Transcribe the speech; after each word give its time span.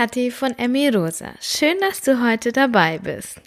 Kathi 0.00 0.30
von 0.30 0.58
Emmy 0.58 0.88
Rosa. 0.88 1.34
Schön, 1.42 1.76
dass 1.80 2.00
du 2.00 2.24
heute 2.26 2.52
dabei 2.52 2.96
bist. 2.96 3.38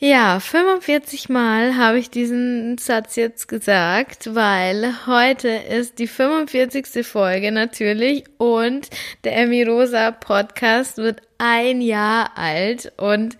Ja, 0.00 0.40
45 0.40 1.28
Mal 1.28 1.76
habe 1.76 2.00
ich 2.00 2.10
diesen 2.10 2.78
Satz 2.78 3.14
jetzt 3.14 3.46
gesagt, 3.46 4.34
weil 4.34 4.92
heute 5.06 5.48
ist 5.48 6.00
die 6.00 6.08
45. 6.08 7.06
Folge 7.06 7.52
natürlich 7.52 8.24
und 8.38 8.90
der 9.22 9.36
Emmy 9.36 9.62
Rosa 9.62 10.10
Podcast 10.10 10.96
wird 10.96 11.22
ein 11.38 11.80
Jahr 11.80 12.36
alt 12.36 12.92
und 12.96 13.38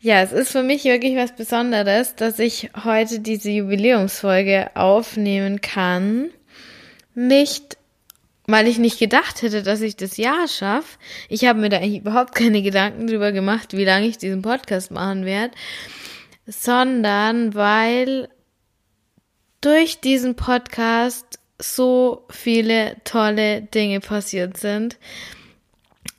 ja, 0.00 0.22
es 0.22 0.30
ist 0.30 0.52
für 0.52 0.62
mich 0.62 0.84
wirklich 0.84 1.16
was 1.16 1.34
Besonderes, 1.34 2.14
dass 2.14 2.38
ich 2.38 2.70
heute 2.84 3.18
diese 3.18 3.50
Jubiläumsfolge 3.50 4.70
aufnehmen 4.76 5.60
kann. 5.60 6.30
Nicht 7.16 7.76
weil 8.46 8.66
ich 8.66 8.78
nicht 8.78 8.98
gedacht 8.98 9.42
hätte, 9.42 9.62
dass 9.62 9.80
ich 9.80 9.96
das 9.96 10.16
Jahr 10.16 10.48
schaffe. 10.48 10.98
Ich 11.28 11.44
habe 11.44 11.60
mir 11.60 11.68
da 11.68 11.78
eigentlich 11.78 12.00
überhaupt 12.00 12.34
keine 12.34 12.62
Gedanken 12.62 13.06
drüber 13.06 13.32
gemacht, 13.32 13.76
wie 13.76 13.84
lange 13.84 14.06
ich 14.06 14.18
diesen 14.18 14.42
Podcast 14.42 14.90
machen 14.90 15.24
werde, 15.24 15.54
sondern 16.46 17.54
weil 17.54 18.28
durch 19.60 20.00
diesen 20.00 20.34
Podcast 20.34 21.38
so 21.58 22.26
viele 22.30 22.96
tolle 23.04 23.62
Dinge 23.62 24.00
passiert 24.00 24.56
sind. 24.56 24.98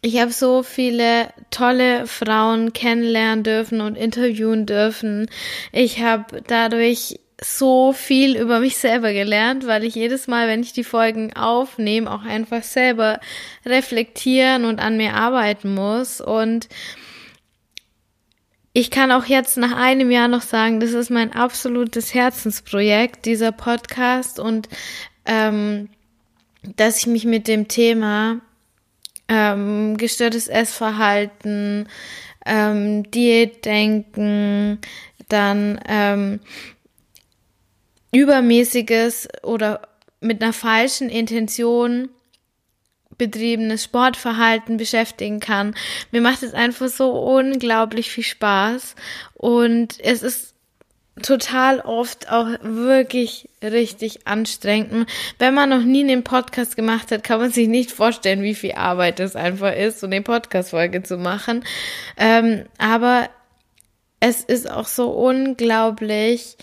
Ich 0.01 0.19
habe 0.19 0.31
so 0.31 0.63
viele 0.63 1.29
tolle 1.49 2.07
Frauen 2.07 2.73
kennenlernen 2.73 3.43
dürfen 3.43 3.81
und 3.81 3.95
interviewen 3.95 4.65
dürfen. 4.65 5.29
Ich 5.71 6.01
habe 6.01 6.41
dadurch 6.47 7.19
so 7.43 7.93
viel 7.93 8.37
über 8.37 8.59
mich 8.59 8.77
selber 8.77 9.13
gelernt, 9.13 9.67
weil 9.67 9.83
ich 9.83 9.95
jedes 9.95 10.27
Mal, 10.27 10.47
wenn 10.47 10.61
ich 10.61 10.73
die 10.73 10.83
Folgen 10.83 11.33
aufnehme, 11.35 12.11
auch 12.11 12.23
einfach 12.23 12.63
selber 12.63 13.19
reflektieren 13.65 14.65
und 14.65 14.79
an 14.79 14.97
mir 14.97 15.15
arbeiten 15.15 15.73
muss. 15.73 16.21
Und 16.21 16.69
ich 18.73 18.89
kann 18.89 19.11
auch 19.11 19.25
jetzt 19.25 19.57
nach 19.57 19.75
einem 19.75 20.09
Jahr 20.09 20.27
noch 20.27 20.41
sagen, 20.41 20.79
das 20.79 20.91
ist 20.91 21.09
mein 21.09 21.33
absolutes 21.33 22.13
Herzensprojekt, 22.13 23.25
dieser 23.25 23.51
Podcast 23.51 24.39
und 24.39 24.67
ähm, 25.25 25.89
dass 26.75 26.97
ich 26.97 27.07
mich 27.07 27.25
mit 27.25 27.47
dem 27.47 27.67
Thema 27.67 28.39
ähm, 29.27 29.97
gestörtes 29.97 30.47
Essverhalten, 30.47 31.87
ähm, 32.45 33.09
Diätdenken, 33.11 34.79
dann 35.29 35.79
ähm, 35.87 36.39
übermäßiges 38.13 39.27
oder 39.43 39.81
mit 40.21 40.41
einer 40.41 40.53
falschen 40.53 41.09
Intention 41.09 42.09
betriebenes 43.17 43.83
Sportverhalten 43.83 44.77
beschäftigen 44.77 45.39
kann. 45.39 45.75
Mir 46.11 46.21
macht 46.21 46.43
es 46.43 46.53
einfach 46.53 46.87
so 46.87 47.11
unglaublich 47.11 48.11
viel 48.11 48.23
Spaß 48.23 48.95
und 49.33 49.99
es 49.99 50.23
ist 50.23 50.53
total 51.21 51.79
oft 51.81 52.31
auch 52.31 52.47
wirklich 52.61 53.49
richtig 53.61 54.25
anstrengend. 54.25 55.07
Wenn 55.37 55.53
man 55.53 55.69
noch 55.69 55.83
nie 55.83 56.03
einen 56.03 56.23
Podcast 56.23 56.75
gemacht 56.75 57.11
hat, 57.11 57.23
kann 57.23 57.39
man 57.39 57.51
sich 57.51 57.67
nicht 57.67 57.91
vorstellen, 57.91 58.41
wie 58.41 58.55
viel 58.55 58.73
Arbeit 58.73 59.19
es 59.19 59.35
einfach 59.35 59.75
ist, 59.75 59.99
so 59.99 60.07
eine 60.07 60.21
Podcast-Folge 60.21 61.03
zu 61.03 61.17
machen. 61.17 61.63
Ähm, 62.17 62.65
aber 62.79 63.29
es 64.19 64.43
ist 64.43 64.69
auch 64.69 64.87
so 64.87 65.11
unglaublich 65.11 66.57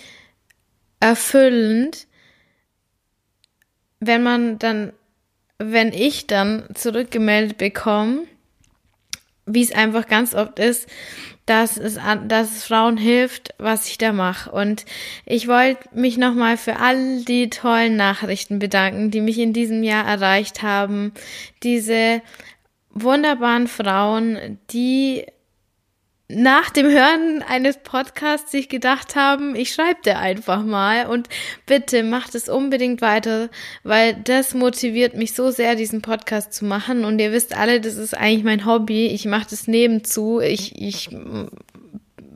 erfüllend, 1.01 2.07
wenn 3.99 4.23
man 4.23 4.59
dann, 4.59 4.93
wenn 5.59 5.93
ich 5.93 6.27
dann 6.27 6.65
zurückgemeldet 6.75 7.59
bekomme, 7.59 8.27
wie 9.47 9.63
es 9.63 9.73
einfach 9.73 10.07
ganz 10.07 10.35
oft 10.35 10.59
ist, 10.59 10.89
dass 11.47 11.77
es, 11.77 11.99
dass 12.29 12.57
es 12.57 12.65
Frauen 12.65 12.97
hilft, 12.97 13.55
was 13.59 13.89
ich 13.89 13.99
da 13.99 14.13
mache. 14.13 14.53
Und 14.53 14.85
ich 15.27 15.49
wollte 15.49 15.89
mich 15.93 16.17
nochmal 16.17 16.57
für 16.57 16.77
all 16.77 17.25
die 17.25 17.51
tollen 17.51 17.97
Nachrichten 17.97 18.61
bedanken, 18.61 19.11
die 19.11 19.21
mich 19.21 19.39
in 19.39 19.53
diesem 19.53 19.83
Jahr 19.83 20.07
erreicht 20.07 20.63
haben. 20.63 21.13
Diese 21.65 22.23
wunderbaren 22.91 23.67
Frauen, 23.67 24.59
die 24.71 25.27
nach 26.33 26.71
dem 26.71 26.87
Hören 26.87 27.43
eines 27.47 27.79
Podcasts 27.79 28.51
sich 28.51 28.69
gedacht 28.69 29.17
haben, 29.17 29.57
ich 29.57 29.73
schreibe 29.73 30.01
dir 30.05 30.19
einfach 30.19 30.65
mal 30.65 31.07
und 31.07 31.29
bitte 31.67 32.03
macht 32.03 32.35
es 32.35 32.49
unbedingt 32.49 33.01
weiter, 33.01 33.51
weil 33.83 34.15
das 34.15 34.55
motiviert 34.55 35.15
mich 35.15 35.35
so 35.35 35.51
sehr, 35.51 35.75
diesen 35.75 36.03
Podcast 36.03 36.53
zu 36.53 36.65
machen. 36.65 37.05
Und 37.05 37.19
ihr 37.19 37.33
wisst 37.33 37.57
alle, 37.57 37.81
das 37.81 37.97
ist 37.97 38.17
eigentlich 38.17 38.45
mein 38.45 38.65
Hobby. 38.65 39.07
Ich 39.07 39.27
mache 39.27 39.49
das 39.51 39.67
nebenzu. 39.67 40.41
Ich, 40.41 40.81
ich 40.81 41.11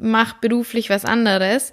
mache 0.04 0.36
beruflich 0.40 0.90
was 0.90 1.04
anderes. 1.04 1.72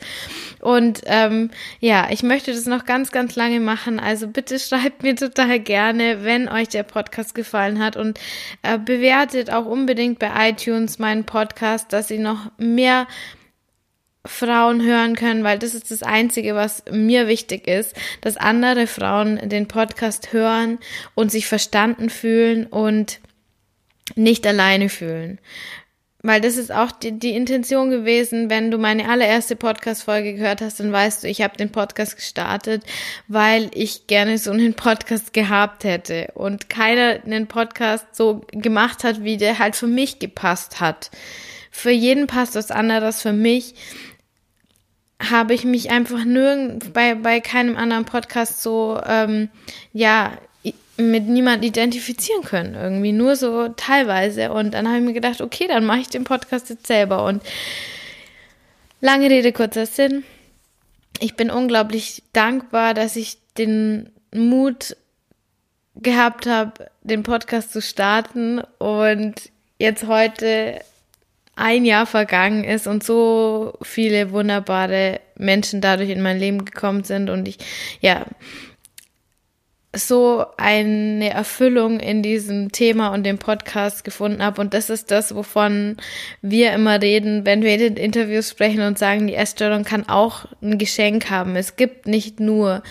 Und 0.60 1.02
ähm, 1.06 1.52
ja, 1.80 2.08
ich 2.10 2.24
möchte 2.24 2.54
das 2.54 2.66
noch 2.66 2.86
ganz, 2.86 3.12
ganz 3.12 3.36
lange 3.36 3.60
machen. 3.60 4.00
Also 4.00 4.28
bitte 4.28 4.60
schreibt 4.60 5.04
mir 5.04 5.16
total 5.16 5.60
gerne, 5.60 6.24
wenn 6.24 6.48
euch 6.48 6.70
der 6.70 6.84
Podcast 6.84 7.36
gefallen 7.36 7.84
hat 7.84 7.98
und 7.98 8.20
äh, 8.64 8.78
bewertet 8.78 9.52
auch 9.52 9.66
unbedingt 9.66 10.20
bei 10.20 10.50
iTunes 10.50 11.00
meinen 11.00 11.26
Podcast, 11.26 11.94
dass 11.94 12.08
sie 12.08 12.20
noch 12.20 12.52
mehr 12.58 13.08
Frauen 14.26 14.84
hören 14.84 15.16
können, 15.16 15.44
weil 15.44 15.58
das 15.58 15.74
ist 15.74 15.90
das 15.90 16.04
Einzige, 16.04 16.54
was 16.54 16.84
mir 16.92 17.28
wichtig 17.28 17.68
ist, 17.68 17.96
dass 18.22 18.38
andere 18.38 18.86
Frauen 18.86 19.50
den 19.50 19.68
Podcast 19.68 20.32
hören 20.32 20.78
und 21.16 21.32
sich 21.32 21.48
verstanden 21.48 22.10
fühlen 22.10 22.68
und 22.68 23.20
nicht 24.16 24.46
alleine 24.46 24.90
fühlen. 24.90 25.40
Weil 26.24 26.40
das 26.40 26.58
ist 26.58 26.72
auch 26.72 26.92
die, 26.92 27.18
die 27.18 27.36
Intention 27.36 27.90
gewesen, 27.90 28.50
wenn 28.50 28.70
du 28.70 28.78
meine 28.78 29.10
allererste 29.10 29.56
Podcast-Folge 29.56 30.36
gehört 30.36 30.62
hast, 30.62 30.80
dann 30.80 30.92
weißt 30.92 31.24
du, 31.24 31.28
ich 31.28 31.42
habe 31.42 31.58
den 31.58 31.72
Podcast 31.72 32.16
gestartet, 32.16 32.84
weil 33.28 33.72
ich 33.74 34.06
gerne 34.06 34.38
so 34.38 34.52
einen 34.52 34.76
Podcast 34.76 35.34
gehabt 35.34 35.84
hätte 35.84 36.32
und 36.36 36.70
keiner 36.70 37.24
einen 37.26 37.48
Podcast 37.48 38.06
so 38.16 38.42
gemacht 38.52 39.04
hat, 39.04 39.24
wie 39.24 39.38
der 39.38 39.58
halt 39.58 39.76
für 39.76 39.88
mich 39.88 40.20
gepasst 40.20 40.80
hat. 40.80 41.10
Für 41.72 41.92
jeden 41.92 42.28
passt 42.28 42.54
was 42.56 42.70
anderes, 42.70 43.22
für 43.22 43.34
mich 43.34 43.74
habe 45.30 45.54
ich 45.54 45.66
mich 45.66 45.92
einfach 45.92 46.24
nirgend 46.26 46.94
bei, 46.94 47.16
bei 47.16 47.40
keinem 47.40 47.78
anderen 47.78 48.06
Podcast 48.06 48.62
so 48.62 49.00
ähm, 49.06 49.50
ja 49.94 50.32
mit 51.02 51.28
niemand 51.28 51.66
identifizieren 51.66 52.44
können, 52.44 52.76
irgendwie 52.76 53.12
nur 53.12 53.36
so 53.36 53.70
teilweise. 53.70 54.52
Und 54.52 54.74
dann 54.74 54.88
habe 54.88 55.00
ich 55.00 55.04
mir 55.04 55.14
gedacht, 55.14 55.42
okay, 55.42 55.68
dann 55.68 55.86
mache 55.86 56.00
ich 56.00 56.10
den 56.10 56.24
Podcast 56.24 56.70
jetzt 56.70 56.88
selber. 56.88 57.26
Und 57.26 57.42
lange 59.00 59.30
Rede, 59.30 59.52
kurzer 59.52 59.86
Sinn. 59.86 60.24
Ich 61.20 61.36
bin 61.36 61.50
unglaublich 61.50 62.24
dankbar, 62.34 62.94
dass 62.94 63.16
ich 63.16 63.38
den 63.58 64.10
Mut 64.34 64.96
gehabt 65.96 66.46
habe, 66.48 66.90
den 67.02 67.24
Podcast 67.24 67.74
zu 67.74 67.82
starten 67.82 68.62
und 68.80 69.36
jetzt 69.78 70.08
heute 70.08 70.80
ein 71.56 71.86
Jahr 71.86 72.06
vergangen 72.06 72.64
ist 72.64 72.88
und 72.88 73.04
so 73.04 73.74
viele 73.82 74.32
wunderbare 74.32 75.20
Menschen 75.38 75.82
dadurch 75.82 76.10
in 76.10 76.22
mein 76.22 76.40
Leben 76.40 76.66
gekommen 76.66 77.04
sind 77.04 77.30
und 77.30 77.48
ich, 77.48 77.58
ja, 78.00 78.26
so 79.94 80.46
eine 80.56 81.32
Erfüllung 81.32 82.00
in 82.00 82.24
diesem 82.24 82.72
Thema 82.72 83.10
und 83.10 83.24
dem 83.24 83.38
Podcast 83.38 84.04
gefunden 84.04 84.42
habe. 84.44 84.62
Und 84.62 84.74
das 84.74 84.90
ist 84.90 85.12
das, 85.12 85.36
wovon 85.36 85.98
wir 86.42 86.72
immer 86.74 87.02
reden, 87.02 87.46
wenn 87.46 87.62
wir 87.62 87.76
in 87.76 87.98
Interviews 87.98 88.50
sprechen 88.50 88.82
und 88.82 88.98
sagen, 88.98 89.28
die 89.28 89.36
Essstörung 89.36 89.84
kann 89.84 90.08
auch 90.08 90.46
ein 90.62 90.78
Geschenk 90.78 91.30
haben. 91.30 91.58
Es 91.58 91.76
gibt 91.76 92.08
nicht 92.08 92.40
nur 92.40 92.84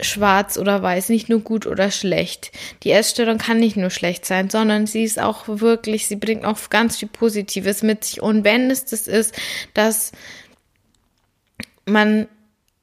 schwarz 0.00 0.58
oder 0.58 0.82
weiß, 0.82 1.08
nicht 1.08 1.28
nur 1.28 1.40
gut 1.40 1.66
oder 1.66 1.90
schlecht. 1.90 2.50
Die 2.82 2.90
Essstörung 2.90 3.38
kann 3.38 3.58
nicht 3.58 3.76
nur 3.76 3.90
schlecht 3.90 4.26
sein, 4.26 4.50
sondern 4.50 4.86
sie 4.86 5.04
ist 5.04 5.20
auch 5.20 5.44
wirklich, 5.46 6.08
sie 6.08 6.16
bringt 6.16 6.44
auch 6.44 6.58
ganz 6.68 6.98
viel 6.98 7.08
Positives 7.08 7.82
mit 7.82 8.04
sich. 8.04 8.20
Und 8.20 8.44
wenn 8.44 8.70
es 8.70 8.84
das 8.84 9.06
ist, 9.06 9.34
dass 9.72 10.12
man 11.86 12.28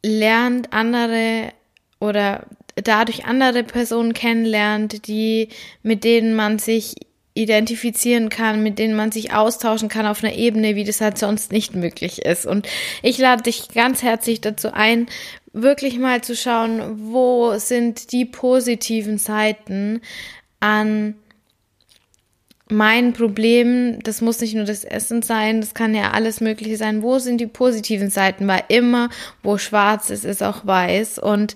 lernt, 0.01 0.73
andere 0.73 1.51
oder 1.99 2.45
dadurch 2.83 3.25
andere 3.25 3.63
Personen 3.63 4.13
kennenlernt, 4.13 5.07
die, 5.07 5.49
mit 5.83 6.03
denen 6.03 6.35
man 6.35 6.59
sich 6.59 6.95
identifizieren 7.33 8.29
kann, 8.29 8.63
mit 8.63 8.79
denen 8.79 8.95
man 8.95 9.11
sich 9.11 9.33
austauschen 9.33 9.87
kann 9.87 10.05
auf 10.05 10.23
einer 10.23 10.33
Ebene, 10.33 10.75
wie 10.75 10.83
das 10.83 10.99
halt 10.99 11.17
sonst 11.17 11.51
nicht 11.51 11.73
möglich 11.73 12.25
ist. 12.25 12.45
Und 12.45 12.67
ich 13.01 13.17
lade 13.17 13.43
dich 13.43 13.69
ganz 13.69 14.03
herzlich 14.03 14.41
dazu 14.41 14.73
ein, 14.73 15.07
wirklich 15.53 15.97
mal 15.99 16.21
zu 16.21 16.35
schauen, 16.35 17.11
wo 17.11 17.57
sind 17.57 18.11
die 18.11 18.25
positiven 18.25 19.17
Seiten 19.17 20.01
an 20.59 21.15
meinen 22.69 23.13
Problemen. 23.13 23.99
Das 24.03 24.21
muss 24.21 24.41
nicht 24.41 24.55
nur 24.55 24.65
das 24.65 24.83
Essen 24.83 25.21
sein, 25.21 25.61
das 25.61 25.73
kann 25.73 25.95
ja 25.95 26.11
alles 26.11 26.41
Mögliche 26.41 26.77
sein. 26.77 27.01
Wo 27.01 27.19
sind 27.19 27.41
die 27.41 27.47
positiven 27.47 28.09
Seiten? 28.09 28.47
Weil 28.47 28.63
immer, 28.67 29.09
wo 29.43 29.57
schwarz 29.57 30.09
ist, 30.09 30.25
ist 30.25 30.43
auch 30.43 30.65
weiß. 30.65 31.19
Und 31.19 31.55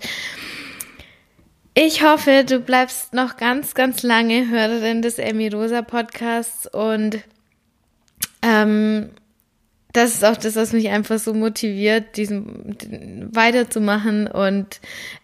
Ich 1.75 2.03
hoffe, 2.03 2.43
du 2.47 2.59
bleibst 2.59 3.15
noch 3.15 3.35
ganz, 3.37 3.73
ganz 3.73 4.03
lange 4.03 4.47
Hörerin 4.47 5.01
des 5.01 5.17
Emi 5.17 5.47
Rosa 5.47 5.81
Podcasts 5.81 6.67
und 6.67 7.23
ähm, 8.43 9.09
das 9.91 10.13
ist 10.13 10.23
auch 10.23 10.37
das, 10.37 10.55
was 10.55 10.71
mich 10.71 10.89
einfach 10.89 11.17
so 11.17 11.33
motiviert, 11.33 12.15
diesen 12.17 12.77
weiterzumachen 13.33 14.27
und 14.27 14.81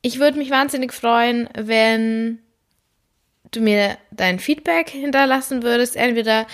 ich 0.00 0.18
würde 0.18 0.38
mich 0.38 0.50
wahnsinnig 0.50 0.94
freuen, 0.94 1.50
wenn 1.54 2.38
du 3.50 3.60
mir 3.60 3.98
dein 4.12 4.38
Feedback 4.38 4.88
hinterlassen 4.88 5.62
würdest, 5.62 5.94
entweder 5.94 6.46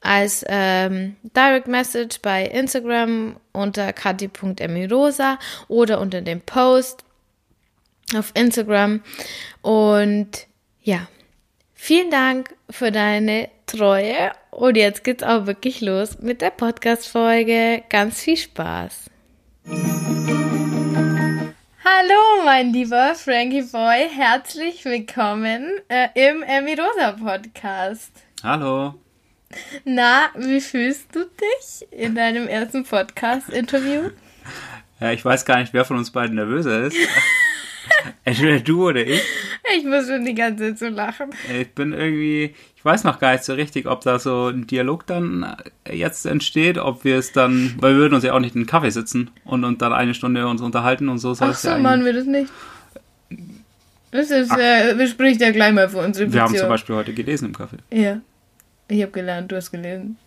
als 0.00 0.44
ähm, 0.48 1.14
Direct 1.22 1.68
Message 1.68 2.20
bei 2.20 2.46
Instagram 2.46 3.36
unter 3.52 3.92
kati.emirosa 3.92 5.38
oder 5.68 6.00
unter 6.00 6.20
dem 6.20 6.40
Post 6.40 7.04
auf 8.16 8.32
Instagram. 8.34 9.02
Und 9.60 10.46
ja, 10.82 11.08
vielen 11.74 12.10
Dank 12.10 12.54
für 12.70 12.90
deine 12.90 13.48
Treue. 13.66 14.32
Und 14.50 14.76
jetzt 14.76 15.04
geht's 15.04 15.22
auch 15.22 15.46
wirklich 15.46 15.80
los 15.80 16.18
mit 16.20 16.40
der 16.40 16.50
Podcast-Folge. 16.50 17.82
Ganz 17.88 18.20
viel 18.20 18.36
Spaß. 18.36 19.10
Hallo, 21.84 22.44
mein 22.44 22.72
lieber 22.72 23.14
Frankie 23.14 23.62
Boy. 23.62 24.08
Herzlich 24.14 24.84
willkommen 24.84 25.80
äh, 25.88 26.08
im 26.14 26.42
Emirosa 26.42 27.12
Podcast. 27.12 28.12
Hallo. 28.42 28.94
Na, 29.84 30.30
wie 30.36 30.60
fühlst 30.60 31.14
du 31.14 31.24
dich 31.24 31.86
in 31.90 32.14
deinem 32.14 32.48
ersten 32.48 32.84
Podcast-Interview? 32.84 34.10
Ja, 35.00 35.10
ich 35.10 35.24
weiß 35.24 35.44
gar 35.44 35.58
nicht, 35.58 35.72
wer 35.72 35.84
von 35.84 35.96
uns 35.98 36.12
beiden 36.12 36.36
nervöser 36.36 36.82
ist. 36.82 36.96
Entweder 38.24 38.60
du 38.60 38.88
oder 38.88 39.06
ich. 39.06 39.22
Ich 39.76 39.84
muss 39.84 40.06
schon 40.06 40.24
die 40.24 40.34
ganze 40.34 40.68
Zeit 40.68 40.78
so 40.78 40.88
lachen. 40.88 41.30
Ich 41.52 41.70
bin 41.74 41.92
irgendwie, 41.92 42.54
ich 42.76 42.84
weiß 42.84 43.04
noch 43.04 43.18
gar 43.18 43.32
nicht 43.32 43.44
so 43.44 43.54
richtig, 43.54 43.86
ob 43.86 44.02
da 44.02 44.18
so 44.18 44.48
ein 44.48 44.66
Dialog 44.66 45.06
dann 45.06 45.56
jetzt 45.90 46.26
entsteht, 46.26 46.78
ob 46.78 47.04
wir 47.04 47.16
es 47.16 47.32
dann, 47.32 47.74
weil 47.78 47.94
wir 47.94 47.98
würden 47.98 48.14
uns 48.14 48.24
ja 48.24 48.32
auch 48.34 48.40
nicht 48.40 48.54
in 48.54 48.62
einen 48.62 48.66
Kaffee 48.66 48.90
sitzen 48.90 49.30
und, 49.44 49.64
und 49.64 49.82
dann 49.82 49.92
eine 49.92 50.14
Stunde 50.14 50.46
uns 50.46 50.60
unterhalten 50.60 51.08
und 51.08 51.18
so. 51.18 51.34
Ach 51.38 51.54
so, 51.54 51.68
ja 51.68 51.78
machen 51.78 52.04
wir 52.04 52.12
das 52.12 52.26
nicht. 52.26 52.52
Das 54.10 54.30
ist, 54.30 54.52
äh, 54.56 54.94
bespricht 54.94 55.40
ja 55.40 55.52
gleich 55.52 55.72
mal 55.72 55.88
für 55.88 55.98
unsere 55.98 56.26
Beziehung. 56.26 56.32
Wir 56.32 56.42
haben 56.42 56.56
zum 56.56 56.68
Beispiel 56.68 56.94
heute 56.94 57.14
gelesen 57.14 57.46
im 57.46 57.56
Kaffee. 57.56 57.78
Ja. 57.90 58.20
Ich 58.88 59.00
habe 59.00 59.12
gelernt, 59.12 59.50
du 59.50 59.56
hast 59.56 59.70
gelesen. 59.70 60.18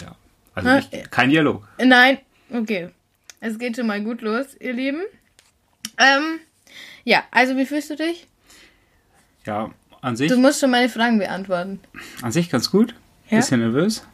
Ja. 0.00 0.14
Also 0.54 0.70
nicht, 0.70 1.10
kein 1.10 1.30
Dialog. 1.30 1.66
Nein, 1.82 2.18
okay. 2.52 2.90
Es 3.40 3.58
geht 3.58 3.74
schon 3.74 3.88
mal 3.88 4.00
gut 4.00 4.20
los, 4.22 4.56
ihr 4.60 4.72
Lieben. 4.72 5.02
Ähm, 5.98 6.38
ja, 7.04 7.24
also 7.30 7.56
wie 7.56 7.66
fühlst 7.66 7.90
du 7.90 7.96
dich? 7.96 8.26
Ja, 9.44 9.70
an 10.00 10.16
sich. 10.16 10.30
Du 10.30 10.38
musst 10.38 10.60
schon 10.60 10.70
meine 10.70 10.88
Fragen 10.88 11.18
beantworten. 11.18 11.80
An 12.22 12.32
sich 12.32 12.50
ganz 12.50 12.70
gut. 12.70 12.94
Ja? 13.28 13.38
Bisschen 13.38 13.60
nervös. 13.60 14.04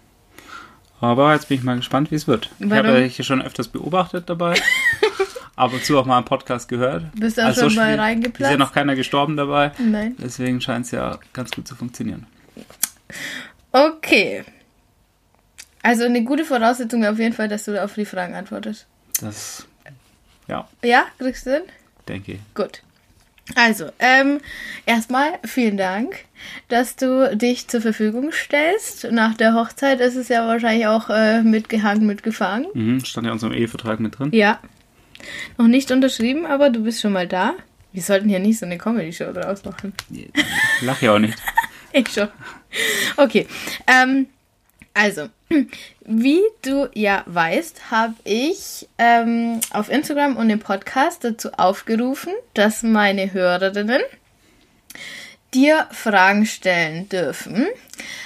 Aber 1.00 1.32
jetzt 1.34 1.48
bin 1.48 1.58
ich 1.58 1.64
mal 1.64 1.76
gespannt, 1.76 2.10
wie 2.10 2.16
es 2.16 2.26
wird. 2.26 2.50
Warum? 2.58 2.72
Ich 2.72 2.78
habe 2.78 3.02
dich 3.02 3.26
schon 3.26 3.42
öfters 3.42 3.68
beobachtet 3.68 4.28
dabei. 4.28 4.54
ab 5.58 5.72
und 5.72 5.84
zu 5.84 5.98
auch 5.98 6.06
mal 6.06 6.16
einen 6.16 6.24
Podcast 6.24 6.68
gehört. 6.68 7.04
Bist 7.14 7.36
du 7.36 7.42
auch 7.42 7.46
also 7.46 7.62
schon 7.62 7.70
so 7.70 7.76
mal 7.80 7.98
reingeplatzt? 7.98 8.40
Ist 8.40 8.50
ja 8.50 8.56
noch 8.56 8.72
keiner 8.72 8.94
gestorben 8.94 9.36
dabei. 9.36 9.72
Nein. 9.78 10.14
Deswegen 10.18 10.60
scheint 10.60 10.86
es 10.86 10.92
ja 10.92 11.18
ganz 11.32 11.50
gut 11.50 11.66
zu 11.66 11.74
funktionieren. 11.74 12.26
Okay. 13.72 14.44
Also 15.82 16.04
eine 16.04 16.22
gute 16.22 16.44
Voraussetzung 16.44 17.02
wäre 17.02 17.12
auf 17.12 17.18
jeden 17.18 17.34
Fall, 17.34 17.48
dass 17.48 17.64
du 17.64 17.82
auf 17.82 17.94
die 17.94 18.04
Fragen 18.04 18.34
antwortest. 18.34 18.86
Das, 19.20 19.66
ja. 20.46 20.68
Ja, 20.82 21.06
kriegst 21.18 21.46
du 21.46 21.54
hin? 21.54 21.62
Denke 22.08 22.32
ich. 22.32 22.40
Gut. 22.54 22.82
Also, 23.54 23.86
ähm, 23.98 24.40
erstmal 24.84 25.38
vielen 25.44 25.76
Dank, 25.78 26.24
dass 26.68 26.96
du 26.96 27.34
dich 27.36 27.68
zur 27.68 27.80
Verfügung 27.80 28.30
stellst. 28.32 29.10
Nach 29.10 29.34
der 29.34 29.54
Hochzeit 29.54 30.00
ist 30.00 30.16
es 30.16 30.28
ja 30.28 30.46
wahrscheinlich 30.46 30.86
auch 30.86 31.08
äh, 31.08 31.42
mitgehangen, 31.42 32.06
mitgefangen. 32.06 32.66
Mhm, 32.74 33.04
stand 33.04 33.24
ja 33.24 33.30
in 33.30 33.34
unserem 33.34 33.54
Ehevertrag 33.54 34.00
mit 34.00 34.18
drin. 34.18 34.30
Ja. 34.32 34.58
Noch 35.56 35.66
nicht 35.66 35.90
unterschrieben, 35.90 36.46
aber 36.46 36.70
du 36.70 36.84
bist 36.84 37.00
schon 37.00 37.12
mal 37.12 37.26
da. 37.26 37.54
Wir 37.92 38.02
sollten 38.02 38.28
hier 38.28 38.38
nicht 38.38 38.58
so 38.58 38.66
eine 38.66 38.78
Comedy-Show 38.78 39.32
draus 39.32 39.64
machen. 39.64 39.94
Lach 40.82 41.00
ja 41.00 41.14
auch 41.14 41.18
nicht. 41.18 41.38
ich 41.92 42.08
schon. 42.08 42.28
Okay. 43.16 43.46
Ähm, 43.86 44.26
also, 44.98 45.28
wie 46.06 46.42
du 46.62 46.88
ja 46.92 47.22
weißt, 47.26 47.92
habe 47.92 48.14
ich 48.24 48.88
ähm, 48.98 49.60
auf 49.70 49.90
Instagram 49.90 50.36
und 50.36 50.50
im 50.50 50.58
Podcast 50.58 51.22
dazu 51.22 51.52
aufgerufen, 51.52 52.32
dass 52.54 52.82
meine 52.82 53.32
Hörerinnen 53.32 54.02
dir 55.54 55.86
Fragen 55.92 56.46
stellen 56.46 57.08
dürfen. 57.08 57.68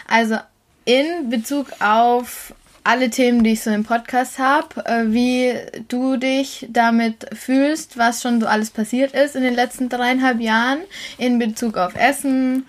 Also 0.08 0.38
in 0.86 1.28
Bezug 1.28 1.66
auf 1.80 2.54
alle 2.84 3.10
Themen, 3.10 3.44
die 3.44 3.52
ich 3.52 3.60
so 3.60 3.70
im 3.70 3.84
Podcast 3.84 4.38
habe, 4.38 4.86
äh, 4.86 5.12
wie 5.12 5.54
du 5.88 6.16
dich 6.16 6.66
damit 6.70 7.26
fühlst, 7.34 7.98
was 7.98 8.22
schon 8.22 8.40
so 8.40 8.46
alles 8.46 8.70
passiert 8.70 9.12
ist 9.12 9.36
in 9.36 9.42
den 9.42 9.54
letzten 9.54 9.90
dreieinhalb 9.90 10.40
Jahren 10.40 10.80
in 11.18 11.38
Bezug 11.38 11.76
auf 11.76 11.94
Essen, 11.96 12.64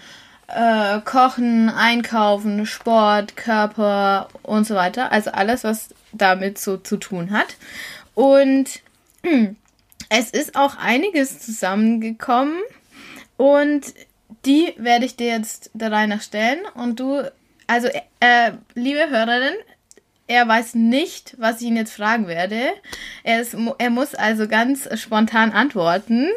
äh, 0.53 1.01
Kochen, 1.01 1.69
Einkaufen, 1.69 2.65
Sport, 2.65 3.36
Körper 3.36 4.27
und 4.43 4.65
so 4.65 4.75
weiter. 4.75 5.12
Also 5.12 5.31
alles, 5.31 5.63
was 5.63 5.89
damit 6.12 6.57
so 6.57 6.77
zu 6.77 6.98
tun 6.98 7.31
hat. 7.31 7.55
Und 8.15 8.81
es 10.10 10.29
ist 10.31 10.55
auch 10.55 10.77
einiges 10.77 11.39
zusammengekommen 11.39 12.62
und 13.38 13.93
die 14.45 14.74
werde 14.77 15.05
ich 15.05 15.15
dir 15.15 15.27
jetzt 15.27 15.72
der 15.74 15.91
Reihe 15.91 16.07
nach 16.07 16.22
stellen. 16.22 16.60
Und 16.75 17.00
du, 17.00 17.31
also 17.67 17.88
äh, 18.19 18.51
liebe 18.75 19.10
Hörerin, 19.10 19.55
er 20.27 20.48
weiß 20.48 20.75
nicht, 20.75 21.36
was 21.38 21.62
ich 21.62 21.67
ihn 21.67 21.75
jetzt 21.75 21.93
fragen 21.93 22.27
werde. 22.27 22.74
Er, 23.24 23.41
ist, 23.41 23.55
er 23.77 23.89
muss 23.89 24.15
also 24.15 24.48
ganz 24.48 24.88
spontan 25.00 25.51
antworten. 25.51 26.29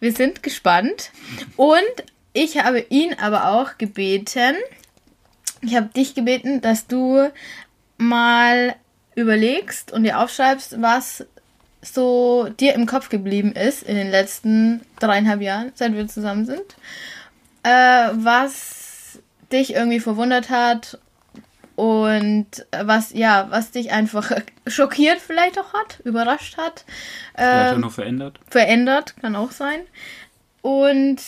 Wir 0.00 0.12
sind 0.12 0.42
gespannt. 0.42 1.10
Und 1.56 1.82
ich 2.32 2.58
habe 2.58 2.80
ihn 2.88 3.14
aber 3.20 3.48
auch 3.48 3.78
gebeten, 3.78 4.54
ich 5.60 5.76
habe 5.76 5.88
dich 5.88 6.14
gebeten, 6.14 6.60
dass 6.60 6.86
du 6.86 7.28
mal 7.98 8.74
überlegst 9.14 9.92
und 9.92 10.04
dir 10.04 10.18
aufschreibst, 10.18 10.80
was 10.80 11.26
so 11.82 12.48
dir 12.48 12.74
im 12.74 12.86
Kopf 12.86 13.08
geblieben 13.08 13.52
ist 13.52 13.82
in 13.82 13.96
den 13.96 14.10
letzten 14.10 14.82
dreieinhalb 15.00 15.40
Jahren, 15.40 15.72
seit 15.74 15.94
wir 15.94 16.06
zusammen 16.06 16.46
sind. 16.46 16.76
Äh, 17.64 18.10
was 18.14 19.18
dich 19.52 19.74
irgendwie 19.74 20.00
verwundert 20.00 20.50
hat 20.50 20.98
und 21.76 22.46
was, 22.70 23.12
ja, 23.12 23.46
was 23.50 23.70
dich 23.70 23.92
einfach 23.92 24.30
schockiert 24.66 25.18
vielleicht 25.18 25.58
auch 25.58 25.72
hat, 25.74 26.00
überrascht 26.04 26.56
hat. 26.56 26.84
Vielleicht 27.34 27.72
äh, 27.72 27.74
auch 27.74 27.78
noch 27.78 27.92
verändert. 27.92 28.40
Verändert, 28.48 29.16
kann 29.20 29.36
auch 29.36 29.50
sein. 29.50 29.80
Und 30.62 31.20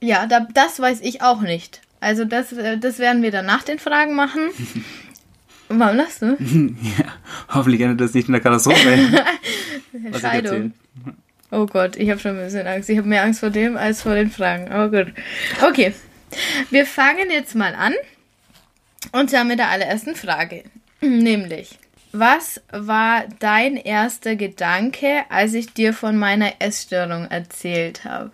ja, 0.00 0.26
da, 0.26 0.46
das 0.52 0.80
weiß 0.80 1.00
ich 1.02 1.22
auch 1.22 1.40
nicht. 1.40 1.80
Also 2.00 2.24
das, 2.24 2.52
äh, 2.52 2.78
das 2.78 2.98
werden 2.98 3.22
wir 3.22 3.30
dann 3.30 3.46
nach 3.46 3.62
den 3.62 3.78
Fragen 3.78 4.14
machen. 4.14 4.50
Warum 5.68 5.96
lachst 5.96 6.22
du? 6.22 6.36
ja, 6.98 7.04
hoffentlich 7.48 7.80
endet 7.82 8.00
das 8.00 8.14
nicht 8.14 8.26
in 8.26 8.32
der 8.32 8.40
Katastrophe. 8.40 9.24
Scheidung. 10.20 10.72
Oh 11.52 11.66
Gott, 11.66 11.96
ich 11.96 12.10
habe 12.10 12.18
schon 12.20 12.38
ein 12.38 12.44
bisschen 12.44 12.66
Angst. 12.66 12.88
Ich 12.88 12.98
habe 12.98 13.08
mehr 13.08 13.22
Angst 13.22 13.40
vor 13.40 13.50
dem 13.50 13.76
als 13.76 14.02
vor 14.02 14.14
den 14.14 14.30
Fragen. 14.30 14.70
Aber 14.70 15.04
gut. 15.04 15.14
Okay. 15.62 15.94
Wir 16.70 16.86
fangen 16.86 17.30
jetzt 17.30 17.54
mal 17.54 17.74
an. 17.74 17.92
Und 19.12 19.30
zwar 19.30 19.44
mit 19.44 19.58
der 19.58 19.68
allerersten 19.68 20.14
Frage. 20.14 20.64
Nämlich, 21.00 21.78
was 22.12 22.60
war 22.70 23.24
dein 23.38 23.76
erster 23.76 24.36
Gedanke, 24.36 25.22
als 25.28 25.54
ich 25.54 25.72
dir 25.72 25.92
von 25.92 26.16
meiner 26.16 26.54
Essstörung 26.58 27.26
erzählt 27.26 28.04
habe? 28.04 28.32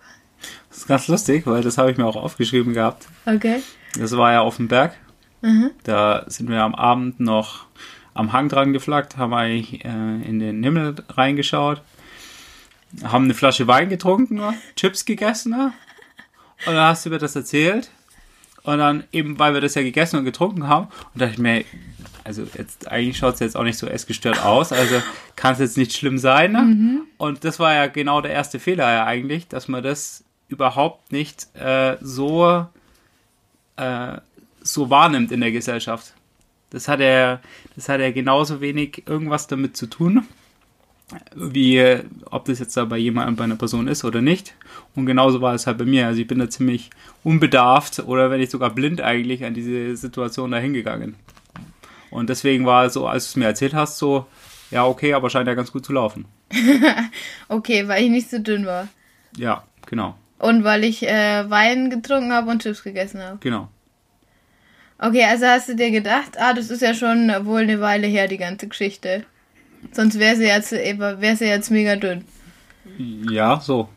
Das 0.77 0.83
ist 0.83 0.87
ganz 0.89 1.07
lustig, 1.07 1.47
weil 1.47 1.63
das 1.63 1.79
habe 1.79 1.89
ich 1.89 1.97
mir 1.97 2.05
auch 2.05 2.15
aufgeschrieben 2.15 2.73
gehabt. 2.75 3.07
Okay. 3.25 3.63
Das 3.97 4.15
war 4.15 4.31
ja 4.31 4.41
auf 4.41 4.57
dem 4.57 4.67
Berg. 4.67 4.95
Mhm. 5.41 5.71
Da 5.81 6.23
sind 6.27 6.51
wir 6.51 6.61
am 6.61 6.75
Abend 6.75 7.19
noch 7.19 7.65
am 8.13 8.31
Hang 8.31 8.47
dran 8.47 8.73
geflaggt, 8.73 9.17
haben 9.17 9.33
eigentlich 9.33 9.83
äh, 9.83 9.87
in 9.87 10.37
den 10.37 10.61
Himmel 10.61 10.93
reingeschaut, 11.09 11.81
haben 13.03 13.23
eine 13.23 13.33
Flasche 13.33 13.67
Wein 13.67 13.89
getrunken, 13.89 14.39
Chips 14.75 15.05
gegessen. 15.05 15.53
Und 15.55 15.73
dann 16.67 16.89
hast 16.89 17.07
du 17.07 17.09
mir 17.09 17.17
das 17.17 17.35
erzählt. 17.35 17.89
Und 18.61 18.77
dann 18.77 19.05
eben, 19.11 19.39
weil 19.39 19.55
wir 19.55 19.61
das 19.61 19.73
ja 19.73 19.81
gegessen 19.81 20.17
und 20.17 20.25
getrunken 20.25 20.67
haben, 20.67 20.89
und 21.11 21.19
dachte 21.19 21.33
ich 21.33 21.39
mir, 21.39 21.65
also 22.23 22.45
jetzt 22.55 22.87
eigentlich 22.87 23.17
schaut 23.17 23.33
es 23.33 23.39
jetzt 23.39 23.57
auch 23.57 23.63
nicht 23.63 23.79
so 23.79 23.87
essgestört 23.87 24.45
aus, 24.45 24.71
also 24.71 25.01
kann 25.35 25.53
es 25.53 25.59
jetzt 25.59 25.77
nicht 25.77 25.93
schlimm 25.93 26.19
sein. 26.19 26.51
Ne? 26.51 27.01
Und 27.17 27.45
das 27.45 27.59
war 27.59 27.73
ja 27.73 27.87
genau 27.87 28.21
der 28.21 28.33
erste 28.33 28.59
Fehler 28.59 28.91
ja 28.91 29.05
eigentlich, 29.07 29.47
dass 29.47 29.67
man 29.67 29.81
das 29.81 30.23
überhaupt 30.47 31.11
nicht 31.11 31.47
äh, 31.55 31.97
so, 32.01 32.67
äh, 33.75 34.17
so 34.61 34.89
wahrnimmt 34.89 35.31
in 35.31 35.41
der 35.41 35.51
Gesellschaft. 35.51 36.13
Das 36.69 36.87
hat 36.87 36.99
er, 36.99 37.41
das 37.75 37.89
hat 37.89 38.01
er 38.01 38.11
genauso 38.11 38.59
wenig 38.59 39.03
irgendwas 39.07 39.47
damit 39.47 39.77
zu 39.77 39.87
tun, 39.87 40.27
wie 41.33 41.99
ob 42.25 42.45
das 42.45 42.59
jetzt 42.59 42.75
da 42.75 42.83
bei 42.83 42.97
jemandem, 42.97 43.37
bei 43.37 43.45
einer 43.45 43.55
Person 43.55 43.87
ist 43.87 44.03
oder 44.03 44.21
nicht. 44.21 44.55
Und 44.95 45.05
genauso 45.05 45.39
war 45.39 45.53
es 45.53 45.65
halt 45.67 45.77
bei 45.77 45.85
mir. 45.85 46.07
Also 46.07 46.21
ich 46.21 46.27
bin 46.27 46.39
da 46.39 46.49
ziemlich 46.49 46.89
unbedarft 47.23 47.99
oder 47.99 48.29
wenn 48.29 48.39
nicht 48.39 48.51
sogar 48.51 48.71
blind 48.71 49.01
eigentlich 49.01 49.45
an 49.45 49.53
diese 49.53 49.95
Situation 49.95 50.51
da 50.51 50.57
hingegangen. 50.57 51.15
Und 52.09 52.29
deswegen 52.29 52.65
war 52.65 52.85
es 52.85 52.93
so, 52.93 53.07
als 53.07 53.25
du 53.25 53.29
es 53.29 53.35
mir 53.37 53.45
erzählt 53.45 53.73
hast, 53.73 53.97
so, 53.97 54.25
ja, 54.71 54.85
okay, 54.85 55.13
aber 55.13 55.29
scheint 55.29 55.47
ja 55.47 55.53
ganz 55.53 55.71
gut 55.71 55.85
zu 55.85 55.93
laufen. 55.93 56.25
Okay, 57.49 57.87
weil 57.87 58.03
ich 58.03 58.09
nicht 58.09 58.29
so 58.29 58.39
dünn 58.39 58.65
war. 58.65 58.89
Ja, 59.37 59.63
genau, 59.85 60.15
Und 60.39 60.63
weil 60.63 60.83
ich 60.83 61.03
äh, 61.07 61.49
Wein 61.49 61.89
getrunken 61.89 62.31
habe 62.31 62.49
und 62.51 62.61
Chips 62.61 62.83
gegessen 62.83 63.21
habe. 63.21 63.37
genau. 63.39 63.69
Okay, 64.99 65.23
also 65.25 65.45
hast 65.45 65.69
du 65.69 65.75
dir 65.75 65.91
gedacht, 65.91 66.39
ah, 66.39 66.53
das 66.53 66.71
ist 66.71 66.81
ja 66.81 66.95
schon 66.95 67.31
wohl 67.45 67.61
eine 67.61 67.79
Weile 67.81 68.07
her, 68.07 68.27
die 68.27 68.37
ganze 68.39 68.67
Geschichte. 68.67 69.25
Sonst 69.91 70.17
wäre 70.17 70.35
sie 70.35 70.45
jetzt, 70.45 70.71
wäre 70.71 71.35
sie 71.35 71.45
jetzt 71.45 71.69
mega 71.69 71.95
dünn. 71.97 72.25
Ja, 72.97 73.59
so. 73.59 73.89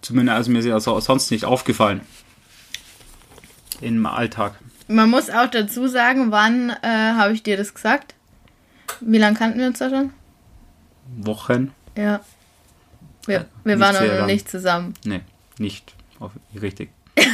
Zumindest, 0.00 0.36
also 0.36 0.50
mir 0.50 0.60
ist 0.60 0.64
ja 0.64 0.80
so- 0.80 0.98
sonst 1.00 1.30
nicht 1.30 1.44
aufgefallen. 1.44 2.00
Im 3.82 4.06
Alltag. 4.06 4.54
Man 4.88 5.10
muss 5.10 5.28
auch 5.28 5.48
dazu 5.50 5.86
sagen, 5.86 6.30
wann 6.30 6.70
äh, 6.70 6.86
habe 6.88 7.34
ich 7.34 7.42
dir 7.42 7.56
das 7.58 7.74
gesagt? 7.74 8.14
Wie 9.00 9.18
lange 9.18 9.36
kannten 9.36 9.58
wir 9.58 9.66
uns 9.66 9.78
da 9.78 9.90
schon? 9.90 10.12
Wochen? 11.18 11.72
Ja. 11.96 12.20
Wir, 13.28 13.46
wir 13.64 13.78
waren 13.80 13.94
sehr 13.94 14.20
noch 14.20 14.26
nicht 14.26 14.48
zusammen. 14.48 14.94
Nee, 15.04 15.20
nicht. 15.58 15.94
Richtig. 16.60 16.90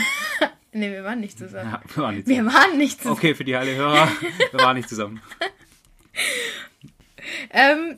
Nee, 0.76 0.90
wir 0.90 1.04
waren 1.04 1.20
nicht 1.20 1.38
zusammen. 1.38 1.70
Ja, 1.70 1.80
wir 1.94 2.02
waren 2.02 2.16
nicht 2.16 2.26
Wir 2.26 2.34
zusammen. 2.38 2.52
waren 2.52 2.78
nicht 2.78 2.98
zusammen. 2.98 3.16
Okay, 3.16 3.34
für 3.36 3.44
die 3.44 3.54
alle 3.54 3.76
Hörer, 3.76 4.08
wir 4.50 4.58
waren 4.58 4.76
nicht 4.76 4.88
zusammen. 4.88 5.22
Ähm, 7.50 7.96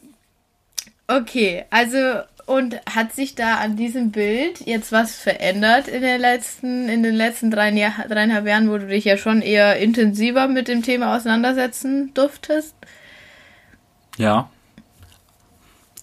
okay, 1.07 1.65
also 1.71 1.97
und 2.45 2.79
hat 2.87 3.15
sich 3.15 3.35
da 3.35 3.57
an 3.57 3.76
diesem 3.76 4.12
Bild 4.12 4.61
jetzt 4.67 4.93
was 4.93 5.17
verändert 5.17 5.88
in 5.88 6.03
den 6.03 6.21
letzten, 6.21 6.88
in 6.88 7.03
den 7.03 7.15
letzten 7.15 7.50
drei, 7.50 7.71
Jahr, 7.71 8.05
dreieinhalb 8.09 8.47
Jahren, 8.47 8.71
wo 8.71 8.79
du 8.79 8.87
dich 8.87 9.05
ja 9.07 9.17
schon 9.17 9.41
eher 9.43 9.79
intensiver 9.79 10.47
mit 10.47 10.69
dem 10.69 10.83
Thema 10.83 11.17
auseinandersetzen 11.17 12.12
durftest? 12.15 12.75
Ja. 14.19 14.50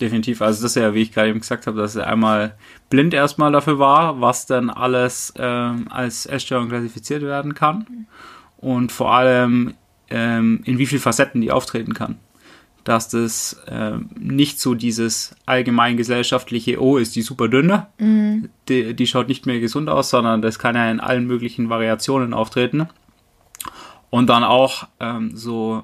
Definitiv. 0.03 0.41
Also 0.41 0.63
das 0.63 0.71
ist 0.71 0.81
ja, 0.81 0.93
wie 0.93 1.01
ich 1.01 1.13
gerade 1.13 1.29
eben 1.29 1.39
gesagt 1.39 1.65
habe, 1.65 1.79
dass 1.79 1.95
er 1.95 2.07
einmal 2.07 2.57
blind 2.89 3.13
erstmal 3.13 3.53
dafür 3.53 3.79
war, 3.79 4.19
was 4.19 4.45
dann 4.45 4.69
alles 4.69 5.33
ähm, 5.37 5.87
als 5.89 6.25
Essstörung 6.25 6.67
klassifiziert 6.67 7.21
werden 7.21 7.53
kann. 7.53 8.05
Und 8.57 8.91
vor 8.91 9.13
allem, 9.13 9.75
ähm, 10.09 10.59
in 10.65 10.77
wie 10.77 10.87
vielen 10.87 11.01
Facetten 11.01 11.39
die 11.39 11.53
auftreten 11.53 11.93
kann. 11.93 12.17
Dass 12.83 13.07
das 13.07 13.61
ähm, 13.69 14.09
nicht 14.19 14.59
so 14.59 14.73
dieses 14.73 15.37
allgemein 15.45 15.95
gesellschaftliche, 15.95 16.81
oh, 16.81 16.97
ist 16.97 17.15
die 17.15 17.21
super 17.21 17.47
dünne, 17.47 17.87
die, 18.67 18.93
die 18.93 19.07
schaut 19.07 19.29
nicht 19.29 19.45
mehr 19.45 19.61
gesund 19.61 19.87
aus, 19.87 20.09
sondern 20.09 20.41
das 20.41 20.59
kann 20.59 20.75
ja 20.75 20.91
in 20.91 20.99
allen 20.99 21.27
möglichen 21.27 21.69
Variationen 21.69 22.33
auftreten. 22.33 22.89
Und 24.09 24.27
dann 24.27 24.43
auch 24.43 24.85
ähm, 24.99 25.31
so 25.33 25.83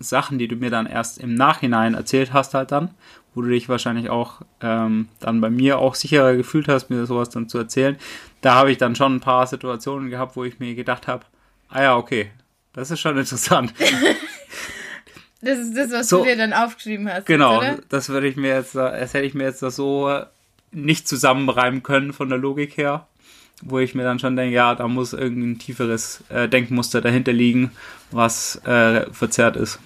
Sachen, 0.00 0.38
die 0.38 0.48
du 0.48 0.56
mir 0.56 0.70
dann 0.70 0.86
erst 0.86 1.18
im 1.18 1.34
Nachhinein 1.34 1.94
erzählt 1.94 2.32
hast, 2.32 2.54
halt 2.54 2.72
dann, 2.72 2.90
wo 3.34 3.42
du 3.42 3.48
dich 3.48 3.68
wahrscheinlich 3.68 4.10
auch 4.10 4.40
ähm, 4.62 5.08
dann 5.20 5.40
bei 5.40 5.50
mir 5.50 5.78
auch 5.78 5.94
sicherer 5.94 6.34
gefühlt 6.36 6.68
hast, 6.68 6.90
mir 6.90 7.06
sowas 7.06 7.30
dann 7.30 7.48
zu 7.48 7.58
erzählen. 7.58 7.96
Da 8.40 8.54
habe 8.54 8.70
ich 8.72 8.78
dann 8.78 8.96
schon 8.96 9.16
ein 9.16 9.20
paar 9.20 9.46
Situationen 9.46 10.10
gehabt, 10.10 10.36
wo 10.36 10.44
ich 10.44 10.58
mir 10.58 10.74
gedacht 10.74 11.06
habe, 11.06 11.24
ah 11.68 11.82
ja, 11.82 11.96
okay, 11.96 12.30
das 12.72 12.90
ist 12.90 13.00
schon 13.00 13.16
interessant. 13.18 13.72
Das 15.40 15.58
ist 15.58 15.76
das, 15.76 15.92
was 15.92 16.08
So. 16.08 16.18
du 16.18 16.24
dir 16.24 16.36
dann 16.36 16.52
aufgeschrieben 16.52 17.08
hast. 17.12 17.26
genau, 17.26 17.58
Oder? 17.58 17.78
das 17.88 18.08
würde 18.08 18.26
ich 18.26 18.36
mir 18.36 18.54
jetzt, 18.54 18.74
da- 18.74 18.98
das 18.98 19.14
hätte 19.14 19.26
ich 19.26 19.34
mir 19.34 19.44
jetzt 19.44 19.62
da 19.62 19.70
so 19.70 20.10
nicht 20.72 21.06
zusammenreimen 21.06 21.82
können 21.82 22.12
von 22.12 22.28
der 22.28 22.38
Logik 22.38 22.76
her, 22.76 23.06
wo 23.62 23.78
ich 23.78 23.94
mir 23.94 24.02
dann 24.02 24.18
schon 24.18 24.34
denke, 24.36 24.54
ja, 24.54 24.74
da 24.74 24.88
muss 24.88 25.12
irgendein 25.12 25.58
tieferes 25.58 26.24
äh, 26.28 26.48
Denkmuster 26.48 27.00
dahinter 27.00 27.32
liegen, 27.32 27.70
was 28.10 28.56
äh, 28.64 29.06
verzerrt 29.12 29.56
ist. 29.56 29.78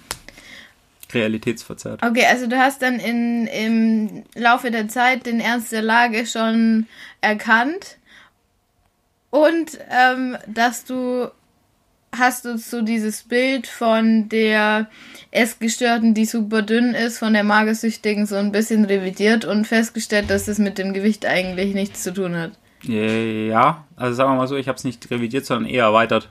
Realitätsverzerrt. 1.13 2.03
Okay, 2.03 2.25
also 2.25 2.47
du 2.47 2.57
hast 2.57 2.81
dann 2.81 2.99
in, 2.99 3.47
im 3.47 4.23
Laufe 4.35 4.71
der 4.71 4.87
Zeit 4.87 5.25
den 5.25 5.39
Ernst 5.39 5.71
der 5.71 5.81
Lage 5.81 6.25
schon 6.25 6.87
erkannt 7.21 7.97
und 9.29 9.79
ähm, 9.89 10.37
dass 10.47 10.85
du 10.85 11.29
hast 12.17 12.45
du 12.45 12.57
so 12.57 12.81
dieses 12.81 13.23
Bild 13.23 13.67
von 13.67 14.29
der 14.29 14.87
Essgestörten, 15.31 16.13
die 16.13 16.25
super 16.25 16.61
dünn 16.61 16.93
ist, 16.93 17.17
von 17.17 17.33
der 17.33 17.43
Magersüchtigen 17.43 18.25
so 18.25 18.35
ein 18.35 18.51
bisschen 18.51 18.85
revidiert 18.85 19.45
und 19.45 19.65
festgestellt, 19.65 20.29
dass 20.29 20.47
es 20.47 20.59
mit 20.59 20.77
dem 20.77 20.93
Gewicht 20.93 21.25
eigentlich 21.25 21.73
nichts 21.73 22.03
zu 22.03 22.13
tun 22.13 22.35
hat. 22.35 22.51
Ja, 22.83 23.85
also 23.95 24.13
sagen 24.13 24.31
wir 24.31 24.35
mal 24.35 24.47
so, 24.47 24.57
ich 24.57 24.67
habe 24.67 24.77
es 24.77 24.83
nicht 24.83 25.09
revidiert, 25.09 25.45
sondern 25.45 25.69
eher 25.71 25.85
erweitert. 25.85 26.29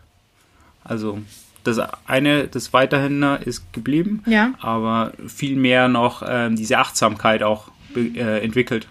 Also 0.85 1.19
das 1.65 1.79
eine, 2.07 2.49
das 2.49 2.73
weiterhin 2.73 3.23
ist 3.45 3.73
geblieben, 3.73 4.23
Ja. 4.27 4.53
aber 4.61 5.13
viel 5.29 5.57
mehr 5.57 5.89
noch 5.89 6.23
ähm, 6.27 6.57
diese 6.57 6.79
Achtsamkeit 6.79 7.43
auch 7.43 7.71
äh, 7.97 8.43
entwickelt. 8.45 8.89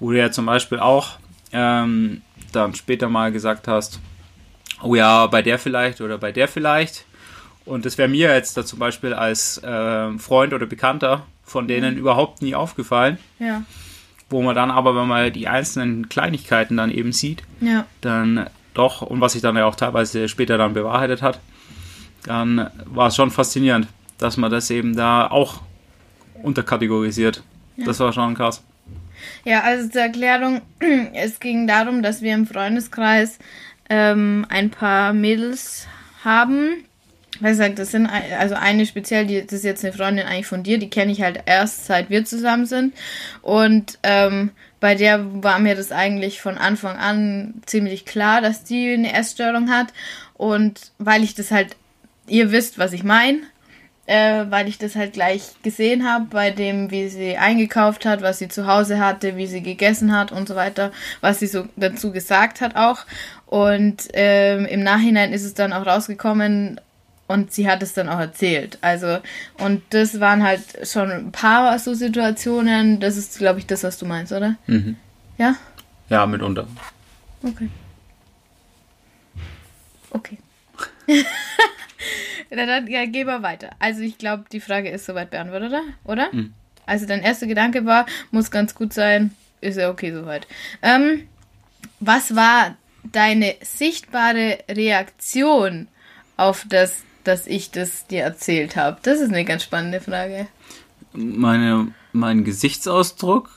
Wo 0.00 0.10
du 0.12 0.18
ja 0.18 0.30
zum 0.30 0.46
Beispiel 0.46 0.78
auch 0.78 1.18
ähm, 1.52 2.22
dann 2.52 2.74
später 2.74 3.08
mal 3.08 3.32
gesagt 3.32 3.68
hast, 3.68 4.00
oh 4.82 4.94
ja, 4.94 5.26
bei 5.26 5.42
der 5.42 5.58
vielleicht 5.58 6.00
oder 6.00 6.18
bei 6.18 6.32
der 6.32 6.48
vielleicht. 6.48 7.04
Und 7.64 7.84
das 7.84 7.98
wäre 7.98 8.08
mir 8.08 8.32
jetzt 8.32 8.56
da 8.56 8.64
zum 8.64 8.78
Beispiel 8.78 9.12
als 9.12 9.60
ähm, 9.64 10.18
Freund 10.18 10.52
oder 10.54 10.66
Bekannter 10.66 11.26
von 11.44 11.66
denen 11.68 11.96
überhaupt 11.98 12.42
nie 12.42 12.54
aufgefallen. 12.54 13.18
Ja. 13.38 13.62
Wo 14.30 14.42
man 14.42 14.54
dann 14.54 14.70
aber, 14.70 14.94
wenn 14.94 15.08
man 15.08 15.32
die 15.32 15.48
einzelnen 15.48 16.08
Kleinigkeiten 16.08 16.76
dann 16.76 16.90
eben 16.90 17.12
sieht, 17.12 17.42
Ja. 17.60 17.86
dann 18.02 18.48
doch, 18.74 19.02
und 19.02 19.20
was 19.20 19.32
sich 19.32 19.42
dann 19.42 19.56
ja 19.56 19.64
auch 19.66 19.74
teilweise 19.74 20.28
später 20.28 20.56
dann 20.58 20.74
bewahrheitet 20.74 21.22
hat, 21.22 21.40
dann 22.24 22.70
war 22.84 23.08
es 23.08 23.16
schon 23.16 23.30
faszinierend, 23.30 23.88
dass 24.18 24.36
man 24.36 24.50
das 24.50 24.70
eben 24.70 24.96
da 24.96 25.26
auch 25.26 25.60
unterkategorisiert. 26.42 27.42
Das 27.76 28.00
war 28.00 28.12
schon 28.12 28.34
krass. 28.34 28.62
Ja, 29.44 29.62
also 29.62 29.88
zur 29.88 30.02
Erklärung, 30.02 30.62
es 31.14 31.40
ging 31.40 31.66
darum, 31.66 32.02
dass 32.02 32.22
wir 32.22 32.34
im 32.34 32.46
Freundeskreis 32.46 33.38
ähm, 33.88 34.46
ein 34.48 34.70
paar 34.70 35.12
Mädels 35.12 35.86
haben. 36.24 36.84
Wie 37.40 37.48
gesagt, 37.48 37.78
das 37.78 37.92
sind 37.92 38.06
also 38.06 38.56
eine 38.56 38.84
speziell, 38.84 39.26
die, 39.26 39.42
das 39.42 39.52
ist 39.52 39.64
jetzt 39.64 39.84
eine 39.84 39.94
Freundin 39.94 40.26
eigentlich 40.26 40.46
von 40.46 40.64
dir, 40.64 40.78
die 40.78 40.90
kenne 40.90 41.12
ich 41.12 41.22
halt 41.22 41.42
erst 41.46 41.86
seit 41.86 42.10
wir 42.10 42.24
zusammen 42.24 42.66
sind. 42.66 42.94
Und 43.42 43.98
ähm, 44.02 44.50
bei 44.80 44.94
der 44.94 45.24
war 45.42 45.58
mir 45.58 45.76
das 45.76 45.92
eigentlich 45.92 46.40
von 46.40 46.58
Anfang 46.58 46.96
an 46.96 47.54
ziemlich 47.66 48.04
klar, 48.06 48.40
dass 48.40 48.64
die 48.64 48.92
eine 48.92 49.12
Essstörung 49.12 49.70
hat. 49.70 49.88
Und 50.34 50.92
weil 50.98 51.22
ich 51.22 51.34
das 51.34 51.50
halt, 51.50 51.76
ihr 52.28 52.50
wisst, 52.52 52.78
was 52.78 52.92
ich 52.92 53.04
meine, 53.04 53.38
äh, 54.06 54.44
weil 54.48 54.68
ich 54.68 54.78
das 54.78 54.96
halt 54.96 55.12
gleich 55.12 55.42
gesehen 55.62 56.08
habe 56.10 56.26
bei 56.30 56.50
dem, 56.50 56.90
wie 56.90 57.08
sie 57.08 57.36
eingekauft 57.36 58.06
hat, 58.06 58.22
was 58.22 58.38
sie 58.38 58.48
zu 58.48 58.66
Hause 58.66 58.98
hatte, 58.98 59.36
wie 59.36 59.46
sie 59.46 59.62
gegessen 59.62 60.16
hat 60.16 60.32
und 60.32 60.48
so 60.48 60.54
weiter, 60.56 60.92
was 61.20 61.40
sie 61.40 61.46
so 61.46 61.66
dazu 61.76 62.10
gesagt 62.12 62.60
hat 62.60 62.74
auch. 62.76 63.00
Und 63.46 64.08
ähm, 64.14 64.64
im 64.66 64.82
Nachhinein 64.82 65.32
ist 65.32 65.44
es 65.44 65.54
dann 65.54 65.72
auch 65.72 65.86
rausgekommen, 65.86 66.80
Und 67.26 67.52
sie 67.52 67.68
hat 67.68 67.82
es 67.82 67.92
dann 67.92 68.08
auch 68.08 68.18
erzählt. 68.18 68.78
Also, 68.80 69.18
und 69.58 69.82
das 69.90 70.18
waren 70.18 70.42
halt 70.42 70.62
schon 70.84 71.10
ein 71.10 71.30
paar 71.32 71.78
so 71.78 71.92
Situationen. 71.92 73.00
Das 73.00 73.18
ist, 73.18 73.36
glaube 73.36 73.58
ich, 73.58 73.66
das, 73.66 73.84
was 73.84 73.98
du 73.98 74.06
meinst, 74.06 74.32
oder? 74.32 74.56
Mhm. 74.66 74.96
Ja? 75.36 75.54
Ja, 76.08 76.24
mitunter. 76.26 76.66
Okay. 77.42 77.68
Okay. 80.10 80.38
Na 82.50 82.66
dann, 82.66 82.86
ja, 82.86 83.04
gehen 83.06 83.26
wir 83.26 83.42
weiter. 83.42 83.70
Also 83.78 84.02
ich 84.02 84.18
glaube, 84.18 84.44
die 84.50 84.60
Frage 84.60 84.90
ist 84.90 85.06
soweit 85.06 85.30
beantwortet, 85.30 85.70
oder? 85.70 85.82
oder? 86.04 86.28
Mhm. 86.32 86.52
Also 86.86 87.06
dein 87.06 87.20
erster 87.20 87.46
Gedanke 87.46 87.84
war, 87.84 88.06
muss 88.30 88.50
ganz 88.50 88.74
gut 88.74 88.92
sein, 88.92 89.32
ist 89.60 89.76
ja 89.76 89.90
okay 89.90 90.12
soweit. 90.12 90.46
Ähm, 90.82 91.28
was 92.00 92.34
war 92.34 92.76
deine 93.12 93.56
sichtbare 93.60 94.58
Reaktion 94.70 95.88
auf 96.36 96.64
das, 96.68 97.02
dass 97.24 97.46
ich 97.46 97.70
das 97.70 98.06
dir 98.06 98.22
erzählt 98.22 98.76
habe? 98.76 98.98
Das 99.02 99.20
ist 99.20 99.28
eine 99.28 99.44
ganz 99.44 99.64
spannende 99.64 100.00
Frage. 100.00 100.48
Meine, 101.12 101.92
mein 102.12 102.44
Gesichtsausdruck 102.44 103.50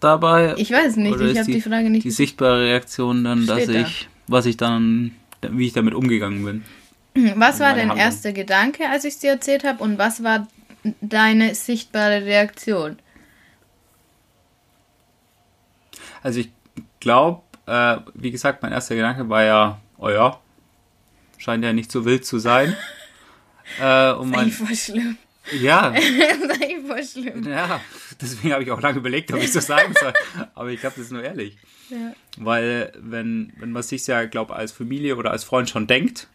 dabei. 0.00 0.54
Ich 0.58 0.70
weiß 0.70 0.96
nicht, 0.96 1.20
ich 1.20 1.38
habe 1.38 1.50
die, 1.50 1.60
Frage 1.60 1.90
nicht. 1.90 2.04
Die 2.04 2.10
sichtbare 2.10 2.60
Reaktion 2.66 3.24
dann, 3.24 3.46
dass 3.46 3.66
da. 3.66 3.72
ich, 3.72 4.08
was 4.26 4.46
ich 4.46 4.56
dann, 4.56 5.12
wie 5.42 5.66
ich 5.66 5.72
damit 5.72 5.94
umgegangen 5.94 6.44
bin. 6.44 6.64
Was 7.36 7.60
war 7.60 7.68
meine 7.68 7.80
dein 7.80 7.88
Handlung. 7.90 7.98
erster 7.98 8.32
Gedanke, 8.32 8.88
als 8.88 9.04
ich 9.04 9.14
es 9.14 9.20
dir 9.20 9.30
erzählt 9.30 9.64
habe? 9.64 9.82
Und 9.82 9.98
was 9.98 10.22
war 10.22 10.46
deine 11.00 11.54
sichtbare 11.54 12.24
Reaktion? 12.24 12.98
Also 16.22 16.40
ich 16.40 16.50
glaube, 17.00 17.42
äh, 17.66 17.98
wie 18.14 18.30
gesagt, 18.30 18.62
mein 18.62 18.72
erster 18.72 18.94
Gedanke 18.94 19.28
war 19.28 19.44
ja, 19.44 19.80
oh 19.98 20.08
ja, 20.08 20.40
scheint 21.38 21.64
ja 21.64 21.72
nicht 21.72 21.90
so 21.90 22.04
wild 22.04 22.24
zu 22.24 22.38
sein. 22.38 22.76
äh, 23.80 24.12
und 24.12 24.30
mein, 24.30 24.50
voll 24.50 24.74
schlimm. 24.74 25.18
ja, 25.60 25.90
das 25.92 26.04
ist 26.04 26.86
voll 26.86 27.04
schlimm. 27.04 27.48
ja, 27.48 27.80
deswegen 28.20 28.52
habe 28.52 28.62
ich 28.62 28.70
auch 28.70 28.80
lange 28.80 28.98
überlegt, 28.98 29.32
ob 29.32 29.40
ich 29.40 29.52
so 29.52 29.60
sagen 29.60 29.94
soll. 29.98 30.12
Aber 30.54 30.70
ich 30.70 30.80
glaube, 30.80 30.96
das 30.96 31.06
ist 31.06 31.12
nur 31.12 31.22
ehrlich. 31.22 31.56
Ja. 31.90 32.12
Weil 32.36 32.92
wenn, 32.98 33.52
wenn 33.58 33.72
man 33.72 33.82
sich 33.82 34.06
ja, 34.06 34.24
glaube 34.26 34.54
als 34.54 34.72
Familie 34.72 35.16
oder 35.16 35.30
als 35.30 35.44
Freund 35.44 35.70
schon 35.70 35.86
denkt, 35.86 36.28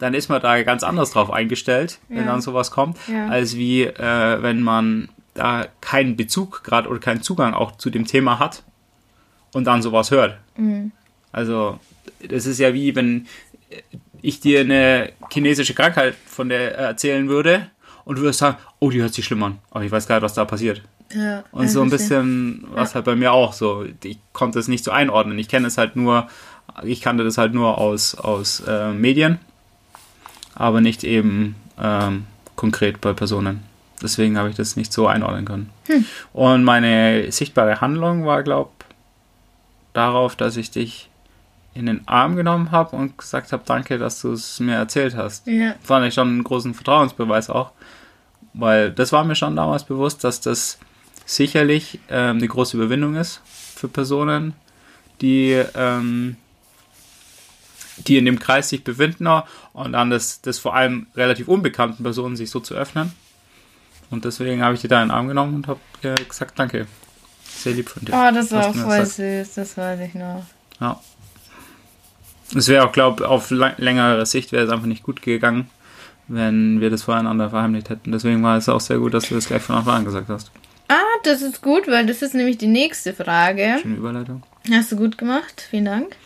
dann 0.00 0.14
ist 0.14 0.28
man 0.28 0.42
da 0.42 0.60
ganz 0.64 0.82
anders 0.82 1.12
drauf 1.12 1.30
eingestellt, 1.32 1.98
wenn 2.08 2.18
Ja. 2.18 2.24
dann 2.24 2.40
sowas 2.40 2.70
kommt, 2.72 2.98
Ja. 3.06 3.28
als 3.28 3.56
wie 3.56 3.84
äh, 3.84 4.42
wenn 4.42 4.62
man 4.62 5.08
da 5.34 5.66
keinen 5.80 6.16
Bezug 6.16 6.64
gerade 6.64 6.88
oder 6.88 6.98
keinen 6.98 7.22
Zugang 7.22 7.54
auch 7.54 7.76
zu 7.76 7.88
dem 7.90 8.04
Thema 8.06 8.38
hat 8.40 8.64
und 9.52 9.64
dann 9.64 9.80
sowas 9.82 10.10
hört. 10.10 10.36
Mhm. 10.56 10.90
Also 11.30 11.78
das 12.28 12.46
ist 12.46 12.58
ja 12.58 12.74
wie 12.74 12.96
wenn 12.96 13.26
ich 14.22 14.40
dir 14.40 14.60
eine 14.60 15.12
chinesische 15.32 15.74
Krankheit 15.74 16.14
von 16.26 16.48
der 16.48 16.76
erzählen 16.76 17.28
würde 17.28 17.68
und 18.04 18.16
du 18.18 18.22
würdest 18.22 18.40
sagen, 18.40 18.56
oh, 18.80 18.90
die 18.90 19.00
hört 19.00 19.14
sich 19.14 19.24
schlimm 19.24 19.42
an, 19.44 19.58
aber 19.70 19.84
ich 19.84 19.92
weiß 19.92 20.06
gar 20.08 20.16
nicht, 20.16 20.24
was 20.24 20.34
da 20.34 20.44
passiert. 20.44 20.82
Ja, 21.14 21.44
Und 21.52 21.62
ja, 21.64 21.68
so 21.68 21.82
ein 21.82 21.90
bisschen 21.90 22.64
war 22.72 22.84
es 22.84 22.94
halt 22.94 23.04
bei 23.04 23.16
mir 23.16 23.32
auch 23.32 23.52
so. 23.52 23.84
Ich 24.04 24.18
konnte 24.32 24.58
es 24.60 24.68
nicht 24.68 24.84
so 24.84 24.90
einordnen. 24.92 25.38
Ich 25.40 25.48
kenne 25.48 25.66
es 25.66 25.76
halt 25.76 25.96
nur, 25.96 26.28
ich 26.84 27.00
kannte 27.00 27.24
das 27.24 27.36
halt 27.36 27.52
nur 27.52 27.78
aus, 27.78 28.14
aus 28.14 28.60
äh, 28.60 28.92
Medien, 28.92 29.38
aber 30.54 30.80
nicht 30.80 31.04
eben 31.04 31.56
ähm, 31.80 32.26
konkret 32.56 33.00
bei 33.00 33.12
Personen. 33.12 33.62
Deswegen 34.02 34.38
habe 34.38 34.48
ich 34.48 34.56
das 34.56 34.76
nicht 34.76 34.92
so 34.92 35.06
einordnen 35.06 35.44
können. 35.44 35.70
Hm. 35.86 36.04
Und 36.32 36.64
meine 36.64 37.30
sichtbare 37.32 37.80
Handlung 37.80 38.24
war, 38.24 38.42
glaube 38.42 38.70
darauf, 39.92 40.36
dass 40.36 40.56
ich 40.56 40.70
dich 40.70 41.10
in 41.74 41.86
den 41.86 42.06
Arm 42.08 42.36
genommen 42.36 42.70
habe 42.70 42.96
und 42.96 43.16
gesagt 43.18 43.52
habe, 43.52 43.62
danke, 43.64 43.98
dass 43.98 44.20
du 44.22 44.32
es 44.32 44.58
mir 44.60 44.74
erzählt 44.74 45.16
hast 45.16 45.46
Ja, 45.46 45.74
fand 45.82 46.06
ich 46.06 46.14
schon 46.14 46.28
einen 46.28 46.44
großen 46.44 46.74
Vertrauensbeweis 46.74 47.48
auch. 47.50 47.72
Weil 48.52 48.90
das 48.90 49.12
war 49.12 49.24
mir 49.24 49.36
schon 49.36 49.54
damals 49.54 49.84
bewusst, 49.84 50.24
dass 50.24 50.40
das 50.40 50.78
sicherlich 51.24 52.00
ähm, 52.08 52.38
eine 52.38 52.48
große 52.48 52.76
Überwindung 52.76 53.14
ist 53.14 53.40
für 53.44 53.86
Personen, 53.86 54.54
die, 55.20 55.62
ähm, 55.74 56.36
die 58.06 58.18
in 58.18 58.24
dem 58.24 58.38
Kreis 58.38 58.68
sich 58.68 58.84
befinden 58.84 59.28
und 59.72 59.92
dann 59.92 60.10
das, 60.10 60.40
das 60.40 60.58
vor 60.58 60.74
allem 60.74 61.06
relativ 61.16 61.48
unbekannten 61.48 62.02
Personen 62.02 62.36
sich 62.36 62.50
so 62.50 62.60
zu 62.60 62.74
öffnen. 62.74 63.12
Und 64.10 64.24
deswegen 64.24 64.62
habe 64.62 64.74
ich 64.74 64.80
dir 64.80 64.88
da 64.88 65.02
in 65.02 65.08
den 65.08 65.14
Arm 65.14 65.28
genommen 65.28 65.54
und 65.54 65.66
habe 65.68 65.80
gesagt, 66.28 66.58
danke. 66.58 66.86
Sehr 67.44 67.74
lieb 67.74 67.88
von 67.88 68.04
dir. 68.04 68.12
oh, 68.14 68.34
das 68.34 68.52
war 68.52 68.68
auch 68.68 68.74
voll 68.74 69.04
sagst. 69.04 69.16
süß, 69.16 69.54
das 69.54 69.76
weiß 69.76 70.00
ich 70.00 70.14
noch. 70.14 70.44
Ja. 70.80 71.00
Es 72.56 72.68
wäre 72.68 72.84
auch, 72.84 72.92
glaube 72.92 73.22
ich, 73.22 73.28
auf 73.28 73.50
längere 73.50 74.24
Sicht 74.26 74.50
wäre 74.52 74.64
es 74.64 74.70
einfach 74.70 74.86
nicht 74.86 75.02
gut 75.02 75.22
gegangen, 75.22 75.70
wenn 76.26 76.80
wir 76.80 76.90
das 76.90 77.02
voreinander 77.04 77.50
verheimlicht 77.50 77.90
hätten. 77.90 78.12
Deswegen 78.12 78.42
war 78.42 78.56
es 78.56 78.68
auch 78.68 78.80
sehr 78.80 78.98
gut, 78.98 79.14
dass 79.14 79.28
du 79.28 79.34
das 79.34 79.46
gleich 79.46 79.62
von 79.62 79.76
Anfang 79.76 79.96
an 79.96 80.04
gesagt 80.04 80.28
hast. 80.28 80.50
Ah, 80.88 80.96
das 81.22 81.42
ist 81.42 81.62
gut, 81.62 81.86
weil 81.86 82.06
das 82.06 82.22
ist 82.22 82.34
nämlich 82.34 82.58
die 82.58 82.66
nächste 82.66 83.12
Frage. 83.12 83.78
Schöne 83.80 83.96
Überleitung. 83.96 84.42
Hast 84.72 84.90
du 84.90 84.96
gut 84.96 85.18
gemacht, 85.18 85.64
vielen 85.70 85.84
Dank. 85.84 86.16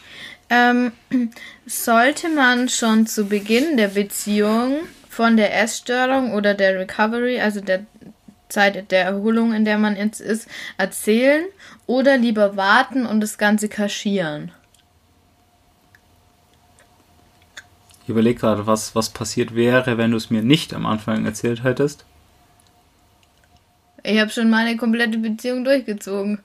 Ähm, 0.54 0.92
sollte 1.66 2.28
man 2.28 2.68
schon 2.68 3.06
zu 3.06 3.26
Beginn 3.26 3.76
der 3.76 3.88
Beziehung 3.88 4.80
von 5.08 5.36
der 5.36 5.60
Essstörung 5.60 6.32
oder 6.32 6.54
der 6.54 6.78
Recovery, 6.78 7.40
also 7.40 7.60
der 7.60 7.86
Zeit 8.48 8.90
der 8.90 9.04
Erholung, 9.04 9.52
in 9.52 9.64
der 9.64 9.78
man 9.78 9.96
jetzt 9.96 10.20
ist, 10.20 10.48
erzählen 10.78 11.44
oder 11.86 12.16
lieber 12.16 12.56
warten 12.56 13.04
und 13.06 13.20
das 13.20 13.38
Ganze 13.38 13.68
kaschieren? 13.68 14.52
Ich 18.04 18.10
überlege 18.10 18.38
gerade, 18.38 18.66
was, 18.66 18.94
was 18.94 19.10
passiert 19.10 19.54
wäre, 19.54 19.96
wenn 19.96 20.10
du 20.10 20.18
es 20.18 20.30
mir 20.30 20.42
nicht 20.42 20.74
am 20.74 20.84
Anfang 20.84 21.24
erzählt 21.24 21.64
hättest. 21.64 22.04
Ich 24.02 24.20
habe 24.20 24.30
schon 24.30 24.50
meine 24.50 24.76
komplette 24.76 25.16
Beziehung 25.16 25.64
durchgezogen. 25.64 26.40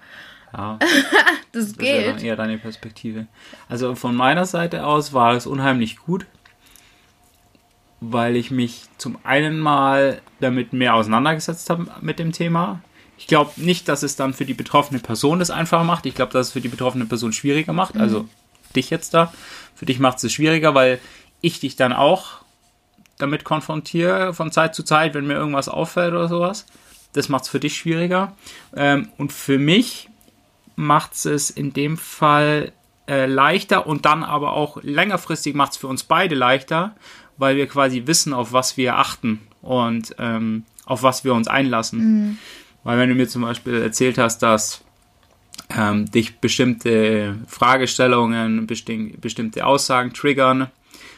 Ja, 0.53 0.79
Das 1.51 1.73
das 1.73 1.79
wäre 1.79 2.05
dann 2.05 2.15
geht. 2.17 2.25
eher 2.25 2.35
deine 2.35 2.57
Perspektive. 2.57 3.27
Also 3.67 3.95
von 3.95 4.15
meiner 4.15 4.45
Seite 4.45 4.85
aus 4.85 5.13
war 5.13 5.33
es 5.33 5.47
unheimlich 5.47 5.97
gut, 5.97 6.25
weil 8.01 8.35
ich 8.35 8.51
mich 8.51 8.83
zum 8.97 9.17
einen 9.23 9.59
mal 9.59 10.21
damit 10.39 10.73
mehr 10.73 10.95
auseinandergesetzt 10.95 11.69
habe 11.69 11.87
mit 12.01 12.19
dem 12.19 12.31
Thema. 12.31 12.81
Ich 13.17 13.27
glaube 13.27 13.51
nicht, 13.57 13.89
dass 13.89 14.03
es 14.03 14.15
dann 14.15 14.33
für 14.33 14.45
die 14.45 14.53
betroffene 14.53 14.99
Person 14.99 15.39
das 15.39 15.49
einfacher 15.51 15.83
macht. 15.83 16.05
Ich 16.05 16.15
glaube, 16.15 16.31
dass 16.31 16.47
es 16.47 16.53
für 16.53 16.61
die 16.61 16.69
betroffene 16.69 17.05
Person 17.05 17.33
schwieriger 17.33 17.73
macht. 17.73 17.97
Also 17.97 18.29
dich 18.75 18.89
jetzt 18.89 19.13
da. 19.13 19.33
Für 19.75 19.85
dich 19.85 19.99
macht 19.99 20.23
es 20.23 20.31
schwieriger, 20.31 20.73
weil 20.75 20.99
ich 21.41 21.59
dich 21.59 21.75
dann 21.75 21.91
auch 21.93 22.39
damit 23.17 23.43
konfrontiere 23.43 24.33
von 24.33 24.51
Zeit 24.51 24.73
zu 24.75 24.83
Zeit, 24.83 25.13
wenn 25.15 25.27
mir 25.27 25.33
irgendwas 25.33 25.67
auffällt 25.67 26.13
oder 26.13 26.29
sowas. 26.29 26.65
Das 27.13 27.27
macht 27.27 27.43
es 27.43 27.49
für 27.49 27.59
dich 27.59 27.75
schwieriger. 27.75 28.37
Ähm, 28.75 29.09
und 29.17 29.33
für 29.33 29.57
mich 29.59 30.09
macht 30.79 31.25
es 31.25 31.49
in 31.49 31.73
dem 31.73 31.97
Fall 31.97 32.71
äh, 33.05 33.25
leichter 33.25 33.85
und 33.85 34.05
dann 34.05 34.23
aber 34.23 34.53
auch 34.53 34.81
längerfristig 34.81 35.53
macht 35.53 35.73
es 35.73 35.77
für 35.77 35.87
uns 35.87 36.03
beide 36.03 36.35
leichter, 36.35 36.95
weil 37.37 37.57
wir 37.57 37.67
quasi 37.67 38.07
wissen, 38.07 38.33
auf 38.33 38.53
was 38.53 38.77
wir 38.77 38.97
achten 38.97 39.41
und 39.61 40.15
ähm, 40.19 40.63
auf 40.85 41.03
was 41.03 41.25
wir 41.25 41.33
uns 41.33 41.49
einlassen. 41.49 42.39
Weil 42.85 42.97
wenn 42.97 43.09
du 43.09 43.15
mir 43.15 43.27
zum 43.27 43.41
Beispiel 43.41 43.81
erzählt 43.81 44.17
hast, 44.17 44.39
dass 44.39 44.81
ähm, 45.77 46.09
dich 46.09 46.39
bestimmte 46.39 47.35
Fragestellungen, 47.45 48.65
besti 48.65 49.17
bestimmte 49.19 49.65
Aussagen 49.65 50.13
triggern, 50.13 50.69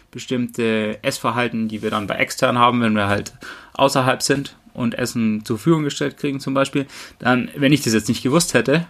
bestimmte 0.09 0.97
Essverhalten, 1.03 1.67
die 1.67 1.83
wir 1.83 1.91
dann 1.91 2.07
bei 2.07 2.15
extern 2.15 2.57
haben, 2.57 2.81
wenn 2.81 2.95
wir 2.95 3.09
halt 3.09 3.33
außerhalb 3.73 4.23
sind 4.23 4.57
und 4.73 4.95
Essen 4.95 5.45
zur 5.45 5.59
Verfügung 5.59 5.83
gestellt 5.83 6.17
kriegen 6.17 6.39
zum 6.39 6.55
Beispiel, 6.55 6.87
dann, 7.19 7.51
wenn 7.55 7.73
ich 7.73 7.83
das 7.83 7.93
jetzt 7.93 8.09
nicht 8.09 8.23
gewusst 8.23 8.55
hätte, 8.55 8.87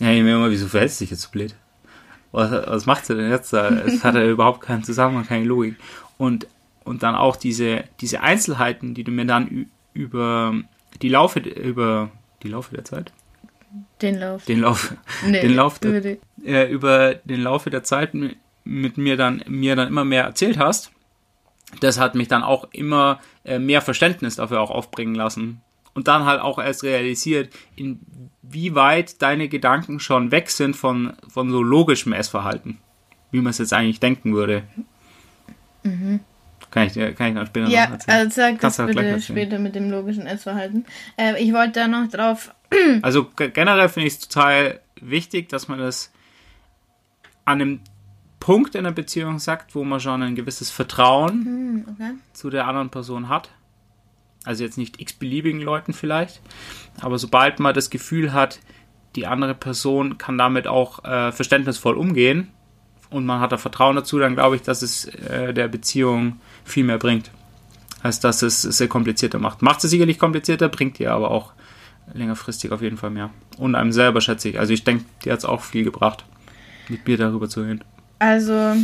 ja, 0.00 0.10
ich 0.10 0.22
mir 0.22 0.34
immer, 0.36 0.50
wieso 0.50 0.66
verhältst 0.68 1.00
du 1.00 1.04
dich 1.04 1.10
jetzt 1.12 1.22
so 1.22 1.30
blöd? 1.30 1.54
Was, 2.32 2.50
was 2.50 2.86
macht 2.86 3.06
sie 3.06 3.14
denn 3.14 3.30
jetzt 3.30 3.52
da? 3.52 3.68
Es 3.68 4.02
hat 4.04 4.14
ja 4.16 4.24
überhaupt 4.28 4.60
keinen 4.60 4.82
Zusammenhang, 4.84 5.26
keine 5.26 5.44
Logik. 5.44 5.76
Und, 6.18 6.46
und 6.84 7.02
dann 7.02 7.14
auch 7.14 7.36
diese, 7.36 7.84
diese 8.00 8.20
Einzelheiten, 8.20 8.94
die 8.94 9.04
du 9.04 9.12
mir 9.12 9.24
dann 9.24 9.66
über 9.92 10.54
die 11.02 11.08
Laufe, 11.08 11.38
über 11.40 12.10
die 12.42 12.48
Laufe 12.48 12.74
der 12.74 12.84
Zeit? 12.84 13.12
Den 14.02 14.18
Lauf. 14.20 14.44
Den 14.44 14.60
Lauf, 14.60 14.94
Nee, 15.26 15.40
den 15.40 15.54
Lauf 15.54 15.78
der, 15.78 15.90
über 15.90 16.00
die- 16.00 16.18
äh, 16.46 16.70
über 16.70 17.14
den 17.14 17.42
Laufe 17.42 17.70
der 17.70 17.82
Zeit 17.84 18.14
mi- 18.14 18.36
mit 18.64 18.98
mir 18.98 19.16
dann, 19.16 19.42
mir 19.46 19.76
dann 19.76 19.88
immer 19.88 20.04
mehr 20.04 20.24
erzählt 20.24 20.58
hast, 20.58 20.90
das 21.80 21.98
hat 21.98 22.14
mich 22.14 22.28
dann 22.28 22.42
auch 22.42 22.68
immer 22.72 23.20
äh, 23.44 23.58
mehr 23.58 23.80
Verständnis 23.80 24.36
dafür 24.36 24.60
auch 24.60 24.70
aufbringen 24.70 25.14
lassen. 25.14 25.60
Und 25.94 26.08
dann 26.08 26.24
halt 26.24 26.40
auch 26.40 26.58
erst 26.58 26.82
realisiert, 26.82 27.50
inwieweit 27.76 29.22
deine 29.22 29.48
Gedanken 29.48 30.00
schon 30.00 30.30
weg 30.32 30.50
sind 30.50 30.74
von, 30.76 31.12
von 31.28 31.50
so 31.50 31.62
logischem 31.62 32.12
Essverhalten. 32.12 32.78
Wie 33.30 33.40
man 33.40 33.50
es 33.50 33.58
jetzt 33.58 33.72
eigentlich 33.72 34.00
denken 34.00 34.34
würde. 34.34 34.64
Kann 36.70 36.86
ich 36.86 36.94
kann 37.16 37.28
ich 37.28 37.34
noch 37.34 37.46
später 37.46 37.66
noch 37.66 37.72
Ja, 37.72 37.84
erzählen. 37.84 38.16
also 38.18 38.34
sag 38.34 38.52
das 38.54 38.60
Kannst 38.60 38.76
gleich 38.78 38.88
bitte 38.88 39.00
erzählen. 39.08 39.20
später 39.22 39.58
mit 39.58 39.74
dem 39.74 39.90
logischen 39.90 40.26
Essverhalten. 40.26 40.84
Äh, 41.16 41.40
ich 41.42 41.52
wollte 41.52 41.72
da 41.80 41.88
noch 41.88 42.08
drauf. 42.08 42.52
Also 43.02 43.24
ge- 43.26 43.50
generell 43.50 43.88
finde 43.88 44.08
ich 44.08 44.14
es 44.14 44.20
total 44.28 44.80
wichtig, 45.00 45.48
dass 45.48 45.68
man 45.68 45.78
das 45.78 46.10
an 47.44 47.60
einem 47.60 47.80
Punkt 48.40 48.74
in 48.74 48.84
der 48.84 48.90
Beziehung 48.90 49.38
sagt, 49.38 49.74
wo 49.74 49.84
man 49.84 50.00
schon 50.00 50.22
ein 50.22 50.34
gewisses 50.34 50.70
Vertrauen 50.70 51.44
Hm, 51.44 51.84
okay. 51.94 52.10
zu 52.32 52.50
der 52.50 52.66
anderen 52.66 52.90
Person 52.90 53.28
hat. 53.28 53.50
Also 54.44 54.64
jetzt 54.64 54.78
nicht 54.78 55.00
x-beliebigen 55.00 55.60
Leuten 55.60 55.92
vielleicht, 55.92 56.40
aber 57.00 57.18
sobald 57.18 57.60
man 57.60 57.74
das 57.74 57.90
Gefühl 57.90 58.32
hat, 58.32 58.60
die 59.16 59.26
andere 59.26 59.54
Person 59.54 60.18
kann 60.18 60.36
damit 60.36 60.66
auch 60.66 61.04
äh, 61.04 61.32
verständnisvoll 61.32 61.96
umgehen 61.96 62.48
und 63.10 63.26
man 63.26 63.40
hat 63.40 63.52
da 63.52 63.58
Vertrauen 63.58 63.96
dazu, 63.96 64.18
dann 64.18 64.34
glaube 64.34 64.56
ich, 64.56 64.62
dass 64.62 64.82
es 64.82 65.06
äh, 65.06 65.54
der 65.54 65.68
Beziehung 65.68 66.40
viel 66.64 66.84
mehr 66.84 66.98
bringt, 66.98 67.30
als 68.02 68.20
dass 68.20 68.42
es 68.42 68.62
sehr 68.62 68.88
komplizierter 68.88 69.38
macht. 69.38 69.62
Macht 69.62 69.84
es 69.84 69.90
sicherlich 69.90 70.18
komplizierter, 70.18 70.68
bringt 70.68 70.98
ihr 71.00 71.12
aber 71.12 71.30
auch 71.30 71.52
längerfristig 72.12 72.72
auf 72.72 72.82
jeden 72.82 72.96
Fall 72.96 73.10
mehr. 73.10 73.30
Und 73.56 73.74
einem 73.74 73.92
selber 73.92 74.20
schätze 74.20 74.48
ich. 74.48 74.58
Also 74.58 74.72
ich 74.72 74.84
denke, 74.84 75.04
dir 75.24 75.32
hat 75.32 75.38
es 75.38 75.44
auch 75.44 75.62
viel 75.62 75.84
gebracht, 75.84 76.24
mit 76.88 77.06
mir 77.06 77.16
darüber 77.16 77.48
zu 77.48 77.62
reden. 77.62 77.84
Also, 78.18 78.74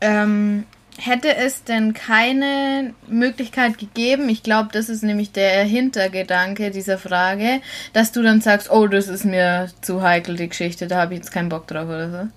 ähm, 0.00 0.64
hätte 0.98 1.36
es 1.36 1.64
denn 1.64 1.92
keine 1.92 2.94
Möglichkeit 3.06 3.78
gegeben, 3.78 4.28
ich 4.28 4.42
glaube, 4.42 4.70
das 4.72 4.88
ist 4.88 5.02
nämlich 5.02 5.32
der 5.32 5.64
Hintergedanke 5.64 6.70
dieser 6.70 6.98
Frage, 6.98 7.60
dass 7.92 8.12
du 8.12 8.22
dann 8.22 8.40
sagst, 8.40 8.70
oh, 8.70 8.86
das 8.86 9.08
ist 9.08 9.24
mir 9.24 9.70
zu 9.82 10.02
heikel, 10.02 10.36
die 10.36 10.48
Geschichte, 10.48 10.86
da 10.86 11.02
habe 11.02 11.14
ich 11.14 11.20
jetzt 11.20 11.32
keinen 11.32 11.48
Bock 11.48 11.66
drauf 11.66 11.88
oder 11.88 12.10
so? 12.10 12.28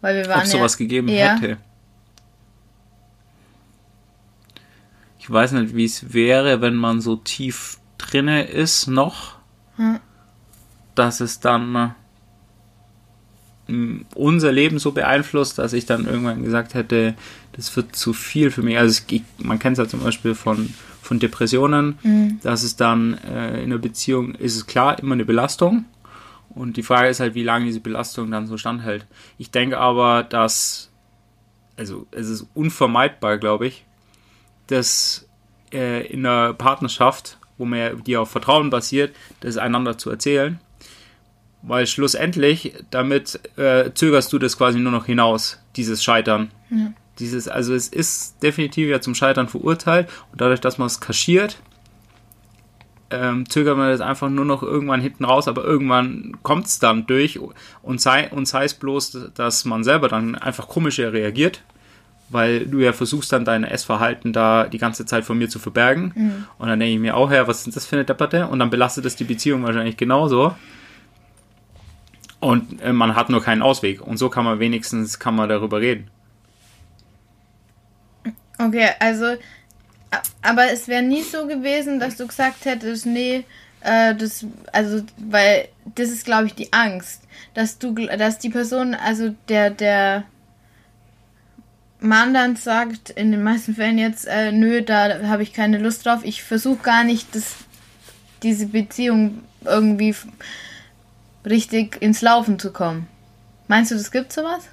Weil 0.00 0.16
wir 0.16 0.28
waren 0.28 0.40
Ob 0.40 0.46
sowas 0.46 0.74
ja, 0.74 0.78
gegeben 0.78 1.08
ja. 1.08 1.36
hätte. 1.36 1.58
Ich 5.18 5.30
weiß 5.30 5.52
nicht, 5.52 5.76
wie 5.76 5.84
es 5.84 6.12
wäre, 6.12 6.60
wenn 6.60 6.74
man 6.74 7.00
so 7.00 7.14
tief 7.14 7.78
drinne 7.98 8.42
ist 8.44 8.88
noch, 8.88 9.36
Hm. 9.76 10.00
dass 10.94 11.20
es 11.20 11.40
dann 11.40 11.94
unser 14.14 14.52
Leben 14.52 14.78
so 14.78 14.92
beeinflusst, 14.92 15.58
dass 15.58 15.72
ich 15.72 15.86
dann 15.86 16.06
irgendwann 16.06 16.42
gesagt 16.42 16.74
hätte, 16.74 17.14
das 17.52 17.74
wird 17.76 17.94
zu 17.96 18.12
viel 18.12 18.50
für 18.50 18.62
mich. 18.62 18.78
Also 18.78 19.02
es, 19.08 19.20
man 19.38 19.58
kennt 19.58 19.78
es 19.78 19.84
ja 19.84 19.88
zum 19.88 20.00
Beispiel 20.00 20.34
von, 20.34 20.72
von 21.00 21.18
Depressionen, 21.18 21.98
Mhm. 22.02 22.40
dass 22.42 22.62
es 22.62 22.76
dann 22.76 23.14
äh, 23.18 23.58
in 23.58 23.72
einer 23.72 23.78
Beziehung 23.78 24.34
ist 24.34 24.56
es 24.56 24.66
klar 24.66 24.98
immer 24.98 25.14
eine 25.14 25.24
Belastung. 25.24 25.84
Und 26.50 26.76
die 26.76 26.82
Frage 26.82 27.08
ist 27.08 27.20
halt, 27.20 27.34
wie 27.34 27.42
lange 27.44 27.64
diese 27.66 27.80
Belastung 27.80 28.30
dann 28.30 28.46
so 28.46 28.58
standhält. 28.58 29.06
Ich 29.38 29.50
denke 29.50 29.78
aber, 29.78 30.22
dass, 30.22 30.90
also 31.76 32.06
es 32.10 32.28
ist 32.28 32.46
unvermeidbar, 32.54 33.38
glaube 33.38 33.66
ich, 33.66 33.86
dass 34.66 35.28
äh, 35.72 36.06
in 36.06 36.26
einer 36.26 36.52
Partnerschaft, 36.52 37.38
wo 37.56 37.64
man 37.64 37.78
ja, 37.78 37.90
die 37.94 38.16
auf 38.16 38.30
Vertrauen 38.30 38.68
basiert, 38.70 39.14
das 39.40 39.56
einander 39.56 39.96
zu 39.96 40.10
erzählen. 40.10 40.60
Weil 41.62 41.86
schlussendlich, 41.86 42.74
damit 42.90 43.40
äh, 43.56 43.90
zögerst 43.94 44.32
du 44.32 44.38
das 44.38 44.58
quasi 44.58 44.78
nur 44.78 44.92
noch 44.92 45.06
hinaus, 45.06 45.60
dieses 45.76 46.02
Scheitern. 46.02 46.50
Dieses, 47.18 47.46
also 47.46 47.74
es 47.74 47.88
ist 47.88 48.42
definitiv 48.42 48.88
ja 48.88 49.00
zum 49.00 49.14
Scheitern 49.14 49.46
verurteilt 49.48 50.08
und 50.32 50.40
dadurch, 50.40 50.60
dass 50.60 50.78
man 50.78 50.86
es 50.86 51.00
kaschiert, 51.00 51.58
ähm, 53.10 53.48
zögert 53.48 53.76
man 53.76 53.90
das 53.90 54.00
einfach 54.00 54.30
nur 54.30 54.44
noch 54.44 54.62
irgendwann 54.62 55.00
hinten 55.00 55.24
raus, 55.24 55.46
aber 55.46 55.62
irgendwann 55.62 56.38
kommt 56.42 56.66
es 56.66 56.78
dann 56.78 57.06
durch 57.06 57.38
und 57.82 58.00
sei, 58.00 58.30
und 58.30 58.46
sei 58.46 58.64
es 58.64 58.74
bloß, 58.74 59.30
dass 59.34 59.64
man 59.64 59.84
selber 59.84 60.08
dann 60.08 60.34
einfach 60.34 60.66
komischer 60.66 61.12
reagiert, 61.12 61.62
weil 62.30 62.66
du 62.66 62.78
ja 62.78 62.92
versuchst 62.92 63.30
dann 63.32 63.44
dein 63.44 63.64
Essverhalten 63.64 64.32
da 64.32 64.64
die 64.64 64.78
ganze 64.78 65.04
Zeit 65.04 65.24
von 65.24 65.36
mir 65.36 65.50
zu 65.50 65.58
verbergen. 65.58 66.12
Und 66.58 66.68
dann 66.68 66.80
denke 66.80 66.94
ich 66.94 67.00
mir 67.00 67.14
auch, 67.14 67.30
ja, 67.30 67.46
was 67.46 67.66
ist 67.66 67.76
das 67.76 67.86
für 67.86 67.96
eine 67.96 68.06
Debatte? 68.06 68.46
Und 68.48 68.58
dann 68.58 68.70
belastet 68.70 69.04
das 69.04 69.16
die 69.16 69.24
Beziehung 69.24 69.62
wahrscheinlich 69.62 69.98
genauso. 69.98 70.56
Und 72.42 72.82
äh, 72.82 72.92
man 72.92 73.14
hat 73.14 73.30
nur 73.30 73.40
keinen 73.40 73.62
Ausweg. 73.62 74.02
Und 74.02 74.16
so 74.16 74.28
kann 74.28 74.44
man 74.44 74.58
wenigstens 74.58 75.20
kann 75.20 75.36
man 75.36 75.48
darüber 75.48 75.80
reden. 75.80 76.10
Okay, 78.58 78.88
also, 78.98 79.36
aber 80.42 80.72
es 80.72 80.88
wäre 80.88 81.04
nie 81.04 81.22
so 81.22 81.46
gewesen, 81.46 82.00
dass 82.00 82.16
du 82.16 82.26
gesagt 82.26 82.64
hättest, 82.64 83.06
nee, 83.06 83.44
äh, 83.82 84.16
das, 84.16 84.44
also, 84.72 85.04
weil 85.18 85.68
das 85.94 86.10
ist, 86.10 86.24
glaube 86.24 86.46
ich, 86.46 86.56
die 86.56 86.72
Angst, 86.72 87.22
dass 87.54 87.78
du, 87.78 87.94
dass 87.94 88.40
die 88.40 88.50
Person, 88.50 88.94
also 88.94 89.36
der, 89.48 89.70
der 89.70 90.24
Mann 92.00 92.34
dann 92.34 92.56
sagt, 92.56 93.10
in 93.10 93.30
den 93.30 93.44
meisten 93.44 93.76
Fällen 93.76 93.98
jetzt, 93.98 94.26
äh, 94.26 94.50
nö, 94.50 94.82
da 94.82 95.28
habe 95.28 95.44
ich 95.44 95.52
keine 95.52 95.78
Lust 95.78 96.04
drauf, 96.04 96.22
ich 96.24 96.42
versuche 96.42 96.82
gar 96.82 97.04
nicht, 97.04 97.36
das, 97.36 97.54
diese 98.42 98.66
Beziehung 98.66 99.44
irgendwie 99.64 100.16
richtig 101.44 102.00
ins 102.00 102.22
Laufen 102.22 102.58
zu 102.58 102.72
kommen. 102.72 103.06
Meinst 103.68 103.90
du, 103.90 103.94
das 103.94 104.10
gibt 104.10 104.32
sowas? 104.32 104.68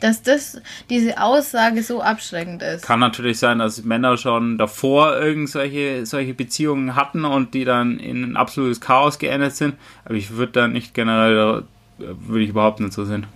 Dass 0.00 0.22
das, 0.22 0.60
diese 0.88 1.20
Aussage 1.20 1.82
so 1.82 2.00
abschreckend 2.00 2.62
ist. 2.62 2.84
Kann 2.84 3.00
natürlich 3.00 3.38
sein, 3.38 3.58
dass 3.58 3.84
Männer 3.84 4.16
schon 4.16 4.56
davor 4.56 5.18
irgendwelche 5.20 6.06
solche 6.06 6.32
Beziehungen 6.32 6.96
hatten 6.96 7.26
und 7.26 7.52
die 7.52 7.64
dann 7.64 7.98
in 7.98 8.24
ein 8.24 8.36
absolutes 8.36 8.80
Chaos 8.80 9.18
geendet 9.18 9.54
sind. 9.54 9.74
Aber 10.06 10.14
ich 10.14 10.30
würde 10.30 10.52
da 10.52 10.68
nicht 10.68 10.94
generell, 10.94 11.64
würde 11.98 12.42
ich 12.42 12.50
überhaupt 12.50 12.80
nicht 12.80 12.94
so 12.94 13.04
sehen. 13.04 13.26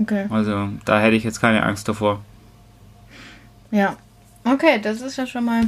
Okay. 0.00 0.26
Also 0.30 0.68
da 0.84 1.00
hätte 1.00 1.16
ich 1.16 1.24
jetzt 1.24 1.40
keine 1.40 1.64
Angst 1.64 1.88
davor. 1.88 2.20
Ja. 3.72 3.96
Okay, 4.44 4.80
das 4.80 5.00
ist 5.00 5.16
ja 5.16 5.26
schon 5.26 5.44
mal. 5.44 5.64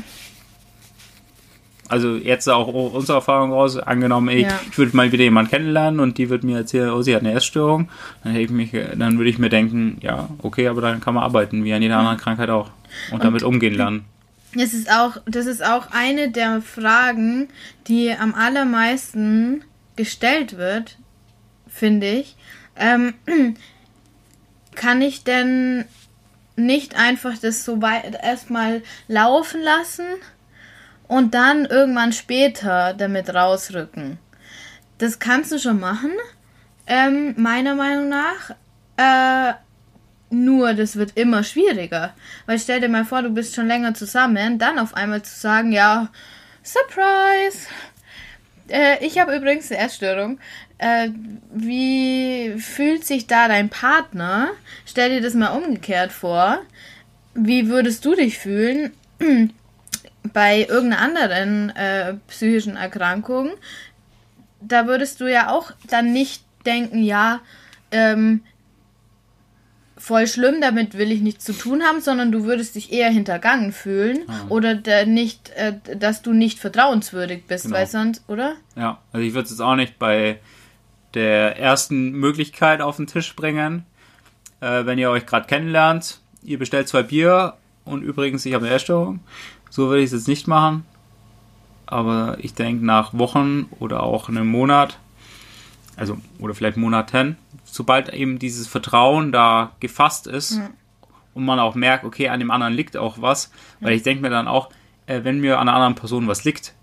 Also 1.90 2.14
jetzt 2.16 2.48
auch 2.48 2.68
unsere 2.68 3.18
Erfahrung 3.18 3.52
raus, 3.52 3.76
angenommen, 3.76 4.28
ich, 4.28 4.46
Ja. 4.46 4.60
ich 4.70 4.78
würde 4.78 4.96
mal 4.96 5.10
wieder 5.10 5.24
jemanden 5.24 5.50
kennenlernen 5.50 6.00
und 6.00 6.18
die 6.18 6.30
würde 6.30 6.46
mir 6.46 6.58
erzählen, 6.58 6.90
oh, 6.90 7.02
sie 7.02 7.14
hat 7.14 7.22
eine 7.22 7.32
Essstörung, 7.32 7.88
dann, 8.22 8.32
hätte 8.32 8.44
ich 8.44 8.50
mich, 8.50 8.70
dann 8.96 9.18
würde 9.18 9.30
ich 9.30 9.38
mir 9.38 9.48
denken, 9.48 9.98
ja, 10.00 10.28
okay, 10.38 10.68
aber 10.68 10.80
dann 10.80 11.00
kann 11.00 11.14
man 11.14 11.24
arbeiten, 11.24 11.64
wie 11.64 11.72
an 11.72 11.82
jeder 11.82 11.98
anderen 11.98 12.18
Krankheit 12.18 12.48
auch. 12.50 12.70
Und, 13.10 13.22
damit 13.24 13.42
umgehen 13.42 13.74
lernen. 13.74 14.04
Das 14.54 14.72
ist 14.72 14.90
auch, 14.90 15.16
das 15.26 15.46
ist 15.46 15.64
auch 15.64 15.88
eine 15.92 16.30
der 16.30 16.60
Fragen, 16.60 17.48
die 17.86 18.12
am 18.12 18.34
allermeisten 18.34 19.62
gestellt 19.96 20.56
wird, 20.56 20.98
finde 21.68 22.08
ich. 22.08 22.36
Ähm, 22.76 23.14
kann 24.74 25.02
ich 25.02 25.24
denn 25.24 25.84
nicht 26.56 26.96
einfach 26.96 27.38
das 27.38 27.64
so 27.64 27.80
weit 27.82 28.18
erstmal 28.22 28.82
laufen 29.08 29.60
lassen 29.62 30.04
und 31.10 31.34
dann 31.34 31.64
irgendwann 31.64 32.12
später 32.12 32.94
damit 32.94 33.34
rausrücken? 33.34 34.18
Das 34.98 35.18
kannst 35.18 35.50
du 35.50 35.58
schon 35.58 35.80
machen, 35.80 36.12
ähm, 36.86 37.34
meiner 37.36 37.74
Meinung 37.74 38.08
nach. 38.08 38.54
Äh, 38.96 39.54
nur, 40.30 40.74
das 40.74 40.94
wird 40.94 41.16
immer 41.16 41.42
schwieriger. 41.42 42.14
Weil 42.46 42.60
stell 42.60 42.80
dir 42.80 42.88
mal 42.88 43.04
vor, 43.04 43.22
du 43.22 43.30
bist 43.30 43.56
schon 43.56 43.66
länger 43.66 43.92
zusammen, 43.94 44.60
dann 44.60 44.78
auf 44.78 44.94
einmal 44.94 45.22
zu 45.22 45.36
sagen, 45.36 45.72
ja, 45.72 46.10
Surprise! 46.62 47.66
Äh, 48.68 49.04
ich 49.04 49.18
habe 49.18 49.34
übrigens 49.34 49.72
eine 49.72 49.80
Essstörung. 49.80 50.38
Äh, 50.78 51.08
wie 51.52 52.54
fühlt 52.58 53.04
sich 53.04 53.26
da 53.26 53.48
dein 53.48 53.68
Partner? 53.68 54.50
Stell 54.86 55.10
dir 55.10 55.20
das 55.20 55.34
mal 55.34 55.56
umgekehrt 55.56 56.12
vor. 56.12 56.60
Wie 57.34 57.68
würdest 57.68 58.04
du 58.04 58.14
dich 58.14 58.38
fühlen 58.38 58.92
bei 60.32 60.66
irgendeiner 60.68 61.00
anderen 61.02 61.70
äh, 61.70 62.14
psychischen 62.28 62.76
Erkrankung? 62.76 63.50
Da 64.60 64.86
würdest 64.86 65.20
du 65.20 65.30
ja 65.30 65.50
auch 65.50 65.72
dann 65.88 66.12
nicht 66.12 66.44
denken, 66.66 67.02
ja, 67.02 67.40
ähm, 67.90 68.42
voll 69.96 70.26
schlimm, 70.26 70.60
damit 70.60 70.96
will 70.96 71.12
ich 71.12 71.20
nichts 71.20 71.44
zu 71.44 71.52
tun 71.52 71.82
haben, 71.82 72.00
sondern 72.00 72.32
du 72.32 72.44
würdest 72.44 72.74
dich 72.74 72.90
eher 72.92 73.10
hintergangen 73.10 73.72
fühlen 73.72 74.20
oder 74.48 74.74
der 74.74 75.04
nicht, 75.06 75.50
äh, 75.50 75.74
dass 75.96 76.22
du 76.22 76.32
nicht 76.32 76.58
vertrauenswürdig 76.58 77.44
bist, 77.46 77.64
Genau. 77.66 77.76
weil 77.76 77.86
sonst, 77.86 78.22
oder? 78.28 78.54
Ja, 78.76 78.98
also 79.12 79.26
ich 79.26 79.34
würde 79.34 79.44
es 79.44 79.50
jetzt 79.50 79.60
auch 79.60 79.76
nicht 79.76 79.98
bei 79.98 80.38
der 81.14 81.58
ersten 81.58 82.12
Möglichkeit 82.12 82.80
auf 82.80 82.96
den 82.96 83.06
Tisch 83.06 83.34
bringen. 83.36 83.84
Äh, 84.60 84.86
wenn 84.86 84.98
ihr 84.98 85.10
euch 85.10 85.26
gerade 85.26 85.46
kennenlernt, 85.46 86.20
ihr 86.42 86.58
bestellt 86.58 86.88
zwei 86.88 87.02
Bier 87.02 87.54
und 87.84 88.02
übrigens, 88.02 88.46
ich 88.46 88.54
habe 88.54 88.66
eine 88.66 88.74
Essstörung. 88.74 89.20
So 89.70 89.88
würde 89.88 90.02
ich 90.02 90.06
es 90.06 90.12
jetzt 90.12 90.28
nicht 90.28 90.46
machen. 90.46 90.84
Aber 91.86 92.36
ich 92.40 92.54
denke, 92.54 92.84
nach 92.84 93.14
Wochen 93.14 93.66
oder 93.80 94.02
auch 94.02 94.28
einem 94.28 94.46
Monat, 94.46 94.98
also 95.96 96.18
oder 96.38 96.54
vielleicht 96.54 96.76
Monaten, 96.76 97.36
sobald 97.64 98.12
eben 98.12 98.38
dieses 98.38 98.68
Vertrauen 98.68 99.32
da 99.32 99.72
gefasst 99.80 100.26
ist 100.26 100.60
und 101.34 101.44
man 101.44 101.58
auch 101.58 101.74
merkt, 101.74 102.04
okay, 102.04 102.28
an 102.28 102.38
dem 102.38 102.50
anderen 102.50 102.74
liegt 102.74 102.96
auch 102.96 103.20
was, 103.20 103.50
weil 103.80 103.94
ich 103.94 104.02
denke 104.02 104.22
mir 104.22 104.30
dann 104.30 104.46
auch, 104.46 104.70
äh, 105.06 105.24
wenn 105.24 105.40
mir 105.40 105.58
an 105.58 105.68
einer 105.68 105.76
anderen 105.76 105.94
Person 105.94 106.28
was 106.28 106.44
liegt, 106.44 106.74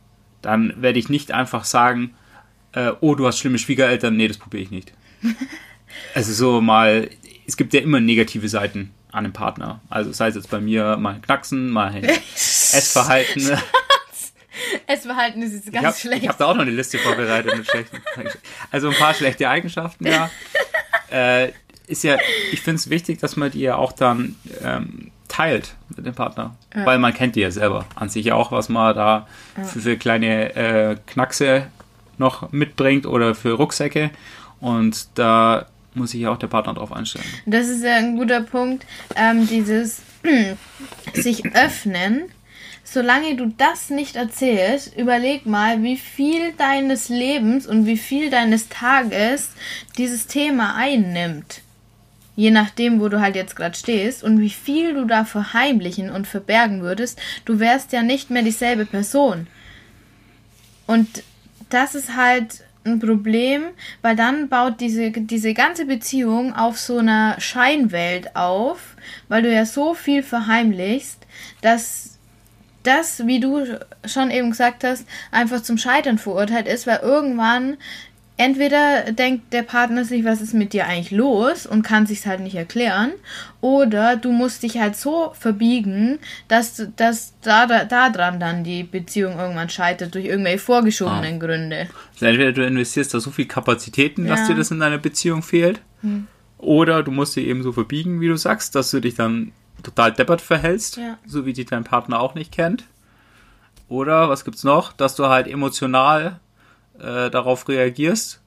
dann 0.41 0.73
werde 0.81 0.99
ich 0.99 1.09
nicht 1.09 1.31
einfach 1.31 1.63
sagen, 1.63 2.13
äh, 2.73 2.91
oh, 2.99 3.15
du 3.15 3.25
hast 3.27 3.39
schlimme 3.39 3.59
Schwiegereltern, 3.59 4.15
nee, 4.15 4.27
das 4.27 4.37
probiere 4.37 4.63
ich 4.63 4.71
nicht. 4.71 4.93
also 6.13 6.33
so 6.33 6.61
mal, 6.61 7.09
es 7.45 7.57
gibt 7.57 7.73
ja 7.73 7.81
immer 7.81 7.99
negative 7.99 8.49
Seiten 8.49 8.91
an 9.11 9.25
einem 9.25 9.33
Partner. 9.33 9.81
Also 9.89 10.11
sei 10.11 10.27
es 10.27 10.35
jetzt 10.35 10.49
bei 10.49 10.59
mir 10.59 10.97
mal 10.97 11.19
Knacksen, 11.21 11.69
mal 11.69 11.91
Essverhalten. 12.73 13.57
Essverhalten 14.87 15.41
ist 15.43 15.53
jetzt 15.53 15.67
Ich 15.67 15.73
ganz 15.73 15.85
habe 15.85 15.97
schlecht. 15.97 16.27
hab 16.27 16.37
da 16.37 16.45
auch 16.45 16.55
noch 16.55 16.61
eine 16.63 16.71
Liste 16.71 16.97
vorbereitet 16.97 17.55
mit 17.55 17.67
schlechten. 17.69 18.01
Also 18.71 18.89
ein 18.89 18.95
paar 18.95 19.13
schlechte 19.13 19.49
Eigenschaften, 19.49 20.07
ja. 20.07 20.29
äh, 21.11 21.51
ist 21.87 22.03
ja, 22.03 22.17
ich 22.51 22.61
finde 22.61 22.77
es 22.79 22.89
wichtig, 22.89 23.19
dass 23.19 23.35
man 23.35 23.51
die 23.51 23.61
ja 23.61 23.75
auch 23.75 23.91
dann 23.91 24.35
ähm, 24.63 25.11
teilt 25.27 25.75
mit 25.95 26.05
dem 26.05 26.15
Partner. 26.15 26.55
Ja. 26.75 26.85
Weil 26.85 26.99
man 26.99 27.13
kennt 27.13 27.35
die 27.35 27.41
ja 27.41 27.51
selber 27.51 27.85
an 27.95 28.09
sich 28.09 28.31
auch, 28.31 28.51
was 28.51 28.67
man 28.69 28.95
da 28.95 29.27
für, 29.55 29.79
für 29.79 29.97
kleine 29.97 30.55
äh, 30.55 30.97
Knackse 31.07 31.67
noch 32.17 32.51
mitbringt 32.51 33.05
oder 33.05 33.35
für 33.35 33.53
Rucksäcke. 33.53 34.09
Und 34.59 35.07
da 35.15 35.67
muss 35.93 36.11
sich 36.11 36.21
ja 36.21 36.31
auch 36.31 36.37
der 36.37 36.47
Partner 36.47 36.73
drauf 36.73 36.91
einstellen. 36.91 37.25
Das 37.45 37.67
ist 37.67 37.83
ja 37.83 37.95
ein 37.95 38.17
guter 38.17 38.41
Punkt. 38.41 38.85
Ähm, 39.15 39.47
dieses 39.47 40.01
sich 41.13 41.45
öffnen. 41.55 42.25
Solange 42.89 43.35
du 43.35 43.47
das 43.47 43.89
nicht 43.89 44.15
erzählst, 44.15 44.95
überleg 44.95 45.45
mal, 45.45 45.83
wie 45.83 45.97
viel 45.97 46.53
deines 46.53 47.09
Lebens 47.09 47.67
und 47.67 47.85
wie 47.85 47.97
viel 47.97 48.29
deines 48.29 48.69
Tages 48.69 49.49
dieses 49.97 50.27
Thema 50.27 50.73
einnimmt. 50.77 51.63
Je 52.37 52.49
nachdem, 52.49 53.01
wo 53.01 53.09
du 53.09 53.19
halt 53.19 53.35
jetzt 53.35 53.57
gerade 53.57 53.75
stehst 53.75 54.23
und 54.23 54.39
wie 54.39 54.49
viel 54.49 54.93
du 54.93 55.03
da 55.03 55.25
verheimlichen 55.25 56.09
und 56.09 56.27
verbergen 56.27 56.81
würdest, 56.81 57.19
du 57.43 57.59
wärst 57.59 57.91
ja 57.91 58.03
nicht 58.03 58.29
mehr 58.29 58.41
dieselbe 58.41 58.85
Person. 58.85 59.47
Und 60.85 61.23
das 61.69 61.93
ist 61.93 62.15
halt 62.15 62.63
ein 62.85 62.99
Problem, 62.99 63.63
weil 64.01 64.15
dann 64.15 64.47
baut 64.47 64.79
diese, 64.79 65.11
diese 65.11 65.53
ganze 65.53 65.83
Beziehung 65.83 66.53
auf 66.55 66.79
so 66.79 66.99
einer 66.99 67.37
Scheinwelt 67.41 68.33
auf, 68.37 68.95
weil 69.27 69.41
du 69.41 69.53
ja 69.53 69.65
so 69.65 69.93
viel 69.93 70.23
verheimlichst, 70.23 71.19
dass 71.59 72.16
das, 72.87 73.27
wie 73.27 73.39
du 73.39 73.65
schon 74.05 74.31
eben 74.31 74.49
gesagt 74.51 74.83
hast, 74.83 75.05
einfach 75.31 75.61
zum 75.61 75.77
Scheitern 75.77 76.17
verurteilt 76.17 76.67
ist, 76.67 76.87
weil 76.87 76.99
irgendwann 77.03 77.77
entweder 78.39 79.11
denkt 79.11 79.51
der 79.51 79.63
Partner 79.63 80.05
sich, 80.05 80.23
was 80.23 80.41
ist 80.41 80.53
mit 80.53 80.71
dir 80.73 80.85
eigentlich 80.85 81.09
los 81.09 81.65
und 81.65 81.81
kann 81.81 82.05
sich's 82.05 82.27
halt 82.27 82.39
nicht 82.41 82.55
erklären, 82.55 83.11
oder 83.61 84.15
du 84.15 84.31
musst 84.31 84.61
dich 84.61 84.77
halt 84.77 84.95
so 84.95 85.33
verbiegen, 85.39 86.19
dass, 86.47 86.87
dass 86.97 87.33
da, 87.41 87.65
da, 87.65 87.83
da 87.85 88.09
dran 88.11 88.39
dann 88.39 88.63
die 88.63 88.83
Beziehung 88.83 89.39
irgendwann 89.39 89.69
scheitert 89.69 90.13
durch 90.13 90.25
irgendwelche 90.25 90.59
vorgeschobenen 90.59 91.35
Ah. 91.41 91.45
Gründe. 91.45 91.87
Also 92.13 92.25
entweder 92.27 92.51
du 92.51 92.63
investierst 92.65 93.11
da 93.13 93.19
so 93.19 93.31
viel 93.31 93.45
Kapazitäten, 93.47 94.27
dass 94.27 94.41
Ja. 94.41 94.47
dir 94.49 94.55
das 94.55 94.69
in 94.69 94.79
deiner 94.79 94.99
Beziehung 94.99 95.41
fehlt, 95.41 95.81
oder 96.59 97.01
du 97.01 97.09
musst 97.11 97.35
dich 97.35 97.47
eben 97.47 97.63
so 97.63 97.71
verbiegen, 97.71 98.21
wie 98.21 98.27
du 98.27 98.37
sagst, 98.37 98.75
dass 98.75 98.91
du 98.91 98.99
dich 98.99 99.15
dann 99.15 99.51
total 99.83 100.11
deppert 100.13 100.41
verhältst, 100.41 100.97
Ja. 100.97 101.17
so 101.25 101.45
wie 101.45 101.53
dich 101.53 101.65
dein 101.67 101.83
Partner 101.83 102.19
auch 102.19 102.35
nicht 102.35 102.51
kennt. 102.51 102.85
Oder 103.89 104.29
was 104.29 104.43
gibt's 104.43 104.63
noch, 104.63 104.91
dass 104.93 105.15
du 105.15 105.27
halt 105.27 105.47
emotional 105.47 106.39
äh, 106.99 107.29
darauf 107.29 107.67
reagierst, 107.69 108.41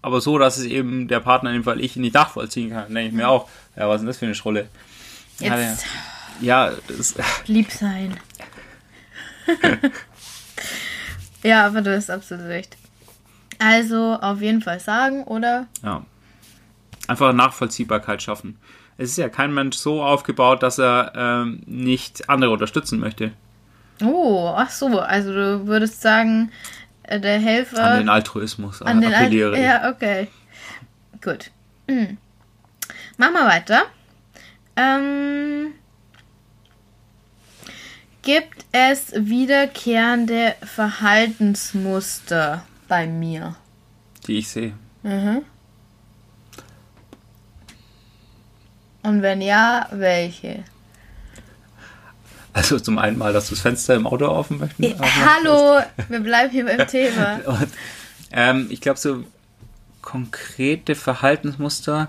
aber 0.00 0.20
so, 0.20 0.38
dass 0.38 0.56
es 0.56 0.64
eben 0.64 1.06
der 1.06 1.20
Partner 1.20 1.50
in 1.50 1.56
dem 1.58 1.64
Fall 1.64 1.80
ich 1.80 1.94
nicht 1.96 2.14
nachvollziehen 2.14 2.70
kann. 2.70 2.92
Denke 2.92 3.08
ich 3.10 3.14
mir 3.14 3.28
auch, 3.28 3.48
ja, 3.76 3.88
was 3.88 3.96
ist 3.96 4.00
denn 4.00 4.06
das 4.08 4.18
für 4.18 4.24
eine 4.26 4.34
Schrolle? 4.34 4.68
Ja, 5.38 5.56
Jetzt 5.58 5.84
ja, 6.40 6.72
das, 6.88 7.14
lieb 7.46 7.70
sein. 7.70 8.18
ja, 11.42 11.66
aber 11.66 11.82
du 11.82 11.94
hast 11.94 12.10
absolut 12.10 12.46
recht. 12.46 12.76
Also 13.58 14.14
auf 14.20 14.40
jeden 14.40 14.60
Fall 14.62 14.80
sagen, 14.80 15.24
oder? 15.24 15.66
Ja. 15.82 16.04
Einfach 17.08 17.32
Nachvollziehbarkeit 17.32 18.22
schaffen. 18.22 18.58
Es 18.98 19.10
ist 19.10 19.16
ja 19.16 19.28
kein 19.28 19.54
Mensch 19.54 19.76
so 19.76 20.02
aufgebaut, 20.02 20.62
dass 20.62 20.78
er 20.78 21.12
ähm, 21.14 21.62
nicht 21.66 22.28
andere 22.28 22.50
unterstützen 22.50 23.00
möchte. 23.00 23.32
Oh, 24.04 24.52
ach 24.54 24.70
so, 24.70 24.98
also 25.00 25.32
du 25.32 25.66
würdest 25.66 26.02
sagen, 26.02 26.50
äh, 27.04 27.20
der 27.20 27.38
Helfer 27.38 27.84
An 27.84 27.98
den 27.98 28.08
Altruismus 28.08 28.82
an 28.82 29.00
den 29.00 29.12
Al 29.12 29.24
appelliere. 29.24 29.56
ich. 29.56 29.62
Ja, 29.64 29.90
okay. 29.90 30.28
Gut. 31.22 31.50
Hm. 31.88 32.18
Machen 33.16 33.34
wir 33.34 33.46
weiter. 33.46 33.82
Ähm, 34.76 35.72
gibt 38.22 38.64
es 38.72 39.12
wiederkehrende 39.14 40.54
Verhaltensmuster 40.62 42.64
bei 42.88 43.06
mir? 43.06 43.56
Die 44.26 44.38
ich 44.38 44.48
sehe. 44.48 44.74
Mhm. 45.02 45.42
Und 49.02 49.22
wenn 49.22 49.40
ja, 49.40 49.86
welche? 49.92 50.62
Also 52.52 52.78
zum 52.78 52.98
einen 52.98 53.16
mal, 53.18 53.32
dass 53.32 53.48
du 53.48 53.54
das 53.54 53.62
Fenster 53.62 53.94
im 53.94 54.06
Auto 54.06 54.26
offen 54.26 54.58
möchten. 54.58 54.82
Äh, 54.82 54.94
Hallo, 55.00 55.80
wir 56.08 56.20
bleiben 56.20 56.50
hier 56.50 56.66
beim 56.66 56.86
Thema. 56.86 57.40
Und, 57.46 57.68
ähm, 58.30 58.66
ich 58.70 58.80
glaube, 58.80 58.98
so 58.98 59.24
konkrete 60.02 60.94
Verhaltensmuster, 60.94 62.08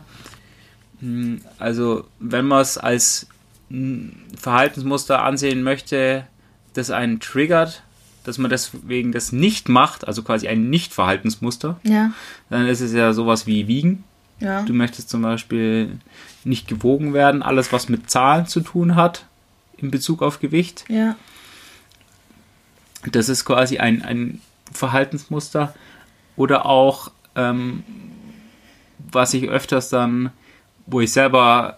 mh, 1.00 1.40
also 1.60 2.06
wenn 2.20 2.46
man 2.46 2.62
es 2.62 2.78
als 2.78 3.28
mh, 3.70 4.12
Verhaltensmuster 4.38 5.24
ansehen 5.24 5.64
möchte, 5.64 6.26
das 6.74 6.90
einen 6.92 7.20
triggert, 7.22 7.84
dass 8.26 8.38
man 8.38 8.50
deswegen 8.50 9.12
das 9.14 9.32
nicht 9.32 9.70
macht, 9.70 10.08
also 10.08 10.24
quasi 10.24 10.48
ein 10.48 10.70
Nicht-Verhaltensmuster, 10.70 11.80
Ja, 11.84 12.12
dann 12.50 12.68
ist 12.68 12.82
es 12.82 12.92
ja 12.94 13.14
sowas 13.14 13.48
wie 13.48 13.68
Wiegen. 13.68 14.04
ja. 14.40 14.64
Du 14.64 14.74
möchtest 14.74 15.10
zum 15.10 15.22
Beispiel 15.22 16.00
nicht 16.46 16.68
gewogen 16.68 17.14
werden, 17.14 17.42
alles 17.44 17.72
was 17.72 17.90
mit 17.90 18.10
Zahlen 18.10 18.48
zu 18.48 18.62
tun 18.62 18.96
hat 18.96 19.26
in 19.78 19.92
Bezug 19.92 20.22
auf 20.22 20.40
Gewicht. 20.40 20.86
Ja, 20.90 21.16
Das 23.12 23.30
ist 23.30 23.46
quasi 23.46 23.80
ein, 23.80 24.02
ein 24.04 24.42
Verhaltensmuster. 24.72 25.74
Oder 26.36 26.66
auch, 26.66 27.12
ähm, 27.36 27.84
was 29.12 29.34
ich 29.34 29.50
öfters 29.50 29.90
dann, 29.90 30.32
wo 30.86 31.02
ich 31.02 31.12
selber 31.12 31.78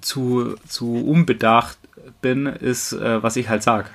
zu, 0.00 0.56
zu 0.68 0.94
unbedacht 0.94 1.78
bin, 2.22 2.46
ist, 2.46 2.92
äh, 2.92 3.22
was 3.22 3.36
ich 3.36 3.48
halt 3.48 3.62
sage. 3.62 3.88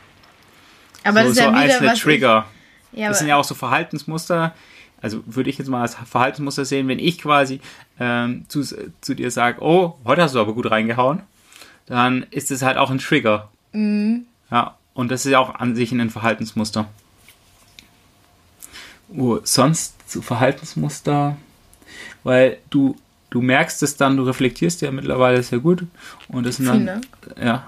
aber 1.03 1.21
so 1.21 1.29
das 1.29 1.31
ist 1.31 1.37
ja 1.37 1.43
so 1.45 1.51
wieder 1.51 1.61
einzelne 1.61 1.93
Trigger. 1.95 2.45
Ich, 2.91 2.99
ja, 2.99 3.09
das 3.09 3.19
sind 3.19 3.27
ja 3.27 3.35
auch 3.37 3.43
so 3.43 3.55
Verhaltensmuster. 3.55 4.53
Also 5.01 5.23
würde 5.25 5.49
ich 5.49 5.57
jetzt 5.57 5.69
mal 5.69 5.81
als 5.81 5.95
Verhaltensmuster 5.95 6.65
sehen, 6.65 6.87
wenn 6.87 6.99
ich 6.99 7.19
quasi 7.19 7.61
ähm, 7.99 8.45
zu, 8.47 8.63
zu 9.01 9.15
dir 9.15 9.31
sage, 9.31 9.61
oh, 9.61 9.97
heute 10.05 10.21
hast 10.23 10.35
du 10.35 10.39
aber 10.39 10.53
gut 10.53 10.69
reingehauen, 10.69 11.21
dann 11.85 12.25
ist 12.31 12.51
es 12.51 12.61
halt 12.61 12.77
auch 12.77 12.91
ein 12.91 12.99
Trigger. 12.99 13.49
Mhm. 13.71 14.25
Ja, 14.51 14.75
und 14.93 15.11
das 15.11 15.25
ist 15.25 15.31
ja 15.31 15.39
auch 15.39 15.55
an 15.55 15.75
sich 15.75 15.91
ein 15.91 16.09
Verhaltensmuster. 16.09 16.89
Oh, 19.15 19.39
sonst 19.43 20.09
zu 20.09 20.21
Verhaltensmuster, 20.21 21.37
weil 22.23 22.57
du, 22.69 22.95
du 23.29 23.41
merkst 23.41 23.81
es 23.81 23.97
dann, 23.97 24.17
du 24.17 24.23
reflektierst 24.23 24.81
ja 24.81 24.91
mittlerweile 24.91 25.41
sehr 25.41 25.59
gut 25.59 25.85
und 26.27 26.45
das 26.45 26.57
sind 26.57 26.67
dann, 26.67 26.85
Dank. 26.85 27.05
ja, 27.41 27.67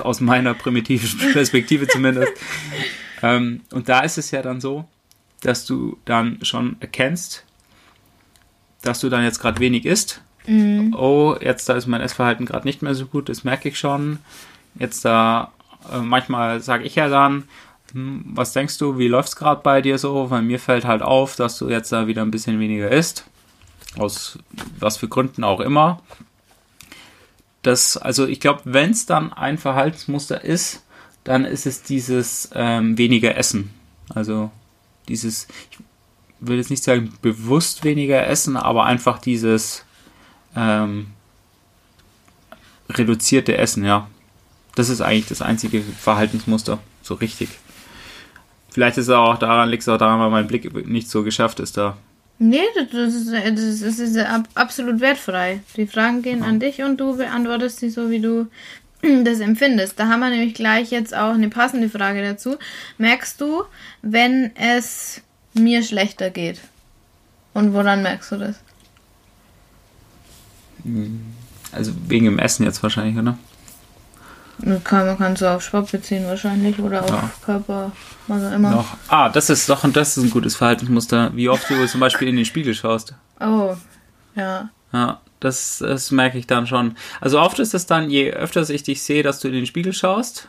aus 0.00 0.20
meiner 0.20 0.54
primitiven 0.54 1.32
Perspektive 1.32 1.88
zumindest. 1.88 2.32
ähm, 3.22 3.62
und 3.72 3.88
da 3.88 4.00
ist 4.00 4.18
es 4.18 4.30
ja 4.30 4.42
dann 4.42 4.60
so, 4.60 4.86
dass 5.46 5.64
du 5.64 5.96
dann 6.04 6.38
schon 6.42 6.76
erkennst, 6.80 7.44
dass 8.82 9.00
du 9.00 9.08
dann 9.08 9.22
jetzt 9.22 9.38
gerade 9.38 9.60
wenig 9.60 9.84
isst. 9.84 10.20
Mhm. 10.46 10.94
Oh, 10.94 11.36
jetzt 11.40 11.68
da 11.68 11.74
ist 11.74 11.86
mein 11.86 12.00
Essverhalten 12.00 12.46
gerade 12.46 12.66
nicht 12.66 12.82
mehr 12.82 12.94
so 12.94 13.06
gut, 13.06 13.28
das 13.28 13.44
merke 13.44 13.68
ich 13.68 13.78
schon. 13.78 14.18
Jetzt 14.78 15.04
da, 15.04 15.52
äh, 15.92 15.98
manchmal 15.98 16.60
sage 16.60 16.84
ich 16.84 16.96
ja 16.96 17.08
dann, 17.08 17.44
hm, 17.92 18.24
was 18.34 18.52
denkst 18.52 18.78
du, 18.78 18.98
wie 18.98 19.08
läuft's 19.08 19.36
gerade 19.36 19.60
bei 19.62 19.80
dir 19.80 19.98
so? 19.98 20.30
Weil 20.30 20.42
mir 20.42 20.58
fällt 20.58 20.84
halt 20.84 21.02
auf, 21.02 21.36
dass 21.36 21.58
du 21.58 21.68
jetzt 21.68 21.92
da 21.92 22.08
wieder 22.08 22.22
ein 22.22 22.30
bisschen 22.30 22.58
weniger 22.58 22.90
isst. 22.90 23.24
Aus 23.96 24.38
was 24.78 24.96
für 24.96 25.08
Gründen 25.08 25.44
auch 25.44 25.60
immer. 25.60 26.02
Das, 27.62 27.96
also 27.96 28.26
ich 28.26 28.40
glaube, 28.40 28.62
wenn 28.64 28.90
es 28.90 29.06
dann 29.06 29.32
ein 29.32 29.58
Verhaltensmuster 29.58 30.44
ist, 30.44 30.84
dann 31.24 31.44
ist 31.44 31.66
es 31.66 31.82
dieses 31.82 32.50
ähm, 32.54 32.98
weniger 32.98 33.36
Essen. 33.36 33.70
Also 34.14 34.50
dieses, 35.08 35.48
ich 35.70 35.78
will 36.40 36.58
jetzt 36.58 36.70
nicht 36.70 36.84
sagen 36.84 37.12
bewusst 37.22 37.84
weniger 37.84 38.26
essen, 38.26 38.56
aber 38.56 38.84
einfach 38.84 39.18
dieses 39.18 39.84
ähm, 40.54 41.08
reduzierte 42.88 43.56
Essen, 43.56 43.84
ja. 43.84 44.08
Das 44.74 44.88
ist 44.88 45.00
eigentlich 45.00 45.26
das 45.26 45.42
einzige 45.42 45.82
Verhaltensmuster, 45.82 46.78
so 47.02 47.14
richtig. 47.14 47.48
Vielleicht 48.68 48.98
ist 48.98 49.08
es 49.08 49.14
auch 49.14 49.38
daran, 49.38 49.70
liegt 49.70 49.82
es 49.82 49.88
auch 49.88 49.96
daran, 49.96 50.20
weil 50.20 50.30
mein 50.30 50.46
Blick 50.46 50.86
nicht 50.86 51.08
so 51.08 51.22
geschafft 51.22 51.60
ist 51.60 51.78
da. 51.78 51.96
Nee, 52.38 52.60
das 52.74 53.14
ist, 53.14 53.32
das 53.32 53.98
ist, 53.98 54.18
absolut 54.54 55.00
wertfrei. 55.00 55.60
Die 55.76 55.86
Fragen 55.86 56.20
gehen 56.20 56.42
an 56.42 56.60
dich 56.60 56.82
und 56.82 56.98
du 56.98 57.16
beantwortest 57.16 57.78
sie 57.78 57.88
so, 57.88 58.10
wie 58.10 58.20
du 58.20 58.48
das 59.24 59.40
empfindest. 59.40 59.98
Da 59.98 60.08
haben 60.08 60.20
wir 60.20 60.30
nämlich 60.30 60.54
gleich 60.54 60.90
jetzt 60.90 61.14
auch 61.14 61.34
eine 61.34 61.48
passende 61.48 61.88
Frage 61.88 62.22
dazu. 62.22 62.56
Merkst 62.98 63.40
du, 63.40 63.64
wenn 64.02 64.54
es 64.56 65.22
mir 65.54 65.82
schlechter 65.82 66.30
geht? 66.30 66.60
Und 67.54 67.72
woran 67.72 68.02
merkst 68.02 68.32
du 68.32 68.36
das? 68.36 68.56
Also 71.72 71.92
wegen 72.06 72.26
dem 72.26 72.38
Essen 72.38 72.64
jetzt 72.64 72.82
wahrscheinlich, 72.82 73.16
oder? 73.16 73.38
Man 74.58 74.82
kann, 74.82 75.06
man 75.06 75.18
kann 75.18 75.32
es 75.34 75.42
auf 75.42 75.62
Sport 75.62 75.92
beziehen 75.92 76.26
wahrscheinlich 76.26 76.78
oder 76.78 77.02
auf 77.02 77.10
Ja. 77.10 77.30
Körper, 77.44 77.92
was 78.26 78.42
auch 78.42 78.52
immer. 78.52 78.70
Noch. 78.70 78.96
Ah, 79.08 79.28
das 79.28 79.50
ist 79.50 79.68
doch, 79.68 79.84
und 79.84 79.96
das 79.96 80.16
ist 80.16 80.24
ein 80.24 80.30
gutes 80.30 80.56
Verhaltensmuster. 80.56 81.30
Wie 81.34 81.48
oft 81.48 81.68
du 81.68 81.86
zum 81.86 82.00
Beispiel 82.00 82.28
in 82.28 82.36
den 82.36 82.44
Spiegel 82.46 82.74
schaust. 82.74 83.14
Oh, 83.40 83.76
ja. 84.34 84.70
Ja, 84.92 85.20
das, 85.46 85.78
das 85.78 86.10
merke 86.10 86.38
ich 86.38 86.46
dann 86.46 86.66
schon. 86.66 86.96
Also 87.20 87.40
oft 87.40 87.58
ist 87.58 87.74
es 87.74 87.86
dann, 87.86 88.10
je 88.10 88.32
öfters 88.32 88.68
ich 88.68 88.82
dich 88.82 89.02
sehe, 89.02 89.22
dass 89.22 89.40
du 89.40 89.48
in 89.48 89.54
den 89.54 89.66
Spiegel 89.66 89.92
schaust 89.92 90.48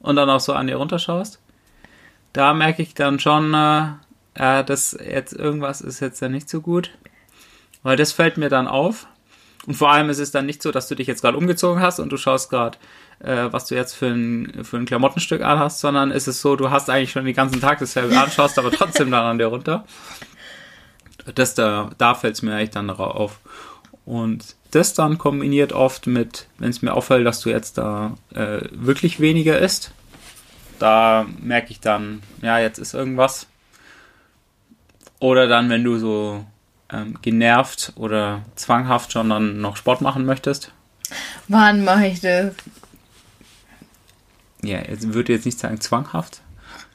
und 0.00 0.16
dann 0.16 0.30
auch 0.30 0.40
so 0.40 0.52
an 0.52 0.66
dir 0.66 0.76
runterschaust, 0.76 1.40
da 2.32 2.54
merke 2.54 2.82
ich 2.82 2.94
dann 2.94 3.18
schon, 3.18 3.52
äh, 3.54 3.88
äh, 4.34 4.64
dass 4.64 4.92
jetzt 4.92 5.32
irgendwas 5.32 5.80
ist 5.80 6.00
jetzt 6.00 6.20
ja 6.20 6.28
nicht 6.28 6.48
so 6.48 6.60
gut. 6.60 6.90
Weil 7.82 7.96
das 7.96 8.12
fällt 8.12 8.36
mir 8.36 8.48
dann 8.48 8.68
auf. 8.68 9.06
Und 9.66 9.74
vor 9.74 9.90
allem 9.90 10.10
ist 10.10 10.18
es 10.18 10.30
dann 10.30 10.46
nicht 10.46 10.62
so, 10.62 10.72
dass 10.72 10.88
du 10.88 10.94
dich 10.94 11.06
jetzt 11.06 11.22
gerade 11.22 11.36
umgezogen 11.36 11.80
hast 11.80 12.00
und 12.00 12.10
du 12.10 12.16
schaust 12.16 12.50
gerade, 12.50 12.78
äh, 13.20 13.48
was 13.50 13.66
du 13.66 13.74
jetzt 13.74 13.94
für 13.94 14.06
ein, 14.06 14.64
für 14.64 14.76
ein 14.76 14.86
Klamottenstück 14.86 15.42
anhast, 15.42 15.80
sondern 15.80 16.10
ist 16.10 16.26
es 16.26 16.40
so, 16.40 16.56
du 16.56 16.70
hast 16.70 16.90
eigentlich 16.90 17.12
schon 17.12 17.24
den 17.24 17.34
ganzen 17.34 17.60
Tag 17.60 17.78
dasselbe 17.78 18.18
an, 18.18 18.30
schaust 18.30 18.58
aber 18.58 18.72
trotzdem 18.72 19.10
dann 19.12 19.24
an 19.24 19.38
dir 19.38 19.46
runter. 19.46 19.84
Das 21.34 21.54
da, 21.54 21.90
da 21.98 22.14
fällt 22.14 22.34
es 22.34 22.42
mir 22.42 22.54
eigentlich 22.54 22.70
dann 22.70 22.88
darauf 22.88 23.14
auf. 23.14 23.40
Und 24.04 24.56
das 24.72 24.94
dann 24.94 25.18
kombiniert 25.18 25.72
oft 25.72 26.06
mit, 26.06 26.48
wenn 26.58 26.70
es 26.70 26.82
mir 26.82 26.94
auffällt, 26.94 27.26
dass 27.26 27.40
du 27.40 27.50
jetzt 27.50 27.78
da 27.78 28.14
äh, 28.34 28.60
wirklich 28.72 29.20
weniger 29.20 29.58
isst, 29.58 29.92
da 30.78 31.26
merke 31.40 31.70
ich 31.70 31.80
dann, 31.80 32.22
ja, 32.40 32.58
jetzt 32.58 32.78
ist 32.78 32.94
irgendwas. 32.94 33.46
Oder 35.20 35.46
dann, 35.46 35.70
wenn 35.70 35.84
du 35.84 35.98
so 35.98 36.44
ähm, 36.90 37.18
genervt 37.22 37.92
oder 37.96 38.42
zwanghaft 38.56 39.12
schon 39.12 39.30
dann 39.30 39.60
noch 39.60 39.76
Sport 39.76 40.00
machen 40.00 40.24
möchtest. 40.24 40.72
Wann 41.48 41.84
mache 41.84 42.06
ich 42.06 42.20
das? 42.20 42.54
Ja, 44.62 44.78
jetzt 44.78 45.12
würde 45.12 45.32
jetzt 45.32 45.46
nicht 45.46 45.58
sagen 45.58 45.80
zwanghaft. 45.80 46.42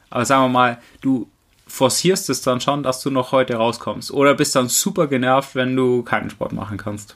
Aber 0.10 0.26
sagen 0.26 0.44
wir 0.44 0.50
mal, 0.50 0.78
du 1.02 1.30
forcierst 1.68 2.30
es 2.30 2.42
dann 2.42 2.62
schon, 2.62 2.84
dass 2.84 3.02
du 3.02 3.12
noch 3.12 3.32
heute 3.32 3.56
rauskommst. 3.56 4.12
Oder 4.12 4.34
bist 4.34 4.56
dann 4.56 4.70
super 4.70 5.08
genervt, 5.08 5.56
wenn 5.56 5.76
du 5.76 6.02
keinen 6.04 6.30
Sport 6.30 6.54
machen 6.54 6.78
kannst. 6.78 7.16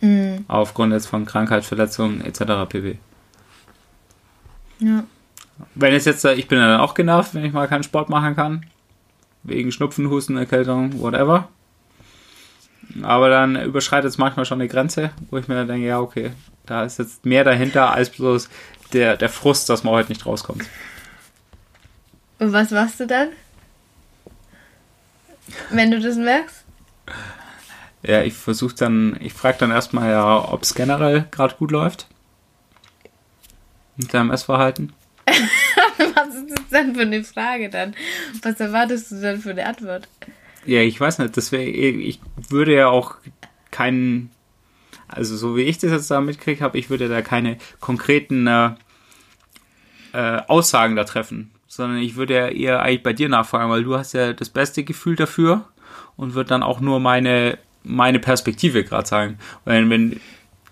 Mhm. 0.00 0.44
Aufgrund 0.48 0.92
jetzt 0.92 1.06
von 1.06 1.26
Krankheit, 1.26 1.64
Verletzung 1.64 2.20
etc. 2.20 2.68
pp. 2.68 2.98
Ja. 4.80 5.04
Wenn 5.74 5.94
es 5.94 6.04
jetzt, 6.04 6.24
äh, 6.24 6.34
ich 6.34 6.46
bin 6.46 6.58
dann 6.58 6.80
auch 6.80 6.94
genervt, 6.94 7.34
wenn 7.34 7.44
ich 7.44 7.52
mal 7.52 7.66
keinen 7.66 7.82
Sport 7.82 8.08
machen 8.08 8.36
kann. 8.36 8.66
Wegen 9.42 9.72
Schnupfen, 9.72 10.08
Husten, 10.10 10.36
Erkältung, 10.36 11.00
whatever. 11.00 11.48
Aber 13.02 13.28
dann 13.28 13.56
überschreitet 13.56 14.10
es 14.10 14.18
manchmal 14.18 14.44
schon 14.44 14.60
eine 14.60 14.68
Grenze, 14.68 15.10
wo 15.30 15.38
ich 15.38 15.48
mir 15.48 15.54
dann 15.54 15.68
denke, 15.68 15.86
ja, 15.86 16.00
okay, 16.00 16.32
da 16.66 16.84
ist 16.84 16.98
jetzt 16.98 17.24
mehr 17.26 17.44
dahinter 17.44 17.92
als 17.92 18.10
bloß 18.10 18.48
der, 18.92 19.16
der 19.16 19.28
Frust, 19.28 19.68
dass 19.68 19.84
man 19.84 19.94
heute 19.94 20.10
nicht 20.10 20.24
rauskommt. 20.24 20.64
Und 22.38 22.52
was 22.52 22.70
machst 22.70 23.00
du 23.00 23.06
dann? 23.06 23.28
Wenn 25.70 25.90
du 25.90 26.00
das 26.00 26.16
merkst? 26.16 26.64
Ja, 28.02 28.22
ich 28.22 28.34
versuche 28.34 28.74
dann, 28.74 29.16
ich 29.20 29.32
frage 29.32 29.58
dann 29.58 29.70
erstmal 29.70 30.10
ja, 30.10 30.52
ob 30.52 30.62
es 30.62 30.74
generell 30.74 31.26
gerade 31.30 31.56
gut 31.56 31.70
läuft. 31.70 32.06
Mit 33.96 34.14
deinem 34.14 34.30
Essverhalten. 34.30 34.92
Was 35.26 36.34
ist 36.34 36.50
das 36.50 36.68
denn 36.70 36.94
für 36.94 37.02
eine 37.02 37.24
Frage 37.24 37.68
dann? 37.68 37.94
Was 38.42 38.60
erwartest 38.60 39.10
du 39.10 39.20
dann 39.20 39.40
für 39.40 39.50
eine 39.50 39.66
Antwort? 39.66 40.08
Ja, 40.64 40.80
ich 40.80 41.00
weiß 41.00 41.18
nicht, 41.18 41.36
das 41.36 41.50
wär, 41.50 41.66
ich 41.66 42.20
würde 42.48 42.74
ja 42.74 42.88
auch 42.88 43.16
keinen, 43.70 44.30
also 45.08 45.36
so 45.36 45.56
wie 45.56 45.62
ich 45.62 45.78
das 45.78 45.90
jetzt 45.90 46.10
da 46.10 46.20
mitkriege 46.20 46.62
habe, 46.62 46.78
ich 46.78 46.90
würde 46.90 47.08
da 47.08 47.22
keine 47.22 47.58
konkreten 47.80 48.46
äh, 48.46 48.70
äh, 50.12 50.42
Aussagen 50.46 50.96
da 50.96 51.04
treffen, 51.04 51.50
sondern 51.68 51.98
ich 51.98 52.16
würde 52.16 52.34
ja 52.34 52.48
eher 52.48 52.82
eigentlich 52.82 53.02
bei 53.02 53.12
dir 53.12 53.28
nachfragen, 53.28 53.70
weil 53.70 53.84
du 53.84 53.96
hast 53.96 54.14
ja 54.14 54.32
das 54.32 54.48
beste 54.48 54.82
Gefühl 54.82 55.14
dafür 55.14 55.68
und 56.16 56.34
würde 56.34 56.48
dann 56.48 56.62
auch 56.62 56.80
nur 56.80 56.98
meine, 56.98 57.58
meine 57.84 58.18
Perspektive 58.18 58.82
gerade 58.82 59.06
sagen. 59.06 59.38
Weil 59.64 59.88
wenn, 59.88 60.18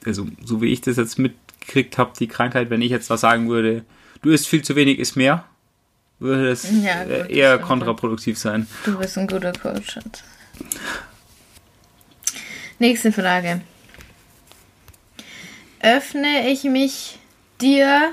also 0.04 0.26
so 0.44 0.62
wie 0.62 0.72
ich 0.72 0.80
das 0.80 0.96
jetzt 0.96 1.18
mitgekriegt 1.18 1.98
habe, 1.98 2.12
die 2.18 2.26
Krankheit, 2.26 2.70
wenn 2.70 2.82
ich 2.82 2.90
jetzt 2.90 3.10
was 3.10 3.20
sagen 3.20 3.48
würde, 3.48 3.84
du 4.22 4.30
isst 4.30 4.48
viel 4.48 4.62
zu 4.62 4.74
wenig, 4.74 4.98
isst 4.98 5.16
mehr, 5.16 5.44
würde 6.18 6.48
es 6.48 6.68
Ja, 6.82 7.04
gut, 7.04 7.12
äh, 7.12 7.18
das 7.18 7.28
eher 7.28 7.58
kontraproduktiv 7.58 8.38
sein. 8.38 8.66
Du 8.84 8.98
bist 8.98 9.18
ein 9.18 9.26
guter 9.26 9.52
Coach. 9.52 9.92
Schatz. 9.92 10.24
Nächste 12.78 13.12
Frage. 13.12 13.60
Öffne 15.80 16.50
ich 16.50 16.64
mich 16.64 17.18
dir, 17.60 18.12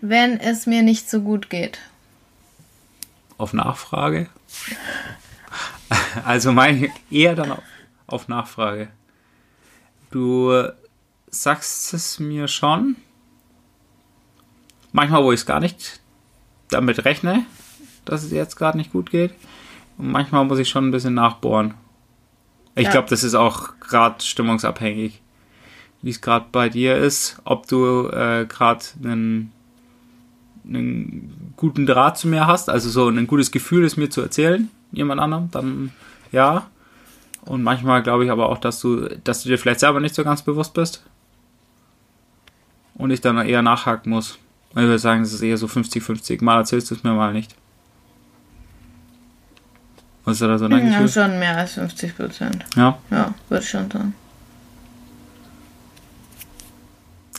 wenn 0.00 0.38
es 0.38 0.66
mir 0.66 0.82
nicht 0.82 1.10
so 1.10 1.20
gut 1.20 1.50
geht? 1.50 1.80
Auf 3.38 3.52
Nachfrage? 3.52 4.28
Also 6.24 6.52
mein 6.52 6.90
eher 7.10 7.34
dann 7.34 7.52
auf, 7.52 7.62
auf 8.06 8.28
Nachfrage. 8.28 8.88
Du 10.10 10.52
sagst 11.28 11.92
es 11.94 12.18
mir 12.20 12.48
schon. 12.48 12.96
Manchmal, 14.92 15.24
wo 15.24 15.32
ich 15.32 15.40
es 15.40 15.46
gar 15.46 15.60
nicht 15.60 16.00
damit 16.70 17.04
rechne, 17.04 17.44
dass 18.04 18.22
es 18.22 18.30
jetzt 18.30 18.56
gerade 18.56 18.78
nicht 18.78 18.92
gut 18.92 19.10
geht. 19.10 19.34
Und 19.98 20.10
manchmal 20.10 20.44
muss 20.44 20.58
ich 20.58 20.68
schon 20.68 20.88
ein 20.88 20.92
bisschen 20.92 21.14
nachbohren. 21.14 21.74
Ich 22.76 22.84
Ja. 22.86 22.90
glaube, 22.92 23.08
das 23.08 23.24
ist 23.24 23.34
auch 23.34 23.78
gerade 23.80 24.22
stimmungsabhängig, 24.24 25.20
wie 26.02 26.10
es 26.10 26.20
gerade 26.20 26.46
bei 26.50 26.68
dir 26.68 26.96
ist, 26.96 27.40
ob 27.44 27.66
du 27.66 28.08
äh, 28.08 28.46
gerade 28.48 28.84
einen 29.02 29.52
einen 30.66 31.52
guten 31.56 31.86
Draht 31.86 32.18
zu 32.18 32.28
mir 32.28 32.46
hast, 32.46 32.68
also 32.70 32.88
so 32.90 33.08
ein 33.08 33.26
gutes 33.26 33.50
Gefühl, 33.50 33.84
es 33.84 33.96
mir 33.96 34.08
zu 34.10 34.20
erzählen, 34.22 34.70
jemand 34.92 35.20
anderem, 35.20 35.50
dann 35.50 35.92
ja. 36.32 36.66
Und 37.42 37.62
manchmal 37.62 38.02
glaube 38.02 38.24
ich 38.24 38.30
aber 38.30 38.48
auch, 38.48 38.58
dass 38.58 38.80
du, 38.80 39.06
dass 39.22 39.42
du 39.42 39.50
dir 39.50 39.58
vielleicht 39.58 39.80
selber 39.80 40.00
nicht 40.00 40.14
so 40.14 40.24
ganz 40.24 40.42
bewusst 40.42 40.72
bist. 40.74 41.04
Und 42.94 43.10
ich 43.10 43.20
dann 43.20 43.36
eher 43.38 43.60
nachhaken 43.60 44.10
muss. 44.10 44.38
Ich 44.70 44.76
würde 44.76 44.98
sagen, 44.98 45.22
es 45.22 45.32
ist 45.32 45.42
eher 45.42 45.58
so 45.58 45.66
50-50. 45.66 46.42
Mal 46.42 46.58
erzählst 46.58 46.90
du 46.90 46.94
es 46.94 47.02
mir 47.04 47.12
mal 47.12 47.32
nicht. 47.32 47.54
Was 50.24 50.34
ist 50.34 50.42
da 50.42 50.58
so 50.58 50.68
dein 50.68 50.90
Ja, 50.90 51.00
Gefühl? 51.00 51.08
schon 51.08 51.38
mehr 51.38 51.56
als 51.56 51.74
50 51.74 52.16
Prozent. 52.16 52.64
Ja. 52.76 52.98
Ja, 53.10 53.34
würde 53.48 53.64
schon 53.64 53.90
sagen. 53.90 54.14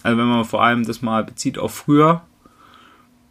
Also 0.03 0.17
wenn 0.19 0.27
man 0.27 0.45
vor 0.45 0.63
allem 0.63 0.85
das 0.85 1.01
mal 1.01 1.23
bezieht 1.23 1.57
auf 1.57 1.73
früher, 1.73 2.21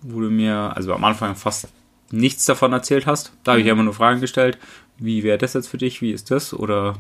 wo 0.05 0.21
du 0.21 0.31
mir, 0.31 0.73
also 0.77 0.95
am 0.95 1.05
Anfang 1.05 1.35
fast 1.35 1.69
nichts 2.11 2.45
davon 2.45 2.73
erzählt 2.73 3.07
hast. 3.07 3.33
Da 3.43 3.53
habe 3.53 3.63
ich 3.63 3.67
immer 3.67 3.83
nur 3.83 3.95
Fragen 3.95 4.21
gestellt. 4.21 4.59
Wie 4.99 5.23
wäre 5.23 5.39
das 5.39 5.55
jetzt 5.55 5.69
für 5.69 5.79
dich? 5.79 6.01
Wie 6.01 6.13
ist 6.13 6.31
das? 6.31 6.55
Oder 6.55 6.97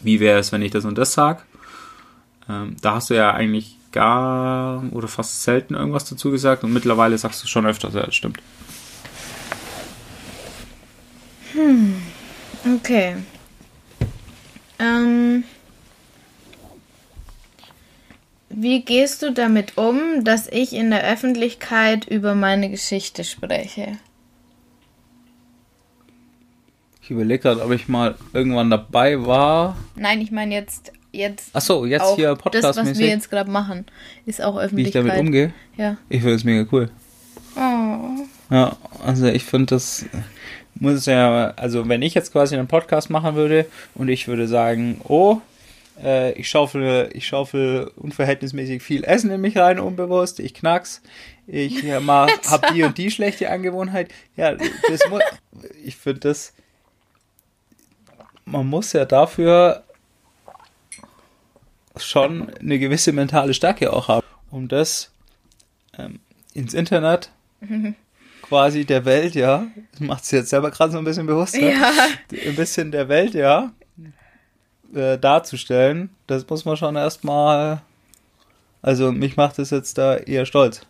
wie 0.00 0.20
wäre 0.20 0.38
es, 0.38 0.52
wenn 0.52 0.62
ich 0.62 0.70
das 0.70 0.84
und 0.84 0.96
das 0.96 1.12
sage? 1.12 1.42
Ähm, 2.48 2.76
da 2.80 2.94
hast 2.94 3.10
du 3.10 3.14
ja 3.14 3.32
eigentlich 3.32 3.76
gar 3.92 4.82
oder 4.92 5.08
fast 5.08 5.42
selten 5.42 5.74
irgendwas 5.74 6.04
dazu 6.04 6.30
gesagt 6.30 6.62
und 6.62 6.72
mittlerweile 6.72 7.18
sagst 7.18 7.42
du 7.42 7.48
schon 7.48 7.66
öfter, 7.66 7.90
ja, 7.90 8.06
das 8.06 8.14
stimmt. 8.14 8.38
Okay. 12.76 13.16
Ähm, 14.78 15.44
wie 18.50 18.82
gehst 18.82 19.22
du 19.22 19.32
damit 19.32 19.76
um, 19.76 20.24
dass 20.24 20.48
ich 20.48 20.72
in 20.72 20.90
der 20.90 21.04
Öffentlichkeit 21.04 22.06
über 22.06 22.34
meine 22.34 22.70
Geschichte 22.70 23.24
spreche? 23.24 23.98
Ich 27.02 27.10
überlege 27.10 27.42
gerade, 27.42 27.62
ob 27.62 27.70
ich 27.70 27.88
mal 27.88 28.16
irgendwann 28.32 28.70
dabei 28.70 29.24
war. 29.24 29.76
Nein, 29.96 30.20
ich 30.20 30.30
meine 30.30 30.54
jetzt 30.54 30.92
jetzt 31.10 31.56
Achso, 31.56 31.86
jetzt 31.86 32.02
auch 32.02 32.16
hier 32.16 32.36
das, 32.52 32.76
was 32.76 32.98
wir 32.98 33.06
jetzt 33.06 33.30
gerade 33.30 33.50
machen, 33.50 33.86
ist 34.26 34.42
auch 34.42 34.56
wie 34.56 34.58
ich 34.58 34.64
Öffentlichkeit. 34.64 35.06
damit 35.06 35.20
umgehe. 35.20 35.52
Ja. 35.76 35.96
Ich 36.08 36.20
finde 36.20 36.34
es 36.34 36.44
mega 36.44 36.68
cool. 36.70 36.90
Oh. 37.56 38.26
Ja, 38.50 38.76
also 39.04 39.26
ich 39.26 39.44
finde 39.44 39.74
das 39.74 40.04
muss 40.80 41.06
ja, 41.06 41.52
also 41.56 41.88
wenn 41.88 42.02
ich 42.02 42.14
jetzt 42.14 42.32
quasi 42.32 42.56
einen 42.56 42.68
Podcast 42.68 43.10
machen 43.10 43.34
würde 43.34 43.66
und 43.94 44.08
ich 44.08 44.28
würde 44.28 44.46
sagen, 44.46 45.00
oh, 45.04 45.40
äh, 46.02 46.32
ich 46.32 46.48
schaufel, 46.48 47.10
ich 47.12 47.26
schaufel 47.26 47.90
unverhältnismäßig 47.96 48.82
viel 48.82 49.04
Essen 49.04 49.30
in 49.30 49.40
mich 49.40 49.56
rein, 49.56 49.78
unbewusst, 49.80 50.40
ich 50.40 50.54
knack's, 50.54 51.02
ich 51.46 51.84
äh, 51.84 52.00
mach, 52.00 52.28
hab 52.50 52.72
die 52.72 52.82
und 52.82 52.98
die 52.98 53.10
schlechte 53.10 53.50
Angewohnheit. 53.50 54.10
Ja, 54.36 54.54
das 54.54 55.00
muss, 55.08 55.22
ich 55.84 55.96
finde 55.96 56.20
das, 56.20 56.52
man 58.44 58.66
muss 58.66 58.92
ja 58.92 59.04
dafür 59.04 59.84
schon 61.96 62.50
eine 62.60 62.78
gewisse 62.78 63.12
mentale 63.12 63.54
Stärke 63.54 63.92
auch 63.92 64.08
haben, 64.08 64.26
um 64.50 64.68
das 64.68 65.10
ähm, 65.98 66.20
ins 66.54 66.74
Internet 66.74 67.30
quasi 68.42 68.84
der 68.84 69.04
Welt, 69.04 69.34
ja, 69.34 69.66
das 69.92 70.00
macht 70.00 70.24
es 70.24 70.30
jetzt 70.30 70.50
selber 70.50 70.70
gerade 70.70 70.92
so 70.92 70.98
ein 70.98 71.04
bisschen 71.04 71.26
bewusster, 71.26 71.58
Ja. 71.60 71.92
ein 72.30 72.56
bisschen 72.56 72.92
der 72.92 73.08
Welt, 73.08 73.34
ja, 73.34 73.72
äh, 74.94 75.18
darzustellen, 75.18 76.10
das 76.26 76.48
muss 76.48 76.64
man 76.64 76.76
schon 76.76 76.96
erstmal 76.96 77.82
Also 78.82 79.12
mich 79.12 79.36
macht 79.36 79.58
es 79.58 79.70
jetzt 79.70 79.98
da 79.98 80.16
eher 80.16 80.46
stolz, 80.46 80.82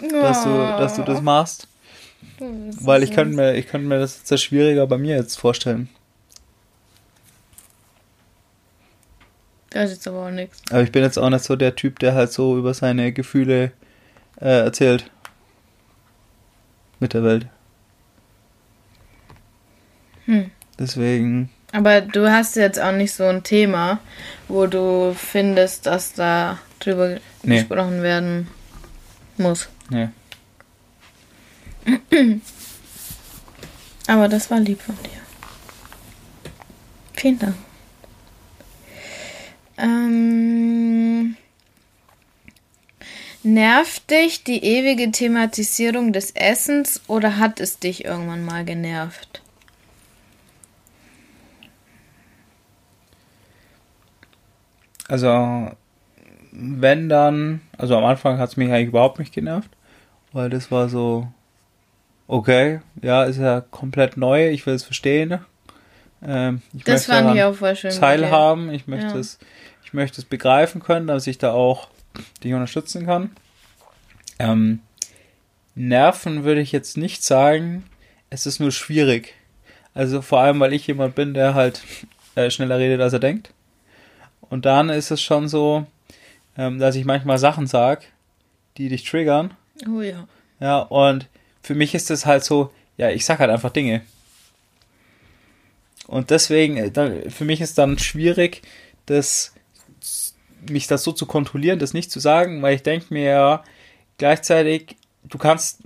dass 0.00 0.44
du, 0.44 0.50
dass 0.50 0.96
du 0.96 1.02
das 1.02 1.20
machst. 1.20 1.68
Weil 2.38 3.02
ich 3.02 3.12
könnte 3.12 3.36
mir, 3.36 3.54
ich 3.54 3.66
könnte 3.66 3.86
mir 3.86 3.98
das 3.98 4.18
jetzt 4.18 4.42
schwieriger 4.42 4.86
bei 4.86 4.98
mir 4.98 5.16
jetzt 5.16 5.38
vorstellen. 5.38 5.88
Das 9.70 9.90
ist 9.90 9.98
jetzt 9.98 10.08
aber 10.08 10.26
auch 10.26 10.30
nichts. 10.30 10.62
Aber 10.70 10.82
ich 10.82 10.92
bin 10.92 11.02
jetzt 11.02 11.18
auch 11.18 11.28
nicht 11.28 11.44
so 11.44 11.56
der 11.56 11.76
Typ, 11.76 11.98
der 11.98 12.14
halt 12.14 12.32
so 12.32 12.56
über 12.56 12.72
seine 12.72 13.12
Gefühle 13.12 13.72
äh, 14.40 14.64
erzählt. 14.64 15.10
Mit 16.98 17.12
der 17.12 17.22
Welt. 17.22 17.46
Hm. 20.24 20.50
Deswegen. 20.78 21.50
Aber 21.72 22.00
du 22.00 22.30
hast 22.30 22.56
jetzt 22.56 22.80
auch 22.80 22.92
nicht 22.92 23.12
so 23.12 23.24
ein 23.24 23.42
Thema, 23.42 23.98
wo 24.48 24.66
du 24.66 25.14
findest, 25.14 25.86
dass 25.86 26.12
da 26.14 26.58
drüber 26.80 27.18
Nee. 27.42 27.58
gesprochen 27.60 28.02
werden 28.02 28.48
muss. 29.36 29.68
Nee. 29.90 30.08
Aber 34.06 34.28
das 34.28 34.50
war 34.50 34.60
lieb 34.60 34.80
von 34.80 34.96
dir. 35.02 35.10
Vielen 37.14 37.38
Dank. 37.38 37.54
Ähm, 39.78 41.36
nervt 43.42 44.10
dich 44.10 44.42
die 44.44 44.64
ewige 44.64 45.10
Thematisierung 45.12 46.12
des 46.12 46.30
Essens 46.32 47.00
oder 47.06 47.36
hat 47.38 47.60
es 47.60 47.78
dich 47.78 48.04
irgendwann 48.04 48.44
mal 48.44 48.64
genervt? 48.64 49.42
Also, 55.08 55.70
wenn 56.52 57.08
dann, 57.08 57.60
also 57.78 57.96
am 57.96 58.04
Anfang 58.04 58.38
hat 58.38 58.50
es 58.50 58.56
mich 58.56 58.70
eigentlich 58.70 58.88
überhaupt 58.88 59.18
nicht 59.18 59.34
genervt, 59.34 59.70
weil 60.32 60.50
das 60.50 60.70
war 60.70 60.88
so, 60.88 61.28
okay, 62.26 62.80
ja, 63.02 63.24
ist 63.24 63.38
ja 63.38 63.60
komplett 63.60 64.16
neu, 64.16 64.48
ich 64.50 64.66
will 64.66 64.74
es 64.74 64.84
verstehen. 64.84 65.38
Ähm, 66.22 66.62
ich 66.72 66.84
Das 66.84 67.06
möchte 67.08 67.24
fand 67.24 67.36
ich 67.36 67.42
auch 67.44 67.54
voll 67.54 67.76
schön. 67.76 67.90
teilhaben, 67.92 68.70
ich 68.72 68.86
möchte 68.86 69.08
Ja. 69.14 69.18
es, 69.18 69.38
ich 69.84 69.92
möchte 69.92 70.20
es 70.20 70.24
begreifen 70.24 70.82
können, 70.82 71.06
dass 71.06 71.26
ich 71.26 71.38
da 71.38 71.52
auch 71.52 71.88
dich 72.42 72.52
unterstützen 72.54 73.06
kann. 73.06 73.30
Ähm, 74.38 74.80
Nerven 75.74 76.44
würde 76.44 76.62
ich 76.62 76.72
jetzt 76.72 76.96
nicht 76.96 77.22
sagen, 77.22 77.84
es 78.30 78.46
ist 78.46 78.60
nur 78.60 78.72
schwierig. 78.72 79.34
Also 79.94 80.22
vor 80.22 80.40
allem, 80.40 80.58
weil 80.60 80.72
ich 80.72 80.86
jemand 80.86 81.14
bin, 81.14 81.34
der 81.34 81.54
halt 81.54 81.82
äh, 82.34 82.50
schneller 82.50 82.78
redet, 82.78 83.00
als 83.00 83.12
er 83.12 83.18
denkt. 83.18 83.52
Und 84.40 84.64
dann 84.64 84.88
ist 84.90 85.10
es 85.10 85.20
schon 85.20 85.48
so, 85.48 85.86
ähm, 86.56 86.78
dass 86.78 86.94
ich 86.94 87.04
manchmal 87.04 87.38
Sachen 87.38 87.66
sag, 87.66 88.04
die 88.76 88.88
dich 88.88 89.04
triggern. 89.04 89.54
Oh 89.88 90.00
ja. 90.00 90.26
Ja, 90.60 90.78
und 90.80 91.28
für 91.62 91.74
mich 91.74 91.94
ist 91.94 92.10
es 92.10 92.26
halt 92.26 92.44
so, 92.44 92.70
ja, 92.96 93.10
ich 93.10 93.24
sag 93.24 93.38
halt 93.38 93.50
einfach 93.50 93.70
Dinge. 93.70 94.02
Und 96.06 96.30
deswegen, 96.30 96.76
äh, 96.76 97.30
für 97.30 97.44
mich 97.44 97.60
ist 97.60 97.78
dann 97.78 97.98
schwierig, 97.98 98.62
das, 99.06 99.54
mich 100.68 100.86
das 100.86 101.02
so 101.02 101.12
zu 101.12 101.26
kontrollieren, 101.26 101.78
das 101.78 101.94
nicht 101.94 102.10
zu 102.10 102.20
sagen, 102.20 102.62
weil 102.62 102.74
ich 102.76 102.82
denke 102.82 103.12
mir 103.12 103.24
ja 103.24 103.64
gleichzeitig, 104.18 104.96
du 105.24 105.38
kannst, 105.38 105.82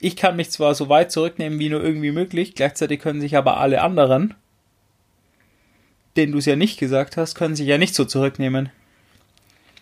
ich 0.00 0.16
kann 0.16 0.36
mich 0.36 0.50
zwar 0.50 0.74
so 0.74 0.88
weit 0.88 1.10
zurücknehmen, 1.10 1.58
wie 1.58 1.68
nur 1.68 1.82
irgendwie 1.82 2.12
möglich, 2.12 2.54
gleichzeitig 2.54 3.00
können 3.00 3.20
sich 3.20 3.36
aber 3.36 3.58
alle 3.58 3.82
anderen, 3.82 4.34
denen 6.16 6.32
du 6.32 6.38
es 6.38 6.46
ja 6.46 6.56
nicht 6.56 6.78
gesagt 6.78 7.16
hast, 7.16 7.34
können 7.34 7.56
sich 7.56 7.66
ja 7.66 7.78
nicht 7.78 7.94
so 7.94 8.04
zurücknehmen. 8.04 8.70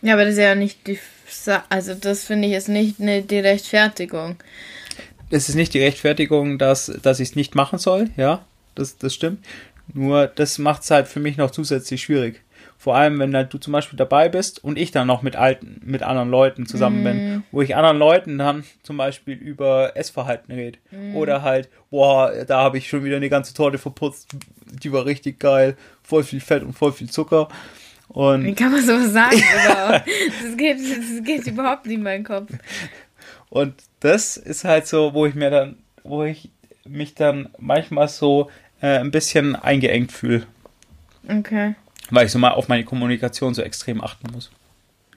Ja, 0.02 0.14
aber 0.14 0.24
das 0.24 0.34
ist 0.34 0.40
ja 0.40 0.54
nicht 0.54 0.86
die. 0.86 0.98
Sa 1.26 1.64
also, 1.70 1.94
das 1.94 2.24
finde 2.24 2.48
ich 2.48 2.54
ist 2.54 2.68
nicht 2.68 3.00
ne, 3.00 3.22
die 3.22 3.38
Rechtfertigung. 3.38 4.36
es 5.30 5.48
ist 5.48 5.54
nicht 5.54 5.72
die 5.72 5.82
Rechtfertigung, 5.82 6.58
dass, 6.58 6.92
dass 7.02 7.18
ich 7.18 7.30
es 7.30 7.36
nicht 7.36 7.54
machen 7.54 7.78
soll, 7.78 8.10
ja, 8.16 8.44
das, 8.74 8.98
das 8.98 9.14
stimmt. 9.14 9.44
Nur 9.92 10.26
das 10.26 10.58
macht 10.58 10.82
es 10.82 10.90
halt 10.90 11.08
für 11.08 11.20
mich 11.20 11.36
noch 11.38 11.50
zusätzlich 11.50 12.02
schwierig. 12.02 12.42
Vor 12.84 12.94
allem, 12.96 13.18
wenn 13.18 13.34
halt 13.34 13.50
du 13.50 13.56
zum 13.56 13.72
Beispiel 13.72 13.96
dabei 13.96 14.28
bist 14.28 14.62
und 14.62 14.76
ich 14.78 14.90
dann 14.90 15.06
noch 15.06 15.22
mit 15.22 15.36
alten, 15.36 15.80
mit 15.82 16.02
anderen 16.02 16.28
Leuten 16.28 16.66
zusammen 16.66 17.02
bin, 17.02 17.42
wo 17.50 17.62
ich 17.62 17.74
anderen 17.76 17.96
Leuten 17.96 18.36
dann 18.36 18.62
zum 18.82 18.98
Beispiel 18.98 19.38
über 19.38 19.96
Essverhalten 19.96 20.52
rede. 20.52 20.78
Oder 21.14 21.40
halt, 21.40 21.70
boah, 21.88 22.30
da 22.46 22.60
habe 22.60 22.76
ich 22.76 22.86
schon 22.86 23.02
wieder 23.02 23.16
eine 23.16 23.30
ganze 23.30 23.54
Torte 23.54 23.78
verputzt, 23.78 24.36
die 24.82 24.92
war 24.92 25.06
richtig 25.06 25.40
geil, 25.40 25.78
voll 26.02 26.24
viel 26.24 26.40
Fett 26.40 26.62
und 26.62 26.74
voll 26.74 26.92
viel 26.92 27.08
Zucker. 27.08 27.48
Und 28.08 28.44
Wie 28.44 28.54
kann 28.54 28.70
man 28.70 28.82
sowas 28.84 29.14
sagen? 29.14 29.42
Das 30.42 30.54
geht, 30.58 30.76
das 30.76 31.24
geht 31.24 31.46
überhaupt 31.46 31.86
nicht 31.86 31.96
in 31.96 32.02
meinen 32.02 32.24
Kopf. 32.24 32.52
Und 33.48 33.72
das 34.00 34.36
ist 34.36 34.64
halt 34.64 34.86
so, 34.86 35.14
wo 35.14 35.24
ich 35.24 35.34
mir 35.34 35.48
dann, 35.48 35.78
wo 36.02 36.22
ich 36.22 36.50
mich 36.86 37.14
dann 37.14 37.48
manchmal 37.56 38.08
so 38.08 38.50
äh, 38.82 38.98
ein 38.98 39.10
bisschen 39.10 39.56
eingeengt 39.56 40.12
fühle, 40.12 40.46
Okay. 41.26 41.76
Weil 42.10 42.26
ich 42.26 42.32
so 42.32 42.38
mal 42.38 42.52
auf 42.52 42.68
meine 42.68 42.84
Kommunikation 42.84 43.54
so 43.54 43.62
extrem 43.62 44.00
achten 44.02 44.32
muss. 44.32 44.50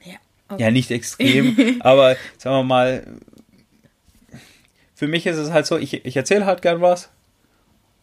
Ja. 0.04 0.14
Okay. 0.48 0.62
Ja, 0.62 0.70
nicht 0.70 0.90
extrem, 0.90 1.76
aber 1.80 2.16
sagen 2.38 2.56
wir 2.56 2.62
mal, 2.64 3.06
für 4.94 5.06
mich 5.06 5.26
ist 5.26 5.36
es 5.36 5.50
halt 5.50 5.66
so, 5.66 5.76
ich, 5.76 6.04
ich 6.04 6.16
erzähle 6.16 6.46
halt 6.46 6.62
gern 6.62 6.80
was 6.80 7.10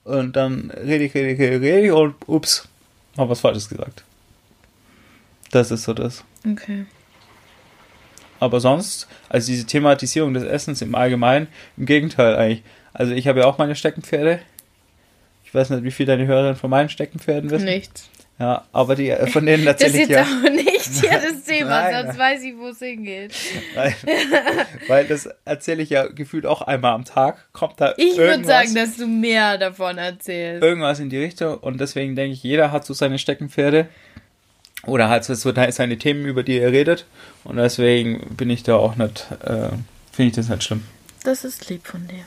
und 0.06 0.36
dann 0.36 0.72
rede 0.72 1.04
ich, 1.04 1.14
rede 1.14 1.32
ich, 1.32 1.40
rede 1.40 1.86
ich, 1.88 1.92
und 1.92 2.16
ups, 2.28 2.68
hab 3.18 3.30
was 3.30 3.42
Falsches 3.42 3.68
gesagt. 3.68 4.04
Das 5.52 5.72
ist 5.72 5.84
so 5.84 5.94
das. 5.94 6.24
Okay. 6.50 6.86
Aber 8.40 8.60
sonst, 8.60 9.08
also 9.30 9.48
diese 9.48 9.66
Thematisierung 9.66 10.34
des 10.34 10.44
Essens 10.44 10.82
im 10.82 10.96
Allgemeinen, 10.96 11.48
im 11.78 11.86
Gegenteil 11.86 12.36
eigentlich. 12.36 12.64
Also 12.94 13.14
ich 13.14 13.28
habe 13.28 13.40
ja 13.40 13.46
auch 13.46 13.58
meine 13.58 13.76
Steckenpferde. 13.76 14.40
Ich 15.44 15.54
weiß 15.54 15.70
nicht, 15.70 15.84
wie 15.84 15.92
viel 15.92 16.06
deine 16.06 16.26
Hörerinnen 16.28 16.56
von 16.56 16.70
meinen 16.70 16.90
Steckenpferden 16.90 17.50
wissen. 17.50 17.66
Nichts. 17.66 18.10
Ja, 18.38 18.66
aber 18.74 18.96
die 18.96 19.10
äh, 19.10 19.28
von 19.28 19.46
denen 19.46 19.64
Das 19.64 19.80
erzähle 19.82 20.04
ist 20.04 20.10
ich 20.10 20.10
jetzt 20.10 20.30
ja. 20.30 20.38
auch 20.38 20.52
nicht 20.52 21.02
hier 21.02 21.10
das 21.32 21.44
Thema, 21.46 21.70
Nein, 21.70 21.94
sonst 21.94 22.18
nein. 22.18 22.18
weiß 22.20 22.44
ich, 22.44 22.58
wo 22.58 22.68
es 22.68 22.80
hingeht. 22.80 23.34
Nein, 23.76 23.96
weil 24.88 25.06
das 25.06 25.30
erzähle 25.46 25.82
ich 25.84 25.90
ja 25.90 26.08
gefühlt 26.08 26.46
auch 26.46 26.62
einmal 26.62 26.92
am 26.94 27.06
Tag. 27.06 27.48
Kommt 27.54 27.80
da 27.80 27.94
Ich 27.96 28.18
würde 28.18 28.44
sagen, 28.44 28.76
dass 28.76 28.98
du 28.98 29.08
mehr 29.08 29.58
davon 29.58 29.98
erzählst. 29.98 30.64
irgendwas 30.64 31.00
in 31.00 31.10
die 31.10 31.18
Richtung 31.18 31.58
und 31.60 31.80
deswegen 31.80 32.16
denke 32.18 32.34
ich, 32.34 32.44
jeder 32.44 32.72
hat 32.74 32.86
so 32.86 32.94
seine 32.94 33.20
Steckenpferde. 33.20 33.88
Oder 34.86 35.10
halt 35.10 35.24
so 35.24 35.34
seine 35.34 35.98
Themen, 35.98 36.26
über 36.26 36.44
die 36.44 36.60
er 36.60 36.72
redet. 36.72 37.06
Und 37.44 37.56
deswegen 37.58 38.36
bin 38.36 38.52
ich 38.52 38.62
da 38.62 38.76
auch 38.76 38.96
nicht, 38.98 39.26
äh, 39.44 39.70
finde 40.12 40.30
ich 40.30 40.34
das 40.34 40.48
nicht 40.50 40.64
schlimm. 40.64 40.84
Das 41.24 41.44
ist 41.44 41.70
lieb 41.70 41.88
von 41.88 42.08
dir. 42.08 42.24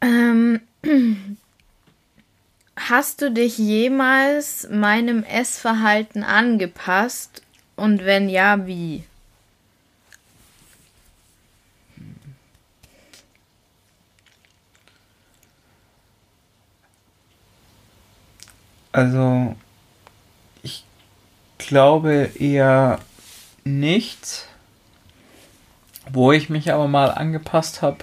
Ähm, 0.00 0.60
hast 2.76 3.22
du 3.22 3.30
dich 3.30 3.58
jemals 3.58 4.68
meinem 4.70 5.24
Essverhalten 5.24 6.22
angepasst? 6.22 7.42
Und 7.74 8.04
wenn 8.04 8.28
ja, 8.28 8.66
wie? 8.66 9.04
Also, 18.92 19.54
ich 20.62 20.84
glaube 21.58 22.30
eher 22.38 22.98
nicht. 23.64 24.46
Wo 26.08 26.32
ich 26.32 26.48
mich 26.48 26.72
aber 26.72 26.88
mal 26.88 27.10
angepasst 27.10 27.82
habe, 27.82 27.98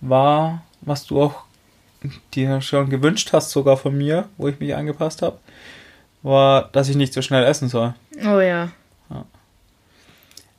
war, 0.00 0.62
was 0.82 1.06
du 1.06 1.20
auch 1.22 1.44
dir 2.34 2.60
schon 2.60 2.88
gewünscht 2.90 3.30
hast, 3.32 3.50
sogar 3.50 3.76
von 3.76 3.96
mir, 3.96 4.28
wo 4.38 4.48
ich 4.48 4.58
mich 4.60 4.74
angepasst 4.74 5.22
habe, 5.22 5.38
war, 6.22 6.68
dass 6.72 6.88
ich 6.88 6.96
nicht 6.96 7.12
so 7.12 7.22
schnell 7.22 7.44
essen 7.44 7.68
soll. 7.68 7.94
Oh 8.24 8.40
ja. 8.40 8.68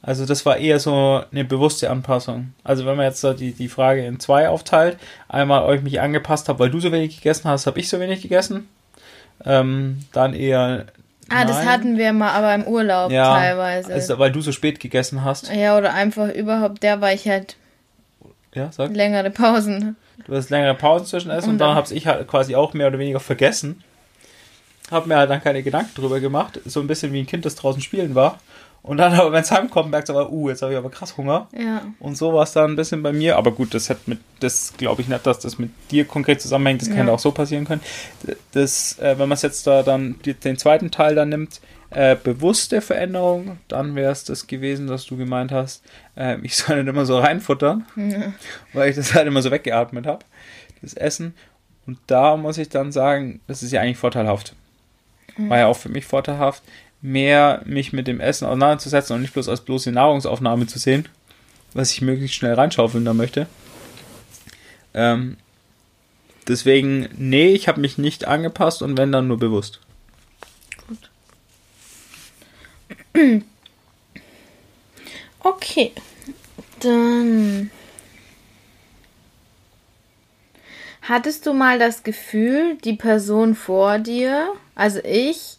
Also 0.04 0.26
das 0.26 0.46
war 0.48 0.58
eher 0.58 0.80
so 0.80 1.22
eine 1.32 1.46
bewusste 1.46 1.92
Anpassung. 1.92 2.54
Also 2.64 2.88
wenn 2.88 2.96
man 2.98 3.06
jetzt 3.06 3.22
so 3.22 3.34
die, 3.34 3.52
die 3.52 3.68
Frage 3.68 4.04
in 4.04 4.20
zwei 4.20 4.50
aufteilt, 4.50 4.98
einmal, 5.30 5.64
ob 5.64 5.76
ich 5.76 5.84
mich 5.84 6.02
angepasst 6.02 6.50
habe, 6.50 6.58
weil 6.58 6.72
du 6.72 6.80
so 6.80 6.92
wenig 6.92 7.18
gegessen 7.18 7.48
hast, 7.48 7.68
habe 7.68 7.80
ich 7.80 7.88
so 7.88 8.00
wenig 8.00 8.22
gegessen. 8.24 8.68
Ähm, 9.46 10.00
dann 10.12 10.34
eher 10.34 10.88
Ah, 11.30 11.46
das 11.46 11.58
nein. 11.58 11.70
hatten 11.70 11.98
wir 12.00 12.14
mal, 12.14 12.32
aber 12.32 12.54
im 12.56 12.64
Urlaub 12.68 13.12
ja, 13.12 13.32
teilweise. 13.38 13.94
Also, 13.94 14.18
weil 14.20 14.32
du 14.32 14.42
so 14.42 14.52
spät 14.52 14.80
gegessen 14.80 15.24
hast. 15.24 15.54
ja, 15.54 15.78
oder 15.78 15.94
einfach 15.94 16.30
überhaupt 16.34 16.82
der, 16.82 17.00
weil 17.00 17.16
ich 17.16 17.28
halt 17.28 17.56
Ja, 18.56 18.72
sag. 18.72 18.94
längere 18.96 19.30
Pausen. 19.30 19.96
Du 20.28 20.36
hast 20.36 20.50
längere 20.50 20.76
Pausen 20.76 21.06
zwischen 21.06 21.32
Essen 21.32 21.50
und, 21.50 21.54
Und 21.56 21.58
dann 21.60 21.76
hab's 21.76 21.92
ich 21.92 22.08
halt 22.08 22.28
quasi 22.28 22.56
auch 22.56 22.74
mehr 22.74 22.88
oder 22.88 23.00
weniger 23.00 23.20
vergessen. 23.20 23.84
habe 24.90 25.08
mir 25.08 25.18
halt 25.18 25.30
dann 25.30 25.42
keine 25.42 25.64
Gedanken 25.64 25.92
drüber 25.96 26.20
gemacht. 26.20 26.60
So 26.66 26.80
ein 26.82 26.88
bisschen 26.88 27.14
wie 27.14 27.20
ein 27.22 27.28
Kind, 27.28 27.46
das 27.46 27.56
draußen 27.56 27.82
spielen 27.82 28.14
war. 28.16 28.40
Und 28.84 28.98
dann 28.98 29.14
aber, 29.14 29.32
wenn 29.32 29.44
es 29.44 29.52
heimkommt, 29.52 29.92
merkt 29.92 30.10
es 30.10 30.16
aber, 30.16 30.32
uh, 30.32 30.50
jetzt 30.50 30.64
habe 30.64 30.72
ich 30.72 30.78
aber 30.78 30.90
krass 30.90 31.16
Hunger. 31.16 31.48
Ja. 31.56 31.84
Und 32.00 32.18
so 32.18 32.34
war 32.34 32.44
es 32.44 32.52
dann 32.54 32.72
ein 32.72 32.76
bisschen 32.76 33.04
bei 33.04 33.14
mir. 33.14 33.38
Aber 33.38 33.52
gut, 33.52 33.74
das 33.76 33.92
hat 33.92 34.08
mit, 34.08 34.18
das 34.40 34.74
glaube 34.76 35.04
ich 35.04 35.08
nicht, 35.08 35.26
dass 35.28 35.38
das 35.40 35.60
mit 35.60 35.70
dir 35.92 36.04
konkret 36.06 36.42
zusammenhängt. 36.42 36.82
Das 36.82 36.90
Ja. 36.90 36.96
könnte 36.96 37.12
auch 37.14 37.20
so 37.20 37.32
passieren 37.32 37.66
können. 37.66 37.82
Das, 38.54 38.98
äh, 39.00 39.20
wenn 39.20 39.30
man 39.30 39.34
es 39.36 39.44
jetzt 39.44 39.68
da 39.68 39.84
dann 39.84 40.16
die, 40.26 40.34
den 40.34 40.58
zweiten 40.58 40.90
Teil 40.90 41.14
dann 41.14 41.30
nimmt, 41.30 41.62
äh, 41.92 42.16
bewusste 42.16 42.82
Veränderung, 42.82 43.60
dann 43.68 43.96
wäre 43.96 44.12
es 44.12 44.24
das 44.24 44.48
gewesen, 44.48 44.88
dass 44.88 45.06
du 45.06 45.18
gemeint 45.18 45.52
hast, 45.52 45.84
äh, 46.16 46.38
ich 46.42 46.56
soll 46.56 46.78
nicht 46.78 46.90
immer 46.90 47.06
so 47.06 47.20
reinfuttern, 47.20 47.86
weil 48.74 48.90
ich 48.90 48.96
das 48.96 49.14
halt 49.14 49.28
immer 49.28 49.42
so 49.42 49.52
weggeatmet 49.52 50.08
habe, 50.08 50.26
das 50.82 50.94
Essen. 50.94 51.34
Und 51.86 51.98
da 52.08 52.38
muss 52.38 52.58
ich 52.58 52.70
dann 52.70 52.92
sagen, 52.92 53.42
das 53.48 53.64
ist 53.64 53.72
ja 53.72 53.82
eigentlich 53.82 53.98
vorteilhaft. 53.98 54.56
War 55.38 55.58
ja 55.58 55.68
auch 55.68 55.78
für 55.78 55.90
mich 55.90 56.06
vorteilhaft, 56.06 56.64
mehr 57.02 57.62
mich 57.66 57.94
mit 57.94 58.08
dem 58.08 58.20
Essen 58.20 58.46
auseinanderzusetzen 58.46 59.16
und 59.16 59.22
nicht 59.22 59.34
bloß 59.34 59.50
als 59.50 59.62
bloße 59.62 59.92
Nahrungsaufnahme 59.92 60.68
zu 60.68 60.80
sehen, 60.80 61.08
was 61.74 61.92
ich 61.92 62.02
möglichst 62.02 62.36
schnell 62.36 62.54
reinschaufeln 62.54 63.06
da 63.06 63.14
möchte. 63.14 63.48
Ähm, 64.94 65.38
deswegen, 66.48 67.10
nee, 67.18 67.50
ich 67.50 67.68
habe 67.68 67.82
mich 67.82 67.98
nicht 67.98 68.28
angepasst 68.28 68.82
und 68.82 68.98
wenn 68.98 69.12
dann 69.12 69.28
nur 69.28 69.40
bewusst. 69.40 69.80
Okay. 75.44 75.92
Dann. 76.80 77.72
Hattest 81.04 81.46
du 81.48 81.54
mal 81.54 81.80
das 81.80 82.04
Gefühl, 82.04 82.78
die 82.84 82.94
Person 82.94 83.56
vor 83.56 83.98
dir, 84.00 84.54
also 84.76 85.00
ich, 85.04 85.58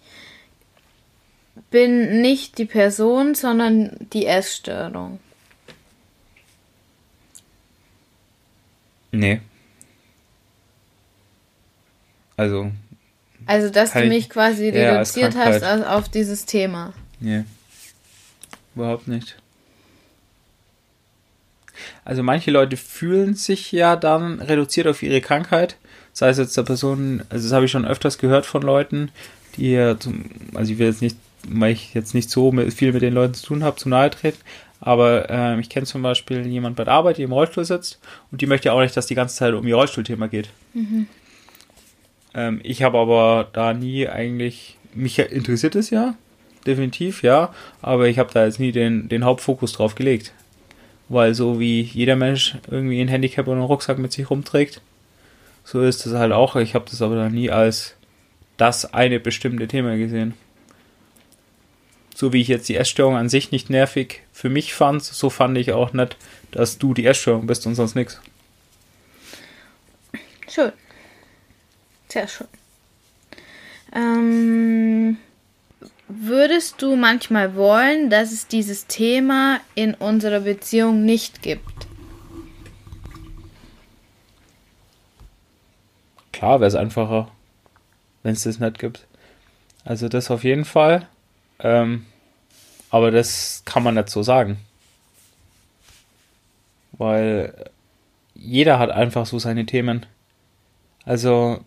bin 1.70 2.20
nicht 2.22 2.58
die 2.58 2.64
Person, 2.64 3.34
sondern 3.34 3.96
die 4.12 4.24
Essstörung? 4.26 5.18
Nee. 9.10 9.40
Also, 12.36 12.70
Also, 13.46 13.68
dass 13.68 13.92
du 13.92 14.02
ich- 14.04 14.08
mich 14.08 14.30
quasi 14.30 14.70
Ja, 14.70 14.92
reduziert 14.92 15.34
hast 15.36 15.62
auf 15.64 15.86
auf 15.86 16.08
dieses 16.08 16.46
Thema. 16.46 16.94
Nee. 17.22 17.44
Überhaupt 18.74 19.08
nicht. 19.08 19.36
Also 22.04 22.22
manche 22.22 22.50
Leute 22.50 22.76
fühlen 22.76 23.34
sich 23.34 23.72
ja 23.72 23.96
dann 23.96 24.40
reduziert 24.40 24.86
auf 24.86 25.02
ihre 25.02 25.20
Krankheit. 25.20 25.76
Sei 26.12 26.28
es 26.28 26.38
jetzt 26.38 26.56
der 26.56 26.62
Person, 26.62 27.22
also 27.30 27.46
das 27.48 27.54
habe 27.54 27.64
ich 27.64 27.70
schon 27.70 27.86
öfters 27.86 28.18
gehört 28.18 28.44
von 28.44 28.62
Leuten, 28.62 29.10
die 29.56 29.72
ja 29.72 29.98
zum, 29.98 30.24
also 30.54 30.72
ich 30.72 30.78
will 30.78 30.88
jetzt 30.88 31.02
nicht, 31.02 31.16
weil 31.48 31.72
ich 31.72 31.94
jetzt 31.94 32.14
nicht 32.14 32.30
so 32.30 32.52
viel 32.70 32.92
mit 32.92 33.02
den 33.02 33.14
Leuten 33.14 33.34
zu 33.34 33.46
tun 33.46 33.64
habe, 33.64 33.76
zu 33.76 33.88
nahe 33.88 34.10
treten, 34.10 34.38
aber 34.80 35.30
ähm, 35.30 35.60
ich 35.60 35.70
kenne 35.70 35.86
zum 35.86 36.02
Beispiel 36.02 36.46
jemand 36.46 36.76
bei 36.76 36.84
der 36.84 36.92
Arbeit, 36.92 37.16
die 37.16 37.22
im 37.22 37.32
Rollstuhl 37.32 37.64
sitzt 37.64 37.98
und 38.30 38.40
die 38.40 38.46
möchte 38.46 38.68
ja 38.68 38.72
auch 38.74 38.80
nicht, 38.80 38.96
dass 38.96 39.06
die 39.06 39.14
ganze 39.14 39.36
Zeit 39.36 39.54
um 39.54 39.66
ihr 39.66 39.76
Rollstuhlthema 39.76 40.26
geht. 40.26 40.50
Ähm, 42.34 42.60
ich 42.62 42.82
habe 42.82 42.98
aber 42.98 43.48
da 43.52 43.72
nie 43.72 44.08
eigentlich, 44.08 44.76
mich 44.94 45.18
interessiert 45.18 45.76
es 45.76 45.90
ja, 45.90 46.14
definitiv, 46.66 47.22
ja, 47.22 47.54
aber 47.80 48.08
ich 48.08 48.18
habe 48.18 48.32
da 48.32 48.44
jetzt 48.44 48.60
nie 48.60 48.72
den, 48.72 49.08
den 49.08 49.24
Hauptfokus 49.24 49.72
drauf 49.72 49.94
gelegt. 49.94 50.32
Weil 51.08 51.34
so 51.34 51.60
wie 51.60 51.82
jeder 51.82 52.16
Mensch 52.16 52.56
irgendwie 52.70 53.00
ein 53.00 53.08
Handicap 53.08 53.46
und 53.46 53.54
einen 53.54 53.66
Rucksack 53.66 53.98
mit 53.98 54.12
sich 54.12 54.30
rumträgt, 54.30 54.80
so 55.64 55.82
ist 55.82 56.06
es 56.06 56.14
halt 56.14 56.32
auch. 56.32 56.56
Ich 56.56 56.74
habe 56.74 56.86
das 56.90 57.02
aber 57.02 57.16
dann 57.16 57.32
nie 57.32 57.50
als 57.50 57.94
das 58.56 58.94
eine 58.94 59.20
bestimmte 59.20 59.68
Thema 59.68 59.96
gesehen. 59.96 60.34
So 62.14 62.32
wie 62.32 62.40
ich 62.40 62.48
jetzt 62.48 62.68
die 62.68 62.76
Essstörung 62.76 63.16
an 63.16 63.28
sich 63.28 63.50
nicht 63.50 63.70
nervig 63.70 64.22
für 64.32 64.48
mich 64.48 64.74
fand, 64.74 65.02
so 65.02 65.30
fand 65.30 65.56
ich 65.58 65.72
auch 65.72 65.92
nicht, 65.92 66.16
dass 66.50 66.78
du 66.78 66.94
die 66.94 67.06
Essstörung 67.06 67.46
bist 67.46 67.66
und 67.66 67.74
sonst 67.74 67.94
nichts. 67.94 68.20
Schön. 70.48 70.72
Sehr 72.08 72.28
schön. 72.28 72.48
Ähm, 73.94 75.16
würdest 76.20 76.80
du 76.82 76.96
manchmal 76.96 77.54
wollen, 77.54 78.10
dass 78.10 78.32
es 78.32 78.46
dieses 78.46 78.86
Thema 78.86 79.60
in 79.74 79.94
unserer 79.94 80.40
Beziehung 80.40 81.04
nicht 81.04 81.42
gibt? 81.42 81.86
Klar 86.32 86.60
wäre 86.60 86.68
es 86.68 86.74
einfacher, 86.74 87.30
wenn 88.22 88.32
es 88.32 88.42
das 88.42 88.58
nicht 88.58 88.78
gibt. 88.78 89.06
Also 89.84 90.08
das 90.08 90.30
auf 90.30 90.44
jeden 90.44 90.64
Fall. 90.64 91.06
Ähm, 91.60 92.06
aber 92.90 93.10
das 93.10 93.62
kann 93.64 93.82
man 93.82 93.94
nicht 93.94 94.10
so 94.10 94.22
sagen. 94.22 94.58
Weil 96.92 97.70
jeder 98.34 98.78
hat 98.78 98.90
einfach 98.90 99.26
so 99.26 99.38
seine 99.38 99.66
Themen. 99.66 100.04
Also 101.04 101.64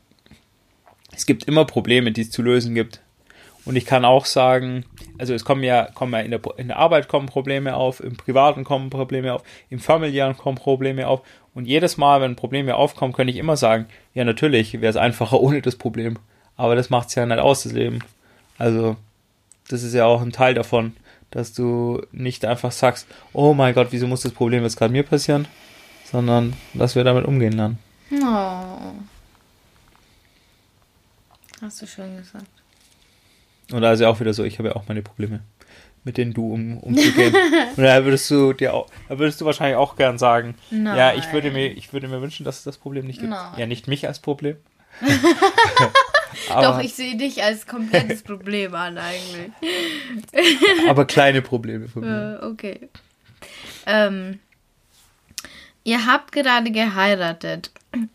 es 1.11 1.25
gibt 1.25 1.45
immer 1.45 1.65
Probleme, 1.65 2.11
die 2.11 2.21
es 2.21 2.31
zu 2.31 2.41
lösen 2.41 2.75
gibt. 2.75 3.01
Und 3.66 3.76
ich 3.76 3.86
kann 3.86 4.05
auch 4.05 4.26
sagen, 4.26 4.86
also 5.18 5.34
es 5.34 5.43
kommen 5.43 5.63
ja, 5.63 5.89
kommen 5.93 6.13
ja 6.13 6.20
in 6.20 6.32
der, 6.32 6.41
in 6.57 6.68
der 6.68 6.78
Arbeit 6.78 7.07
kommen 7.07 7.26
Probleme 7.26 7.76
auf, 7.76 7.99
im 7.99 8.16
Privaten 8.16 8.63
kommen 8.63 8.91
Probleme 8.91 9.34
auf, 9.34 9.43
im 9.70 9.80
Familiären 9.80 10.38
kommen 10.38 10.57
Probleme 10.57 11.07
auf. 11.07 11.22
Und 11.55 11.66
jedes 11.66 11.97
Mal, 11.97 12.22
wenn 12.22 12.36
Probleme 12.36 12.76
aufkommen, 12.76 13.13
könnte 13.13 13.32
ich 13.32 13.39
immer 13.39 13.57
sagen, 13.57 13.88
ja 14.13 14.24
natürlich 14.24 14.74
wäre 14.74 14.89
es 14.89 14.97
einfacher 14.97 15.39
ohne 15.41 15.61
das 15.61 15.76
Problem. 15.76 16.20
Aber 16.57 16.76
das 16.76 16.89
macht 16.89 17.09
es 17.09 17.16
ja 17.16 17.26
nicht 17.26 17.39
aus, 17.39 17.63
das 17.63 17.74
Leben. 17.74 17.99
Also, 18.57 18.95
das 19.68 19.84
ist 19.84 19.93
ja 19.93 20.05
auch 20.05 20.22
ein 20.22 20.32
Teil 20.32 20.53
davon, 20.53 20.95
dass 21.32 21.53
du 21.53 22.01
nicht 22.11 22.45
einfach 22.45 22.72
sagst, 22.72 23.07
oh 23.34 23.53
mein 23.53 23.74
Gott, 23.74 23.88
wieso 23.91 24.07
muss 24.07 24.22
das 24.22 24.32
Problem 24.32 24.63
jetzt 24.63 24.78
gerade 24.78 24.93
mir 24.93 25.03
passieren, 25.03 25.47
sondern 26.05 26.53
dass 26.74 26.95
wir 26.95 27.03
damit 27.03 27.26
umgehen 27.26 27.53
lernen. 27.53 27.80
Oh. 28.11 28.93
Hast 31.61 31.82
du 31.82 31.88
schön 31.88 32.16
gesagt. 32.18 32.55
Und 33.72 33.82
da 33.82 33.93
ist 33.93 33.99
ja 33.99 34.09
auch 34.09 34.20
wieder 34.20 34.34
so, 34.34 34.43
ich 34.43 34.59
habe 34.59 34.70
ja 34.70 34.76
auch 34.76 34.88
meine 34.88 35.01
Probleme, 35.01 35.41
mit 36.03 36.18
denen 36.18 36.34
du 36.34 36.53
um, 36.53 36.78
umzugehen. 36.78 37.34
Und 37.76 37.84
da 37.84 38.03
würdest 38.05 38.30
du 38.30 38.53
dir 38.53 38.74
auch, 38.74 38.88
da 39.09 39.18
würdest 39.18 39.41
du 39.41 39.45
wahrscheinlich 39.45 39.78
auch 39.78 39.95
gern 39.95 40.18
sagen, 40.18 40.55
ja, 40.70 41.13
ich 41.13 41.32
würde 41.34 41.51
mir, 41.51 41.68
ich 41.68 41.93
würde 41.93 42.07
mir 42.07 42.22
wünschen, 42.22 42.43
dass 42.43 42.59
es 42.59 42.63
das 42.63 42.78
Problem 42.78 43.07
nicht 43.07 43.20
gibt. 43.20 43.32
Nein. 43.32 43.53
Ja, 43.57 43.66
nicht 43.66 43.88
mich 43.88 44.07
als 44.07 44.20
Problem. 44.20 44.57
Doch, 46.49 46.80
ich 46.80 46.93
sehe 46.93 47.18
dich 47.18 47.43
als 47.43 47.66
komplettes 47.66 48.22
Problem 48.24 48.76
an 48.76 48.97
eigentlich. 48.97 49.51
aber 50.88 51.05
kleine 51.05 51.41
Probleme 51.41 51.88
von 51.88 52.03
mir. 52.03 52.39
Äh, 52.41 52.45
okay. 52.45 52.89
Ähm, 53.86 54.39
ihr 55.84 56.05
habt 56.05 56.32
gerade 56.32 56.72
geheiratet. 56.72 57.72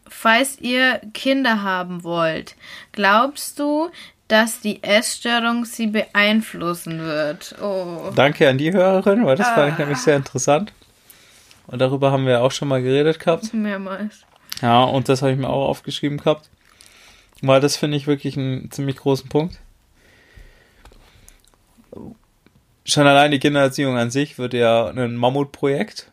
Falls 0.06 0.58
ihr 0.60 1.00
Kinder 1.14 1.62
haben 1.62 2.04
wollt, 2.04 2.54
glaubst 2.92 3.58
du, 3.58 3.90
dass 4.30 4.60
die 4.60 4.82
Essstörung 4.82 5.64
sie 5.64 5.86
beeinflussen 5.88 7.00
wird? 7.00 7.56
Oh. 7.62 8.10
Danke 8.14 8.48
an 8.48 8.58
die 8.58 8.72
Hörerin, 8.72 9.24
weil 9.26 9.36
das 9.36 9.48
fand 9.48 9.68
ich 9.68 9.74
Ah. 9.74 9.78
nämlich 9.80 9.98
sehr 9.98 10.16
interessant. 10.16 10.72
Und 11.66 11.80
darüber 11.80 12.10
haben 12.12 12.26
wir 12.26 12.42
auch 12.42 12.50
schon 12.52 12.68
mal 12.68 12.82
geredet 12.82 13.20
gehabt. 13.20 13.52
Mehrmals. 13.54 14.20
Ja, 14.62 14.82
und 14.84 15.08
das 15.08 15.22
habe 15.22 15.32
ich 15.32 15.38
mir 15.38 15.48
auch 15.48 15.68
aufgeschrieben 15.68 16.18
gehabt. 16.18 16.48
Weil 17.42 17.60
das 17.60 17.76
finde 17.76 17.96
ich 17.96 18.06
wirklich 18.06 18.36
einen 18.36 18.70
ziemlich 18.70 18.96
großen 18.96 19.28
Punkt. 19.28 19.58
Schon 22.84 23.06
allein 23.06 23.30
die 23.30 23.38
Kindererziehung 23.38 23.96
an 23.96 24.10
sich 24.10 24.38
wird 24.38 24.52
ja 24.54 24.88
ein 24.88 25.16
Mammutprojekt, 25.16 26.10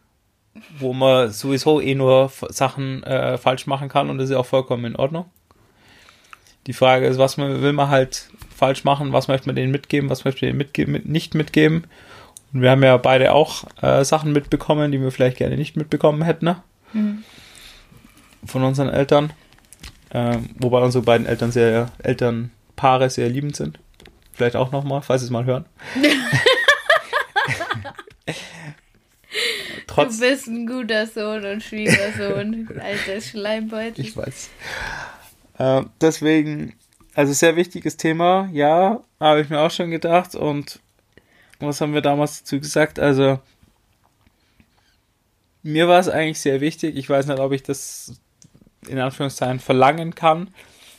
wo 0.79 0.93
man 0.93 1.31
sowieso 1.31 1.81
eh 1.81 1.95
nur 1.95 2.31
Sachen 2.49 3.03
äh, 3.03 3.37
falsch 3.37 3.67
machen 3.67 3.89
kann 3.89 4.09
und 4.09 4.17
das 4.17 4.25
ist 4.25 4.31
ja 4.33 4.37
auch 4.39 4.45
vollkommen 4.45 4.85
in 4.85 4.95
Ordnung. 4.95 5.25
Die 6.67 6.73
Frage 6.73 7.07
ist, 7.07 7.17
was 7.17 7.37
man, 7.37 7.61
will 7.61 7.73
man 7.73 7.89
halt 7.89 8.29
falsch 8.55 8.83
machen, 8.83 9.13
was 9.13 9.27
möchte 9.27 9.47
man 9.47 9.55
denen 9.55 9.71
mitgeben, 9.71 10.09
was 10.09 10.25
möchte 10.25 10.45
man 10.45 10.49
denen 10.49 10.57
mitge 10.57 10.85
mit, 10.85 11.07
nicht 11.07 11.33
mitgeben. 11.33 11.85
Und 12.53 12.61
wir 12.61 12.71
haben 12.71 12.83
ja 12.83 12.95
beide 12.97 13.33
auch 13.33 13.63
äh, 13.81 14.03
Sachen 14.03 14.33
mitbekommen, 14.33 14.91
die 14.91 15.01
wir 15.01 15.11
vielleicht 15.11 15.37
gerne 15.37 15.57
nicht 15.57 15.75
mitbekommen 15.75 16.21
hätten, 16.21 16.45
ne? 16.45 16.61
Von 18.45 18.63
unseren 18.63 18.89
Eltern. 18.89 19.33
Ähm, 20.11 20.49
wobei 20.57 20.81
unsere 20.81 21.03
beiden 21.03 21.27
Eltern 21.27 21.51
sehr, 21.51 21.91
Elternpaare 21.99 23.09
sehr 23.09 23.29
liebend 23.29 23.55
sind. 23.55 23.79
Vielleicht 24.33 24.55
auch 24.55 24.71
nochmal, 24.71 25.01
falls 25.01 25.21
sie 25.21 25.25
es 25.25 25.31
mal 25.31 25.45
hören. 25.45 25.65
Trotz, 29.87 30.19
Du 30.19 30.27
bist 30.27 30.47
ein 30.47 30.67
guter 30.67 31.07
Sohn 31.07 31.43
und 31.45 31.63
Schwiegersohn. 31.63 32.69
Alter 32.79 33.21
Schleimbeutel. 33.21 34.05
ich 34.05 34.15
weiß. 34.15 34.49
Äh, 35.57 35.83
deswegen, 36.01 36.75
also 37.13 37.33
sehr 37.33 37.55
wichtiges 37.55 37.97
Thema, 37.97 38.49
ja, 38.51 39.03
habe 39.19 39.41
ich 39.41 39.49
mir 39.49 39.59
auch 39.59 39.71
schon 39.71 39.91
gedacht. 39.91 40.35
Und 40.35 40.79
was 41.59 41.81
haben 41.81 41.93
wir 41.93 42.01
damals 42.01 42.39
dazu 42.39 42.59
gesagt? 42.59 42.99
Also, 42.99 43.39
mir 45.63 45.87
war 45.87 45.99
es 45.99 46.09
eigentlich 46.09 46.39
sehr 46.39 46.61
wichtig. 46.61 46.95
Ich 46.95 47.09
weiß 47.09 47.27
nicht, 47.27 47.39
ob 47.39 47.51
ich 47.51 47.63
das 47.63 48.19
in 48.87 48.99
Anführungszeichen 48.99 49.59
verlangen 49.59 50.15
kann. 50.15 50.49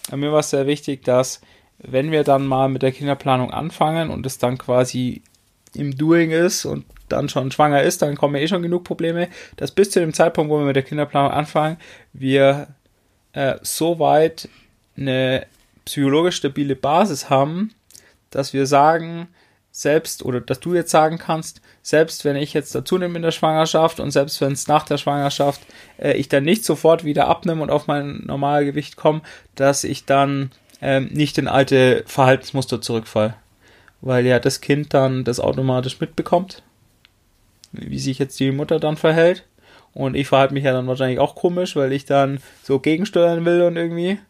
Aber 0.09 0.19
mir 0.19 0.33
war 0.33 0.41
es 0.41 0.51
sehr 0.51 0.67
wichtig, 0.67 1.05
dass 1.05 1.41
wenn 1.79 2.11
wir 2.11 2.25
dann 2.25 2.47
mal 2.47 2.69
mit 2.69 2.83
der 2.83 2.93
Kinderplanung 2.93 3.53
anfangen 3.53 4.11
und 4.11 4.27
es 4.27 4.39
dann 4.39 4.59
quasi 4.59 5.23
im 5.75 5.97
Doing 5.97 6.31
ist 6.31 6.65
und 6.65 6.85
dann 7.09 7.29
schon 7.29 7.51
schwanger 7.51 7.83
ist, 7.83 8.03
dann 8.03 8.17
kommen 8.17 8.35
ja 8.35 8.43
eh 8.43 8.49
schon 8.49 8.63
genug 8.63 8.85
Probleme, 8.85 9.29
dass 9.57 9.71
bis 9.71 9.91
zu 9.91 10.01
dem 10.01 10.13
Zeitpunkt, 10.13 10.51
wo 10.51 10.59
wir 10.59 10.67
mit 10.67 10.77
der 10.77 10.83
Kinderplanung 10.83 11.31
anfangen, 11.31 11.79
wir 12.13 12.69
äh, 13.39 13.59
so 13.63 14.01
weit 14.01 14.49
eine 14.97 15.47
psychologisch 15.85 16.37
stabile 16.37 16.75
Basis 16.75 17.31
haben, 17.31 17.73
dass 18.31 18.53
wir 18.53 18.67
sagen, 18.67 19.29
selbst 19.71 20.25
oder 20.25 20.41
dass 20.41 20.59
du 20.59 20.75
jetzt 20.75 20.91
sagen 20.91 21.19
kannst, 21.19 21.61
selbst 21.83 22.25
wenn 22.25 22.35
ich 22.35 22.53
jetzt 22.53 22.75
dazu 22.75 22.99
nehme 22.99 23.15
in 23.15 23.23
der 23.23 23.31
Schwangerschaft 23.31 24.01
und 24.01 24.11
selbst 24.11 24.41
wenn 24.41 24.53
es 24.53 24.67
nach 24.67 24.85
der 24.85 24.99
Schwangerschaft 24.99 25.61
äh, 25.99 26.15
ich 26.15 26.29
dann 26.29 26.43
nicht 26.43 26.65
sofort 26.65 27.05
wieder 27.05 27.29
abnehme 27.29 27.63
und 27.63 27.71
auf 27.71 27.87
mein 27.87 28.25
normales 28.27 28.67
Gewicht 28.67 28.97
komme, 28.97 29.23
dass 29.55 29.85
ich 29.85 30.05
dann 30.05 30.51
ähm, 30.83 31.09
nicht 31.13 31.39
in 31.39 31.47
alte 31.47 32.03
Verhaltensmuster 32.07 32.81
zurückfall. 32.81 33.37
Weil 34.01 34.27
ja 34.27 34.41
das 34.41 34.61
Kind 34.61 34.95
dann 34.95 35.23
das 35.23 35.39
automatisch 35.39 36.01
mitbekommt, 36.01 36.65
wie 37.71 38.01
sich 38.01 38.19
jetzt 38.19 38.41
die 38.41 38.51
Mutter 38.51 38.81
dann 38.81 38.97
verhält. 38.97 39.45
Und 39.99 40.15
ich 40.15 40.29
verhalte 40.29 40.55
mich 40.55 40.63
ja 40.63 40.73
dann 40.73 40.87
wahrscheinlich 40.87 41.19
auch 41.19 41.35
komisch, 41.35 41.75
weil 41.75 41.93
ich 41.93 42.05
dann 42.05 42.39
so 42.63 42.79
gegensteuern 42.79 43.45
will 43.45 43.63
und 43.63 43.77
irgendwie. 43.77 44.21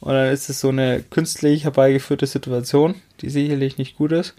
Und 0.00 0.14
dann 0.14 0.32
ist 0.32 0.48
es 0.48 0.58
so 0.58 0.70
eine 0.70 1.00
künstlich 1.00 1.62
herbeigeführte 1.62 2.26
Situation, 2.26 2.96
die 3.20 3.30
sicherlich 3.30 3.78
nicht 3.78 3.96
gut 3.96 4.10
ist. 4.10 4.34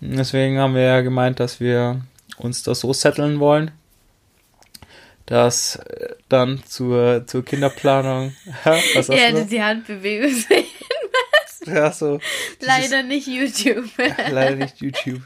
Deswegen 0.00 0.58
haben 0.58 0.74
wir 0.74 0.80
ja 0.80 1.02
gemeint, 1.02 1.40
dass 1.40 1.60
wir 1.60 2.00
uns 2.38 2.62
das 2.62 2.80
so 2.80 2.94
setteln 2.94 3.38
wollen, 3.38 3.70
dass 5.26 5.76
äh, 5.76 6.14
dann 6.30 6.62
zur, 6.64 7.26
zur 7.26 7.44
Kinderplanung. 7.44 8.34
Was 8.94 9.10
Ihr 9.10 9.16
hättet 9.16 9.50
die 9.50 9.62
Handbewegung 9.62 10.30
sehen 10.30 10.64
Ja, 11.68 11.92
so. 11.92 12.20
Leider 12.60 13.02
nicht 13.02 13.26
YouTube. 13.26 13.86
leider 14.30 14.56
nicht 14.56 14.80
YouTube. 14.80 15.20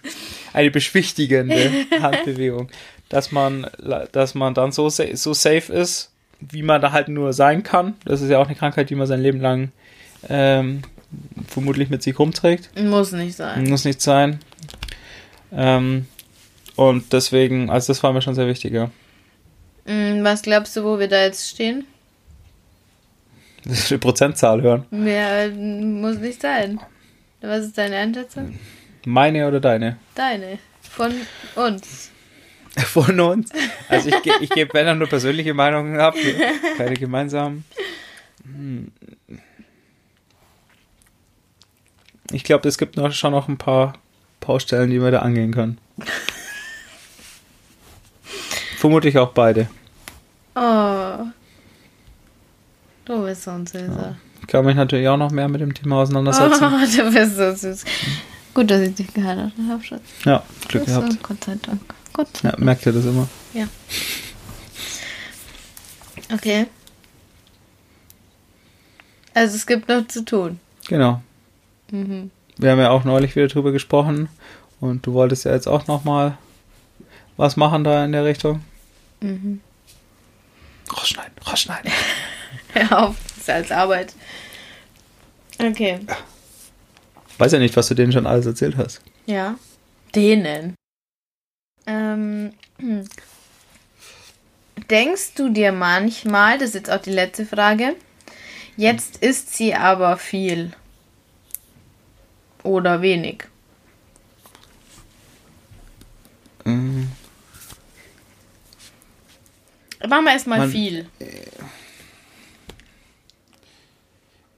Eine 0.52 0.70
beschwichtigende 0.70 1.70
Handbewegung. 2.00 2.68
Dass 3.08 3.30
man, 3.30 3.66
dass 4.12 4.34
man 4.34 4.54
dann 4.54 4.72
so, 4.72 4.88
so 4.88 5.34
safe 5.34 5.72
ist, 5.72 6.10
wie 6.40 6.62
man 6.62 6.80
da 6.80 6.92
halt 6.92 7.08
nur 7.08 7.32
sein 7.32 7.62
kann. 7.62 7.94
Das 8.04 8.20
ist 8.20 8.30
ja 8.30 8.38
auch 8.38 8.46
eine 8.46 8.56
Krankheit, 8.56 8.90
die 8.90 8.94
man 8.94 9.06
sein 9.06 9.20
Leben 9.20 9.40
lang 9.40 9.70
ähm, 10.28 10.82
vermutlich 11.46 11.90
mit 11.90 12.02
sich 12.02 12.18
rumträgt. 12.18 12.70
Muss 12.78 13.12
nicht 13.12 13.36
sein. 13.36 13.68
Muss 13.68 13.84
nicht 13.84 14.00
sein. 14.00 14.40
Ähm, 15.52 16.06
und 16.76 17.12
deswegen, 17.12 17.70
also 17.70 17.92
das 17.92 18.02
war 18.02 18.12
mir 18.12 18.22
schon 18.22 18.34
sehr 18.34 18.46
wichtig, 18.46 18.72
ja. 18.72 18.90
Mm, 19.84 20.24
was 20.24 20.42
glaubst 20.42 20.76
du, 20.76 20.84
wo 20.84 20.98
wir 20.98 21.08
da 21.08 21.22
jetzt 21.22 21.48
stehen? 21.48 21.84
Das 23.64 23.78
ist 23.78 23.92
eine 23.92 23.98
Prozentzahl 23.98 24.62
hören. 24.62 24.86
Mehr 24.90 25.50
muss 25.50 26.18
nicht 26.18 26.40
sein. 26.40 26.80
Was 27.40 27.66
ist 27.66 27.78
deine 27.78 27.96
Einschätzung? 27.96 28.58
Meine 29.04 29.46
oder 29.46 29.60
deine? 29.60 29.98
Deine. 30.14 30.58
Von 30.80 31.12
uns. 31.56 32.10
Von 32.76 33.20
uns? 33.20 33.50
Also 33.88 34.08
ich, 34.08 34.16
ich 34.40 34.50
gebe, 34.50 34.72
wenn 34.74 34.86
er 34.86 34.94
nur 34.94 35.08
persönliche 35.08 35.52
Meinungen 35.52 36.00
ab, 36.00 36.14
keine 36.76 36.94
gemeinsamen. 36.94 37.64
Hm. 38.44 38.90
Ich 42.30 42.44
glaube, 42.44 42.68
es 42.68 42.78
gibt 42.78 42.96
noch, 42.96 43.12
schon 43.12 43.32
noch 43.32 43.48
ein 43.48 43.58
paar 43.58 43.94
Baustellen, 44.40 44.90
die 44.90 45.02
wir 45.02 45.10
da 45.10 45.18
angehen 45.20 45.52
können. 45.52 45.78
Vermutlich 48.78 49.18
auch 49.18 49.32
beide. 49.32 49.68
Oh. 50.54 51.26
Du 53.12 53.22
bist 53.24 53.42
so 53.42 53.50
ein 53.50 53.66
Süßer. 53.66 53.88
Ja. 53.88 54.16
Ich 54.40 54.46
kann 54.46 54.64
mich 54.64 54.74
natürlich 54.74 55.06
auch 55.06 55.18
noch 55.18 55.30
mehr 55.30 55.46
mit 55.46 55.60
dem 55.60 55.74
Thema 55.74 55.96
auseinandersetzen. 55.96 56.64
Oh, 56.64 56.70
du 56.96 57.12
bist 57.12 57.36
so 57.36 57.54
süß. 57.54 57.84
Gut, 58.54 58.70
dass 58.70 58.80
ich 58.80 58.94
dich 58.94 59.12
geheiratet 59.12 59.52
habe, 59.68 59.84
Schatz. 59.84 60.00
Ja, 60.24 60.42
Glück 60.66 60.86
gehabt. 60.86 61.12
So, 61.12 61.18
Gott 61.22 61.44
sei 61.44 61.56
Dank. 61.60 61.80
Gott 62.14 62.28
Ja, 62.42 62.54
merkt 62.56 62.86
ihr 62.86 62.92
das 62.92 63.04
immer? 63.04 63.28
Ja. 63.52 63.68
Okay. 66.32 66.68
Also 69.34 69.56
es 69.56 69.66
gibt 69.66 69.90
noch 69.90 70.08
zu 70.08 70.24
tun. 70.24 70.58
Genau. 70.88 71.20
Mhm. 71.90 72.30
Wir 72.56 72.70
haben 72.70 72.78
ja 72.78 72.88
auch 72.88 73.04
neulich 73.04 73.36
wieder 73.36 73.48
drüber 73.48 73.72
gesprochen 73.72 74.30
und 74.80 75.06
du 75.06 75.12
wolltest 75.12 75.44
ja 75.44 75.52
jetzt 75.52 75.68
auch 75.68 75.86
noch 75.86 76.04
mal 76.04 76.38
was 77.36 77.58
machen 77.58 77.84
da 77.84 78.06
in 78.06 78.12
der 78.12 78.24
Richtung. 78.24 78.64
Mhm. 79.20 79.60
Rausschneiden, 80.90 81.34
rausschneiden. 81.46 81.92
Hör 82.72 82.98
auf, 82.98 83.16
das 83.28 83.38
ist 83.38 83.50
als 83.50 83.70
Arbeit. 83.70 84.14
Okay. 85.58 86.00
Weiß 87.38 87.52
ja 87.52 87.58
nicht, 87.58 87.76
was 87.76 87.88
du 87.88 87.94
denen 87.94 88.12
schon 88.12 88.26
alles 88.26 88.46
erzählt 88.46 88.76
hast. 88.76 89.00
Ja. 89.26 89.56
Denen. 90.14 90.74
Ähm, 91.86 92.52
denkst 94.90 95.34
du 95.34 95.48
dir 95.48 95.72
manchmal, 95.72 96.58
das 96.58 96.70
ist 96.70 96.74
jetzt 96.74 96.90
auch 96.90 97.02
die 97.02 97.10
letzte 97.10 97.46
Frage, 97.46 97.96
jetzt 98.76 99.16
ist 99.18 99.54
sie 99.56 99.74
aber 99.74 100.16
viel 100.16 100.72
oder 102.62 103.02
wenig? 103.02 103.44
Mhm. 106.64 107.10
Machen 110.08 110.24
wir 110.24 110.32
erstmal 110.32 110.68
viel. 110.68 111.06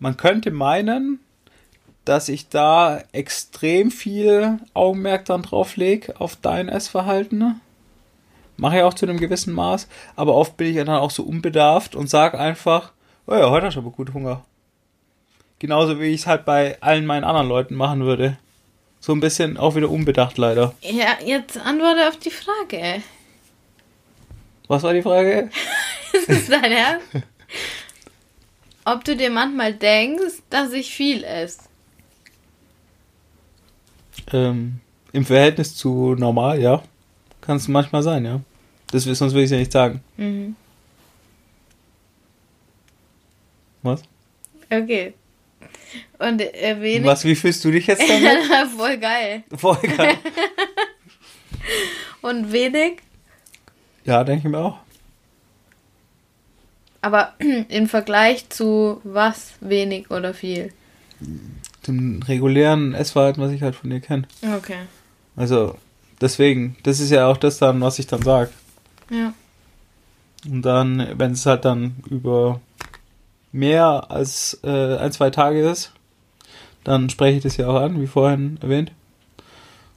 Man 0.05 0.19
könnte 0.19 0.51
meinen, 0.51 1.19
dass 2.05 2.29
ich 2.29 2.51
da 2.51 3.03
extrem 3.13 3.91
viel 3.91 4.59
Augenmerk 4.75 5.25
dann 5.25 5.41
drauf 5.41 5.77
lege 5.77 6.21
auf 6.21 6.37
dein 6.37 6.69
Essverhalten. 6.69 7.39
Ne? 7.39 7.59
Mache 8.59 8.77
ich 8.77 8.83
auch 8.83 8.93
zu 8.93 9.07
einem 9.07 9.19
gewissen 9.19 9.55
Maß, 9.55 9.89
aber 10.15 10.35
oft 10.35 10.59
bin 10.59 10.67
ich 10.67 10.77
ja 10.77 10.85
dann 10.85 10.99
auch 11.01 11.11
so 11.11 11.23
unbedarft 11.23 11.97
und 11.97 12.11
sage 12.11 12.39
einfach, 12.39 12.93
oh 13.27 13.35
ja, 13.35 13.49
heute 13.49 13.65
hast 13.65 13.77
du 13.77 13.81
aber 13.81 13.93
gut 13.93 14.13
Hunger. 14.13 14.45
Genauso 15.59 15.99
wie 15.99 16.09
ich 16.09 16.21
es 16.21 16.27
halt 16.27 16.45
bei 16.45 16.77
allen 16.83 17.07
meinen 17.07 17.25
anderen 17.25 17.49
Leuten 17.49 17.75
machen 17.75 18.05
würde. 18.05 18.37
So 19.01 19.15
ein 19.15 19.21
bisschen 19.21 19.57
auch 19.57 19.75
wieder 19.75 19.89
unbedacht 19.89 20.37
leider. 20.37 20.75
Ja, 20.83 21.17
jetzt 21.25 21.57
antworte 21.57 22.09
auf 22.09 22.19
die 22.19 22.31
Frage. 22.31 23.03
Was 24.69 24.83
war 24.83 24.93
die 24.93 25.01
Frage? 25.01 25.49
ist 26.13 26.29
das 26.29 26.49
dein 26.49 26.73
Ernst? 26.73 27.07
Ob 28.85 29.05
du 29.05 29.16
dir 29.16 29.30
manchmal 29.30 29.74
denkst, 29.74 30.43
dass 30.51 30.72
ich 30.72 30.95
viel 30.95 31.24
esse. 31.24 31.61
Ähm, 34.32 34.80
Im 35.12 35.24
Verhältnis 35.24 35.74
zu 35.74 36.14
normal, 36.18 36.61
ja. 36.61 36.82
Kann 37.41 37.57
es 37.57 37.68
manchmal 37.68 38.03
sein, 38.03 38.24
ja. 38.24 38.41
Das, 38.91 39.05
sonst 39.05 39.32
würde 39.32 39.41
ich 39.41 39.47
es 39.47 39.51
ja 39.51 39.59
nicht 39.59 39.72
sagen. 39.72 40.03
Mhm. 40.16 40.57
Was? 43.82 44.03
Okay. 44.70 45.14
Und 46.18 46.41
äh, 46.41 46.80
wenig. 46.80 47.07
Was, 47.07 47.24
wie 47.24 47.35
fühlst 47.35 47.64
du 47.64 47.70
dich 47.70 47.87
jetzt 47.87 48.03
damit? 48.09 48.70
Voll 48.76 48.99
geil. 48.99 49.45
Voll 49.57 49.78
geil. 49.97 50.16
Und 52.22 52.53
wenig? 52.53 53.01
Ja, 54.05 54.24
denke 54.24 54.47
ich 54.47 54.53
mir 54.53 54.59
auch. 54.59 54.78
Aber 57.05 57.35
im 57.69 57.87
Vergleich 57.87 58.49
zu 58.49 59.03
was 59.05 59.53
wenig 59.61 60.11
oder 60.11 60.33
viel? 60.33 60.73
Dem 61.87 62.23
regulären 62.23 62.95
Essverhalten, 62.95 63.43
was 63.43 63.53
ich 63.53 63.63
halt 63.63 63.77
von 63.77 63.91
dir 63.91 64.01
kenne. 64.01 64.27
Okay. 64.57 64.79
Also, 65.37 65.77
deswegen, 66.23 66.77
das 66.83 67.01
ist 67.01 67.11
ja 67.11 67.27
auch 67.27 67.37
das 67.37 67.59
dann, 67.59 67.83
was 67.83 67.99
ich 67.99 68.07
dann 68.07 68.23
sage. 68.23 68.51
Ja. 69.11 69.35
Und 70.47 70.63
dann, 70.63 71.07
wenn 71.19 71.33
es 71.33 71.45
halt 71.45 71.67
dann 71.67 71.97
über 72.09 72.61
mehr 73.53 74.07
als 74.11 74.59
äh, 74.65 74.97
ein, 74.97 75.13
zwei 75.13 75.29
Tage 75.29 75.69
ist, 75.69 75.93
dann 76.85 77.11
spreche 77.11 77.37
ich 77.37 77.43
das 77.43 77.59
ja 77.59 77.69
auch 77.69 77.83
an, 77.83 78.01
wie 78.01 78.07
vorhin 78.07 78.59
erwähnt. 78.63 78.93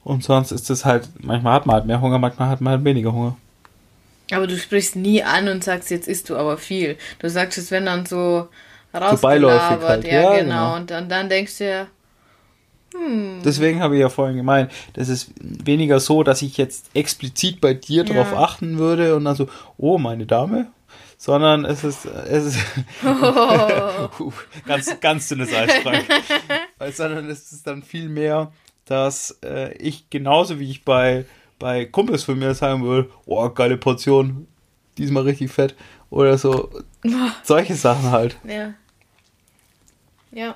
Und 0.04 0.26
sonst 0.26 0.52
ist 0.52 0.70
es 0.70 0.84
halt, 0.84 1.10
manchmal 1.20 1.54
hat 1.54 1.66
man 1.66 1.76
halt 1.76 1.86
mehr 1.86 2.02
Hunger, 2.02 2.20
manchmal 2.20 2.50
hat 2.50 2.60
man 2.60 2.72
halt 2.74 2.84
weniger 2.84 3.14
Hunger. 3.14 3.38
Aber 4.32 4.48
du 4.48 4.58
sprichst 4.58 4.96
nie 4.96 5.24
an 5.24 5.48
und 5.48 5.64
sagst, 5.64 5.90
jetzt 5.90 6.08
isst 6.08 6.30
du 6.30 6.36
aber 6.36 6.58
viel. 6.58 6.98
Du 7.20 7.30
sagst 7.30 7.58
es, 7.58 7.72
wenn 7.72 7.86
dann 7.86 8.06
so 8.06 8.50
rausgelabert. 8.94 9.82
So 9.82 9.88
halt. 9.88 10.06
ja, 10.06 10.12
ja, 10.12 10.30
genau. 10.40 10.42
genau. 10.42 10.76
Und 10.76 10.92
dann, 10.92 11.08
dann 11.08 11.30
denkst 11.30 11.58
du 11.60 11.70
ja, 11.70 11.88
hm. 12.94 13.42
Deswegen 13.44 13.82
habe 13.82 13.96
ich 13.96 14.02
ja 14.02 14.10
vorhin 14.10 14.38
gemeint, 14.38 14.72
das 14.94 15.10
ist 15.10 15.32
weniger 15.40 16.00
so, 16.00 16.24
dass 16.24 16.42
ich 16.42 16.58
jetzt 16.58 16.90
explizit 16.94 17.60
bei 17.62 17.74
dir 17.74 18.06
ja. 18.06 18.14
drauf 18.14 18.34
achten 18.34 18.78
würde 18.78 19.16
und 19.16 19.26
dann 19.26 19.36
so, 19.36 19.48
oh, 19.78 19.98
meine 19.98 20.26
Dame, 20.26 20.68
sondern 21.18 21.66
es 21.66 21.84
ist, 21.84 22.06
es 22.06 22.46
ist 22.46 22.60
oh. 23.04 24.32
ganz, 24.66 25.00
ganz 25.00 25.28
dünnes 25.28 25.54
Eis, 25.54 25.72
sondern 26.98 27.30
es 27.30 27.52
ist 27.52 27.68
dann 27.68 27.84
viel 27.84 28.08
mehr, 28.08 28.52
dass 28.86 29.38
äh, 29.44 29.74
ich 29.78 30.10
genauso 30.10 30.60
wie 30.60 30.70
ich 30.70 30.86
bei 30.86 31.26
bei 31.60 31.86
Kumpels 31.86 32.24
von 32.24 32.38
mir 32.40 32.54
sagen 32.54 32.84
würde, 32.84 33.10
oh, 33.26 33.50
geile 33.50 33.78
Portion, 33.78 34.48
diesmal 34.98 35.24
richtig 35.24 35.52
fett. 35.52 35.76
Oder 36.10 36.38
so. 36.38 36.70
Solche 37.44 37.76
Sachen 37.76 38.12
halt. 38.12 38.38
Ja. 38.48 38.74
Ja. 40.32 40.56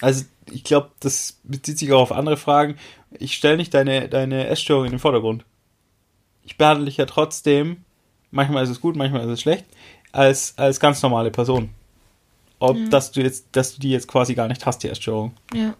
Also 0.00 0.24
ich 0.50 0.64
glaube, 0.64 0.90
das 1.00 1.38
bezieht 1.44 1.78
sich 1.78 1.92
auch 1.92 2.02
auf 2.02 2.12
andere 2.12 2.36
Fragen. 2.36 2.76
Ich 3.18 3.34
stelle 3.34 3.56
nicht 3.56 3.72
deine, 3.74 4.08
deine 4.08 4.48
Essstörung 4.48 4.84
in 4.86 4.90
den 4.92 4.98
Vordergrund. 4.98 5.44
Ich 6.42 6.58
behandle 6.58 6.86
dich 6.86 6.96
ja 6.98 7.06
trotzdem, 7.06 7.84
manchmal 8.30 8.64
ist 8.64 8.70
es 8.70 8.80
gut, 8.80 8.96
manchmal 8.96 9.22
ist 9.22 9.30
es 9.30 9.40
schlecht, 9.40 9.64
als, 10.12 10.54
als 10.58 10.78
ganz 10.80 11.00
normale 11.02 11.30
Person. 11.30 11.70
Ob, 12.58 12.76
Ja. 12.76 12.88
dass 12.88 13.12
du 13.12 13.22
jetzt, 13.22 13.46
dass 13.52 13.74
du 13.74 13.80
die 13.80 13.90
jetzt 13.90 14.08
quasi 14.08 14.34
gar 14.34 14.48
nicht 14.48 14.64
hast, 14.66 14.82
die 14.82 14.88
Essstörung. 14.88 15.34
Ja. 15.54 15.74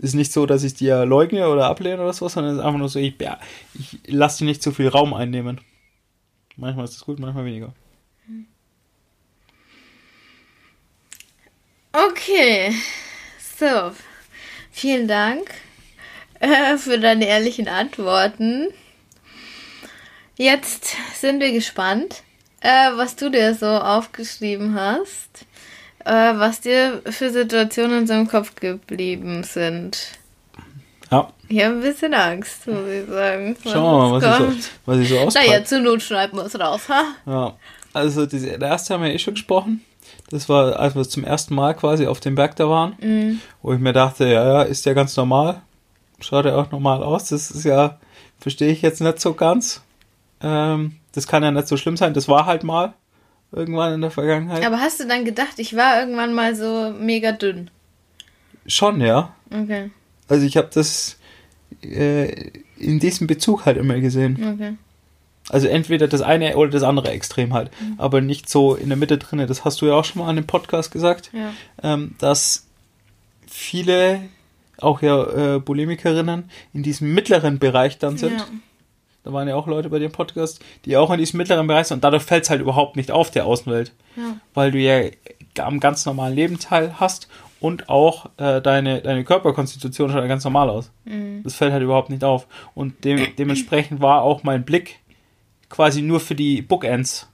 Ist 0.00 0.14
nicht 0.14 0.32
so, 0.32 0.44
dass 0.46 0.62
ich 0.62 0.74
dir 0.74 1.06
leugne 1.06 1.48
oder 1.48 1.66
ablehne 1.66 2.02
oder 2.02 2.12
so, 2.12 2.28
sondern 2.28 2.54
es 2.54 2.58
ist 2.58 2.64
einfach 2.64 2.78
nur 2.78 2.88
so, 2.88 2.98
ich, 2.98 3.14
ja, 3.20 3.38
ich 3.74 3.98
lasse 4.06 4.38
dir 4.38 4.44
nicht 4.44 4.62
zu 4.62 4.72
viel 4.72 4.88
Raum 4.88 5.14
einnehmen. 5.14 5.60
Manchmal 6.56 6.84
ist 6.84 6.94
es 6.94 7.04
gut, 7.04 7.18
manchmal 7.18 7.44
weniger. 7.44 7.72
Okay. 11.92 12.74
So. 13.58 13.92
Vielen 14.70 15.08
Dank 15.08 15.50
äh, 16.40 16.76
für 16.76 16.98
deine 16.98 17.26
ehrlichen 17.26 17.68
Antworten. 17.68 18.68
Jetzt 20.36 20.94
sind 21.14 21.40
wir 21.40 21.52
gespannt, 21.52 22.22
äh, 22.60 22.90
was 22.94 23.16
du 23.16 23.30
dir 23.30 23.54
so 23.54 23.66
aufgeschrieben 23.66 24.74
hast, 24.78 25.46
was 26.10 26.60
dir 26.60 27.02
für 27.10 27.30
Situationen 27.30 28.06
so 28.06 28.14
im 28.14 28.28
Kopf 28.28 28.54
geblieben 28.54 29.42
sind. 29.44 29.98
Ja, 31.10 31.28
Ich 31.48 31.62
habe 31.64 31.74
ein 31.76 31.80
bisschen 31.80 32.14
Angst, 32.14 32.66
muss 32.66 32.88
ich 32.88 33.08
sagen. 33.08 33.56
schauen 33.62 33.74
wir 33.74 33.80
mal, 34.08 34.12
was 34.12 34.24
ich 34.24 34.46
kommt. 34.46 34.62
so, 34.62 34.70
was 34.86 34.98
ich 34.98 35.08
so 35.08 35.18
auspacke. 35.18 35.46
Naja, 35.48 35.64
zur 35.64 35.78
Not 35.80 36.02
schreiben 36.02 36.36
wir 36.36 36.44
es 36.46 36.58
raus, 36.58 36.88
ha? 36.88 37.02
Ja, 37.26 37.54
also 37.92 38.26
der 38.26 38.60
erste 38.60 38.94
haben 38.94 39.02
wir 39.04 39.10
eh 39.14 39.18
schon 39.18 39.34
gesprochen. 39.34 39.84
Das 40.30 40.48
war, 40.48 40.78
als 40.80 40.94
wir 40.96 41.04
zum 41.08 41.22
ersten 41.24 41.54
Mal 41.54 41.74
quasi 41.74 42.06
auf 42.08 42.18
dem 42.20 42.34
Berg 42.34 42.56
da 42.56 42.68
waren, 42.68 42.96
Mhm. 43.00 43.40
wo 43.62 43.72
ich 43.72 43.78
mir 43.78 43.92
dachte, 43.92 44.24
ja, 44.26 44.44
ja, 44.46 44.62
ist 44.62 44.84
ja 44.84 44.92
ganz 44.94 45.16
normal. 45.16 45.62
Schaut 46.20 46.44
ja 46.46 46.56
auch 46.56 46.70
normal 46.72 47.02
aus. 47.04 47.28
Das 47.28 47.50
ist 47.50 47.64
ja, 47.64 47.98
verstehe 48.40 48.72
ich 48.72 48.82
jetzt 48.82 49.00
nicht 49.00 49.20
so 49.20 49.34
ganz. 49.34 49.82
Ähm, 50.40 50.96
das 51.12 51.26
kann 51.28 51.42
ja 51.44 51.50
nicht 51.52 51.68
so 51.68 51.76
schlimm 51.76 51.96
sein. 51.96 52.14
Das 52.14 52.26
war 52.28 52.46
halt 52.46 52.64
mal 52.64 52.94
irgendwann 53.52 53.94
in 53.94 54.00
der 54.00 54.10
Vergangenheit. 54.10 54.64
Aber 54.64 54.80
hast 54.80 55.00
du 55.00 55.06
dann 55.06 55.24
gedacht, 55.24 55.58
ich 55.58 55.76
war 55.76 56.00
irgendwann 56.00 56.34
mal 56.34 56.54
so 56.54 56.92
mega 56.98 57.32
dünn? 57.32 57.70
Schon, 58.66 59.00
ja. 59.00 59.34
Okay, 59.50 59.90
Also 60.28 60.44
ich 60.46 60.56
habe 60.56 60.68
das 60.74 61.18
äh, 61.82 62.50
in 62.78 62.98
diesem 62.98 63.26
Bezug 63.26 63.64
halt 63.66 63.76
immer 63.76 64.00
gesehen. 64.00 64.54
okay. 64.54 64.76
Also 65.48 65.68
entweder 65.68 66.08
das 66.08 66.22
eine 66.22 66.56
oder 66.56 66.72
das 66.72 66.82
andere 66.82 67.10
Extrem 67.10 67.54
halt. 67.54 67.70
Aber 67.98 68.20
nicht 68.20 68.48
so 68.48 68.74
in 68.74 68.88
der 68.88 68.98
Mitte 68.98 69.16
drinne. 69.16 69.46
Das 69.46 69.64
hast 69.64 69.80
du 69.80 69.86
ja 69.86 69.92
auch 69.94 70.04
schon 70.04 70.20
mal 70.22 70.28
an 70.28 70.34
dem 70.34 70.46
Podcast 70.46 70.90
gesagt. 70.90 71.30
Ja. 71.32 71.52
ähm, 71.84 72.16
dass 72.18 72.66
viele, 73.46 74.22
auch 74.78 75.02
ja 75.02 75.54
äh, 75.54 75.60
Bulimikerinnen, 75.60 76.50
in 76.74 76.82
diesem 76.82 77.14
mittleren 77.14 77.60
Bereich 77.60 77.98
dann 77.98 78.18
sind. 78.18 78.40
Ja. 78.40 78.46
Da 79.26 79.32
waren 79.32 79.48
ja 79.48 79.56
auch 79.56 79.66
Leute 79.66 79.90
bei 79.90 79.98
dem 79.98 80.12
Podcast, 80.12 80.64
die 80.84 80.96
auch 80.96 81.10
in 81.10 81.18
diesem 81.18 81.38
mittleren 81.38 81.66
Bereich 81.66 81.88
sind. 81.88 81.96
Und 81.96 82.04
dadurch 82.04 82.22
fällt 82.22 82.44
es 82.44 82.50
halt 82.50 82.60
überhaupt 82.60 82.94
nicht 82.96 83.10
auf 83.10 83.30
der 83.30 83.44
Außenwelt. 83.44 83.92
Ja. 84.16 84.36
Weil 84.54 84.70
du 84.70 84.78
ja 84.78 85.10
am 85.58 85.80
ganz 85.80 86.06
normalen 86.06 86.34
Leben 86.34 86.58
teil 86.60 86.94
hast 87.00 87.28
und 87.58 87.88
auch 87.88 88.26
äh, 88.36 88.62
deine, 88.62 89.02
deine 89.02 89.24
Körperkonstitution 89.24 90.10
schaut 90.10 90.28
ganz 90.28 90.44
normal 90.44 90.70
aus. 90.70 90.92
Mhm. 91.04 91.42
Das 91.42 91.56
fällt 91.56 91.72
halt 91.72 91.82
überhaupt 91.82 92.08
nicht 92.08 92.22
auf. 92.22 92.46
Und 92.74 93.04
dem, 93.04 93.34
dementsprechend 93.36 94.00
war 94.00 94.22
auch 94.22 94.44
mein 94.44 94.64
Blick 94.64 95.00
quasi 95.68 96.02
nur 96.02 96.20
für 96.20 96.36
die 96.36 96.62
Bookends 96.62 97.28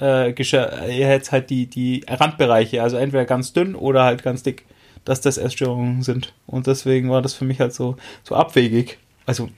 äh, 0.00 0.30
äh, 0.30 0.98
jetzt 0.98 1.32
halt 1.32 1.50
die, 1.50 1.66
die 1.66 2.04
Randbereiche, 2.08 2.82
also 2.82 2.96
entweder 2.96 3.24
ganz 3.24 3.52
dünn 3.52 3.74
oder 3.74 4.04
halt 4.04 4.22
ganz 4.22 4.44
dick, 4.44 4.64
dass 5.04 5.20
das 5.20 5.38
Essstörungen 5.38 6.02
sind. 6.02 6.34
Und 6.46 6.66
deswegen 6.66 7.10
war 7.10 7.22
das 7.22 7.34
für 7.34 7.44
mich 7.44 7.60
halt 7.60 7.74
so, 7.74 7.96
so 8.22 8.36
abwegig. 8.36 8.98
Also, 9.26 9.48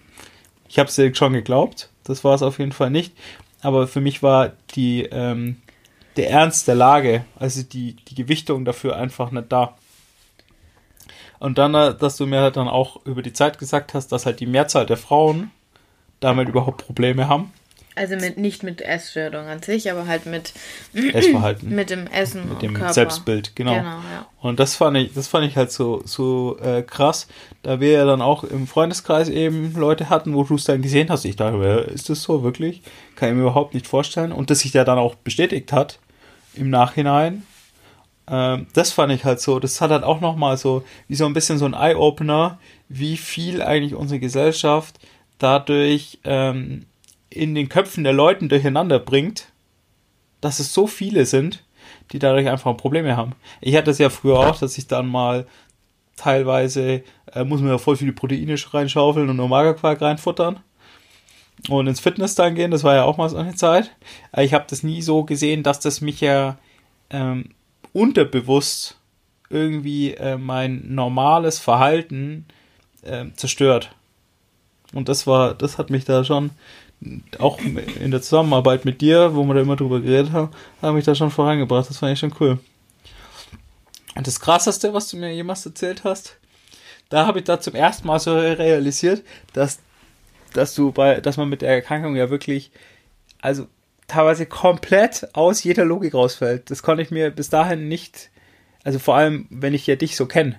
ich 0.70 0.78
habe 0.78 0.88
es 0.88 1.18
schon 1.18 1.32
geglaubt, 1.32 1.90
das 2.04 2.22
war 2.22 2.32
es 2.32 2.42
auf 2.42 2.60
jeden 2.60 2.70
Fall 2.70 2.90
nicht. 2.90 3.12
Aber 3.60 3.88
für 3.88 4.00
mich 4.00 4.22
war 4.22 4.52
die, 4.76 5.02
ähm, 5.02 5.56
der 6.16 6.30
Ernst 6.30 6.68
der 6.68 6.76
Lage, 6.76 7.24
also 7.40 7.64
die, 7.64 7.96
die 7.96 8.14
Gewichtung 8.14 8.64
dafür 8.64 8.96
einfach 8.96 9.32
nicht 9.32 9.50
da. 9.50 9.76
Und 11.40 11.58
dann, 11.58 11.74
äh, 11.74 11.96
dass 11.96 12.16
du 12.16 12.24
mir 12.24 12.40
halt 12.40 12.56
dann 12.56 12.68
auch 12.68 13.04
über 13.04 13.20
die 13.20 13.32
Zeit 13.32 13.58
gesagt 13.58 13.94
hast, 13.94 14.12
dass 14.12 14.26
halt 14.26 14.38
die 14.38 14.46
Mehrzahl 14.46 14.86
der 14.86 14.96
Frauen 14.96 15.50
damit 16.20 16.48
überhaupt 16.48 16.86
Probleme 16.86 17.26
haben. 17.26 17.52
Also 17.96 18.16
mit, 18.16 18.38
nicht 18.38 18.62
mit 18.62 18.80
Essstörung 18.80 19.46
an 19.46 19.62
sich, 19.62 19.90
aber 19.90 20.06
halt 20.06 20.24
mit, 20.24 20.52
Essverhalten. 20.94 21.74
mit 21.74 21.90
dem 21.90 22.06
Essen 22.06 22.44
mit 22.44 22.52
und 22.52 22.62
dem 22.62 22.74
Körper. 22.74 22.92
Selbstbild, 22.92 23.56
genau. 23.56 23.74
Genau, 23.74 23.84
ja. 23.84 24.26
Und 24.40 24.60
das 24.60 24.76
fand 24.76 24.96
ich, 24.96 25.12
das 25.12 25.26
fand 25.26 25.46
ich 25.46 25.56
halt 25.56 25.72
so, 25.72 26.02
so 26.04 26.56
äh, 26.60 26.82
krass, 26.82 27.26
da 27.62 27.80
wir 27.80 27.90
ja 27.90 28.04
dann 28.04 28.22
auch 28.22 28.44
im 28.44 28.66
Freundeskreis 28.66 29.28
eben 29.28 29.74
Leute 29.74 30.08
hatten, 30.08 30.34
wo 30.34 30.44
du 30.44 30.54
es 30.54 30.64
dann 30.64 30.82
gesehen 30.82 31.10
hast. 31.10 31.24
Ich 31.24 31.36
dachte, 31.36 31.90
ist 31.92 32.08
das 32.08 32.22
so 32.22 32.42
wirklich? 32.42 32.82
Kann 33.16 33.30
ich 33.30 33.34
mir 33.34 33.42
überhaupt 33.42 33.74
nicht 33.74 33.86
vorstellen. 33.86 34.32
Und 34.32 34.50
das 34.50 34.60
sich 34.60 34.72
ja 34.72 34.84
dann 34.84 34.98
auch 34.98 35.16
bestätigt 35.16 35.72
hat 35.72 35.98
im 36.54 36.70
Nachhinein. 36.70 37.42
Ähm, 38.28 38.68
das 38.72 38.92
fand 38.92 39.12
ich 39.12 39.24
halt 39.24 39.40
so, 39.40 39.58
das 39.58 39.80
hat 39.80 39.90
halt 39.90 40.04
auch 40.04 40.20
nochmal 40.20 40.56
so, 40.56 40.84
wie 41.08 41.16
so 41.16 41.26
ein 41.26 41.34
bisschen 41.34 41.58
so 41.58 41.64
ein 41.64 41.74
Eye-Opener, 41.74 42.58
wie 42.88 43.16
viel 43.16 43.62
eigentlich 43.62 43.94
unsere 43.94 44.20
Gesellschaft 44.20 45.00
dadurch 45.38 46.20
ähm, 46.24 46.86
in 47.30 47.54
den 47.54 47.68
Köpfen 47.68 48.04
der 48.04 48.12
Leuten 48.12 48.48
durcheinander 48.48 48.98
bringt, 48.98 49.46
dass 50.40 50.58
es 50.58 50.74
so 50.74 50.86
viele 50.86 51.26
sind, 51.26 51.64
die 52.12 52.18
dadurch 52.18 52.48
einfach 52.48 52.76
Probleme 52.76 53.16
haben. 53.16 53.32
Ich 53.60 53.74
hatte 53.76 53.86
das 53.86 53.98
ja 53.98 54.10
früher 54.10 54.38
auch, 54.38 54.58
dass 54.58 54.76
ich 54.78 54.86
dann 54.86 55.06
mal 55.06 55.46
teilweise, 56.16 57.02
äh, 57.32 57.44
muss 57.44 57.60
man 57.60 57.70
ja 57.70 57.78
voll 57.78 57.96
viele 57.96 58.12
Proteine 58.12 58.56
reinschaufeln 58.72 59.28
und 59.28 59.36
nur 59.36 59.48
Magerquark 59.48 60.00
reinfuttern 60.02 60.60
und 61.68 61.86
ins 61.86 62.00
Fitness 62.00 62.34
dann 62.34 62.54
gehen, 62.54 62.70
das 62.70 62.84
war 62.84 62.94
ja 62.94 63.04
auch 63.04 63.16
mal 63.16 63.28
so 63.28 63.36
eine 63.36 63.54
Zeit. 63.54 63.94
Ich 64.36 64.54
habe 64.54 64.66
das 64.68 64.82
nie 64.82 65.02
so 65.02 65.24
gesehen, 65.24 65.62
dass 65.62 65.80
das 65.80 66.00
mich 66.00 66.20
ja 66.20 66.58
ähm, 67.10 67.50
unterbewusst 67.92 68.98
irgendwie 69.48 70.14
äh, 70.14 70.36
mein 70.36 70.82
normales 70.94 71.58
Verhalten 71.58 72.46
ähm, 73.04 73.36
zerstört. 73.36 73.94
Und 74.94 75.08
das 75.08 75.26
war, 75.26 75.54
das 75.54 75.78
hat 75.78 75.90
mich 75.90 76.04
da 76.04 76.24
schon, 76.24 76.50
auch 77.38 77.58
in 77.60 78.10
der 78.10 78.20
Zusammenarbeit 78.20 78.84
mit 78.84 79.00
dir, 79.00 79.34
wo 79.34 79.44
wir 79.44 79.54
da 79.54 79.60
immer 79.60 79.76
drüber 79.76 80.00
geredet 80.00 80.32
haben, 80.32 80.50
hat 80.82 80.94
mich 80.94 81.04
da 81.04 81.14
schon 81.14 81.30
vorangebracht. 81.30 81.88
Das 81.88 81.98
fand 81.98 82.12
ich 82.12 82.18
schon 82.18 82.34
cool. 82.40 82.58
Und 84.14 84.26
das 84.26 84.40
krasseste, 84.40 84.92
was 84.92 85.08
du 85.08 85.16
mir 85.16 85.32
jemals 85.32 85.64
erzählt 85.64 86.04
hast, 86.04 86.36
da 87.08 87.26
habe 87.26 87.38
ich 87.38 87.44
da 87.44 87.60
zum 87.60 87.74
ersten 87.74 88.06
Mal 88.06 88.20
so 88.20 88.34
realisiert, 88.34 89.22
dass, 89.52 89.78
dass 90.52 90.74
du 90.74 90.92
bei, 90.92 91.20
dass 91.20 91.36
man 91.36 91.48
mit 91.48 91.62
der 91.62 91.70
Erkrankung 91.70 92.16
ja 92.16 92.28
wirklich, 92.28 92.70
also 93.40 93.66
teilweise 94.06 94.46
komplett 94.46 95.28
aus 95.34 95.62
jeder 95.62 95.84
Logik 95.84 96.14
rausfällt. 96.14 96.70
Das 96.70 96.82
konnte 96.82 97.02
ich 97.02 97.10
mir 97.10 97.30
bis 97.30 97.48
dahin 97.48 97.88
nicht, 97.88 98.30
also 98.84 98.98
vor 98.98 99.16
allem, 99.16 99.46
wenn 99.50 99.74
ich 99.74 99.86
ja 99.86 99.96
dich 99.96 100.16
so 100.16 100.26
kenne, 100.26 100.58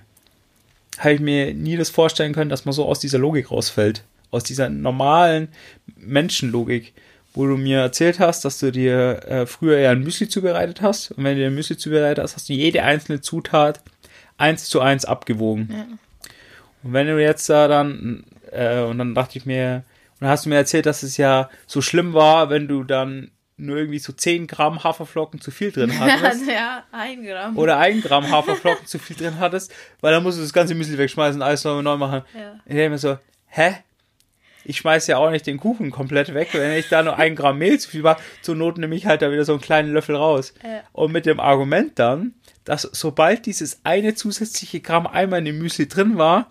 habe 0.98 1.14
ich 1.14 1.20
mir 1.20 1.54
nie 1.54 1.76
das 1.76 1.90
vorstellen 1.90 2.34
können, 2.34 2.50
dass 2.50 2.64
man 2.64 2.72
so 2.72 2.86
aus 2.86 2.98
dieser 2.98 3.18
Logik 3.18 3.50
rausfällt. 3.50 4.04
Aus 4.32 4.42
dieser 4.42 4.68
normalen 4.68 5.48
Menschenlogik, 5.96 6.94
wo 7.34 7.46
du 7.46 7.56
mir 7.56 7.78
erzählt 7.78 8.18
hast, 8.18 8.44
dass 8.44 8.58
du 8.58 8.72
dir 8.72 9.22
äh, 9.28 9.46
früher 9.46 9.78
ja 9.78 9.90
ein 9.92 10.02
Müsli 10.02 10.28
zubereitet 10.28 10.82
hast. 10.82 11.12
Und 11.12 11.22
wenn 11.22 11.36
du 11.36 11.42
dir 11.42 11.46
ein 11.46 11.54
Müsli 11.54 11.76
zubereitet 11.76 12.22
hast, 12.22 12.34
hast 12.34 12.48
du 12.48 12.52
jede 12.54 12.82
einzelne 12.82 13.20
Zutat 13.20 13.80
eins 14.36 14.64
zu 14.64 14.80
eins 14.80 15.04
abgewogen. 15.04 15.68
Ja. 15.70 15.86
Und 16.82 16.92
wenn 16.92 17.06
du 17.06 17.22
jetzt 17.22 17.48
da 17.48 17.68
dann, 17.68 18.24
äh, 18.50 18.80
und 18.80 18.98
dann 18.98 19.14
dachte 19.14 19.38
ich 19.38 19.46
mir, 19.46 19.84
und 20.14 20.22
dann 20.22 20.30
hast 20.30 20.44
du 20.44 20.48
mir 20.50 20.56
erzählt, 20.56 20.86
dass 20.86 21.02
es 21.02 21.16
ja 21.16 21.48
so 21.66 21.80
schlimm 21.80 22.12
war, 22.12 22.50
wenn 22.50 22.68
du 22.68 22.84
dann 22.84 23.30
nur 23.56 23.76
irgendwie 23.76 23.98
so 23.98 24.12
10 24.12 24.46
Gramm 24.46 24.82
Haferflocken 24.82 25.40
zu 25.40 25.50
viel 25.50 25.70
drin 25.70 25.96
hattest. 26.00 26.46
ja, 26.48 26.84
ein 26.90 27.22
Gramm. 27.22 27.56
oder 27.56 27.78
ein 27.78 28.00
Gramm 28.00 28.30
Haferflocken 28.30 28.86
zu 28.86 28.98
viel 28.98 29.16
drin 29.16 29.38
hattest, 29.38 29.72
weil 30.00 30.12
dann 30.12 30.22
musst 30.22 30.38
du 30.38 30.42
das 30.42 30.52
ganze 30.52 30.74
Müsli 30.74 30.98
wegschmeißen 30.98 31.40
und 31.40 31.46
alles 31.46 31.64
neu 31.64 31.82
machen. 31.82 32.22
Ja. 32.34 32.54
Ich 32.64 32.74
denke 32.74 32.90
mir 32.90 32.98
so, 32.98 33.18
hä? 33.46 33.76
Ich 34.64 34.78
schmeiß 34.78 35.06
ja 35.08 35.18
auch 35.18 35.30
nicht 35.30 35.46
den 35.46 35.58
Kuchen 35.58 35.90
komplett 35.90 36.34
weg, 36.34 36.48
wenn 36.52 36.72
ich 36.78 36.88
da 36.88 37.02
nur 37.02 37.16
ein 37.18 37.34
Gramm 37.34 37.58
Mehl 37.58 37.78
zu 37.78 37.90
viel 37.90 38.02
war. 38.02 38.18
Zur 38.42 38.54
Not 38.54 38.78
nehme 38.78 38.94
ich 38.94 39.06
halt 39.06 39.22
da 39.22 39.30
wieder 39.32 39.44
so 39.44 39.52
einen 39.52 39.60
kleinen 39.60 39.92
Löffel 39.92 40.16
raus. 40.16 40.54
Ja. 40.62 40.82
Und 40.92 41.12
mit 41.12 41.26
dem 41.26 41.40
Argument 41.40 41.98
dann, 41.98 42.34
dass 42.64 42.82
sobald 42.82 43.46
dieses 43.46 43.80
eine 43.84 44.14
zusätzliche 44.14 44.80
Gramm 44.80 45.06
einmal 45.06 45.40
in 45.40 45.46
dem 45.46 45.58
Müsli 45.58 45.88
drin 45.88 46.16
war, 46.16 46.48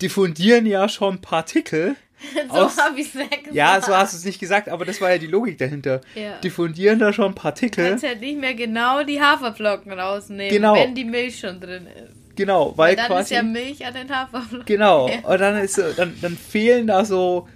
diffundieren 0.00 0.66
ja 0.66 0.88
schon 0.88 1.20
Partikel. 1.20 1.96
so 2.48 2.54
habe 2.76 3.00
ich 3.00 3.06
es 3.06 3.12
gesagt. 3.12 3.48
Ja, 3.52 3.80
so 3.80 3.96
hast 3.96 4.12
du 4.12 4.18
es 4.18 4.24
nicht 4.24 4.38
gesagt, 4.38 4.68
aber 4.68 4.84
das 4.84 5.00
war 5.00 5.10
ja 5.10 5.18
die 5.18 5.26
Logik 5.26 5.58
dahinter. 5.58 6.00
Ja. 6.14 6.38
Diffundieren 6.38 6.98
da 6.98 7.12
schon 7.12 7.34
Partikel. 7.34 7.88
kannst 7.88 8.06
halt 8.06 8.20
nicht 8.20 8.38
mehr 8.38 8.54
genau 8.54 9.02
die 9.02 9.20
Haferflocken 9.20 9.92
rausnehmen, 9.92 10.50
Genau. 10.54 10.74
wenn 10.74 10.94
die 10.94 11.04
Milch 11.04 11.40
schon 11.40 11.60
drin 11.60 11.86
ist. 11.86 12.21
Genau, 12.36 12.72
weil 12.76 12.96
Dann 12.96 13.06
quasi. 13.06 13.22
ist 13.22 13.30
ja 13.30 13.42
Milch 13.42 13.84
an 13.84 13.94
den 13.94 14.10
Haferflocken. 14.10 14.66
Genau. 14.66 15.08
Ja. 15.08 15.28
Und 15.28 15.40
dann 15.40 15.56
ist 15.58 15.78
dann, 15.96 16.14
dann 16.20 16.36
fehlen 16.36 16.86
da 16.86 17.04
so 17.04 17.48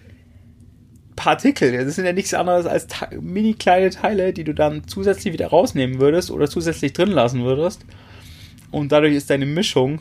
Partikel. 1.15 1.85
Das 1.85 1.95
sind 1.95 2.05
ja 2.05 2.13
nichts 2.13 2.35
anderes 2.35 2.67
als 2.67 2.87
mini 3.21 3.55
kleine 3.55 3.91
Teile, 3.91 4.33
die 4.33 4.45
du 4.45 4.53
dann 4.53 4.87
zusätzlich 4.87 5.33
wieder 5.33 5.49
rausnehmen 5.49 5.99
würdest 6.01 6.31
oder 6.31 6.49
zusätzlich 6.49 6.93
drin 6.93 7.11
lassen 7.11 7.45
würdest. 7.45 7.85
Und 8.71 8.93
dadurch 8.93 9.15
ist 9.15 9.31
deine 9.31 9.47
Mischung 9.47 10.01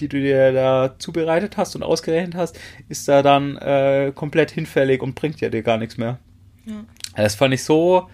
die 0.00 0.08
du 0.08 0.20
dir 0.20 0.52
da 0.52 0.94
zubereitet 0.98 1.56
hast 1.56 1.74
und 1.74 1.82
ausgerechnet 1.82 2.34
hast, 2.34 2.58
ist 2.88 3.08
da 3.08 3.22
dann 3.22 3.56
äh, 3.56 4.12
komplett 4.14 4.50
hinfällig 4.50 5.02
und 5.02 5.14
bringt 5.14 5.40
ja 5.40 5.48
dir 5.48 5.62
gar 5.62 5.78
nichts 5.78 5.96
mehr. 5.96 6.18
Ja. 6.64 6.84
Das 7.16 7.34
fand 7.34 7.54
ich 7.54 7.64
so, 7.64 8.08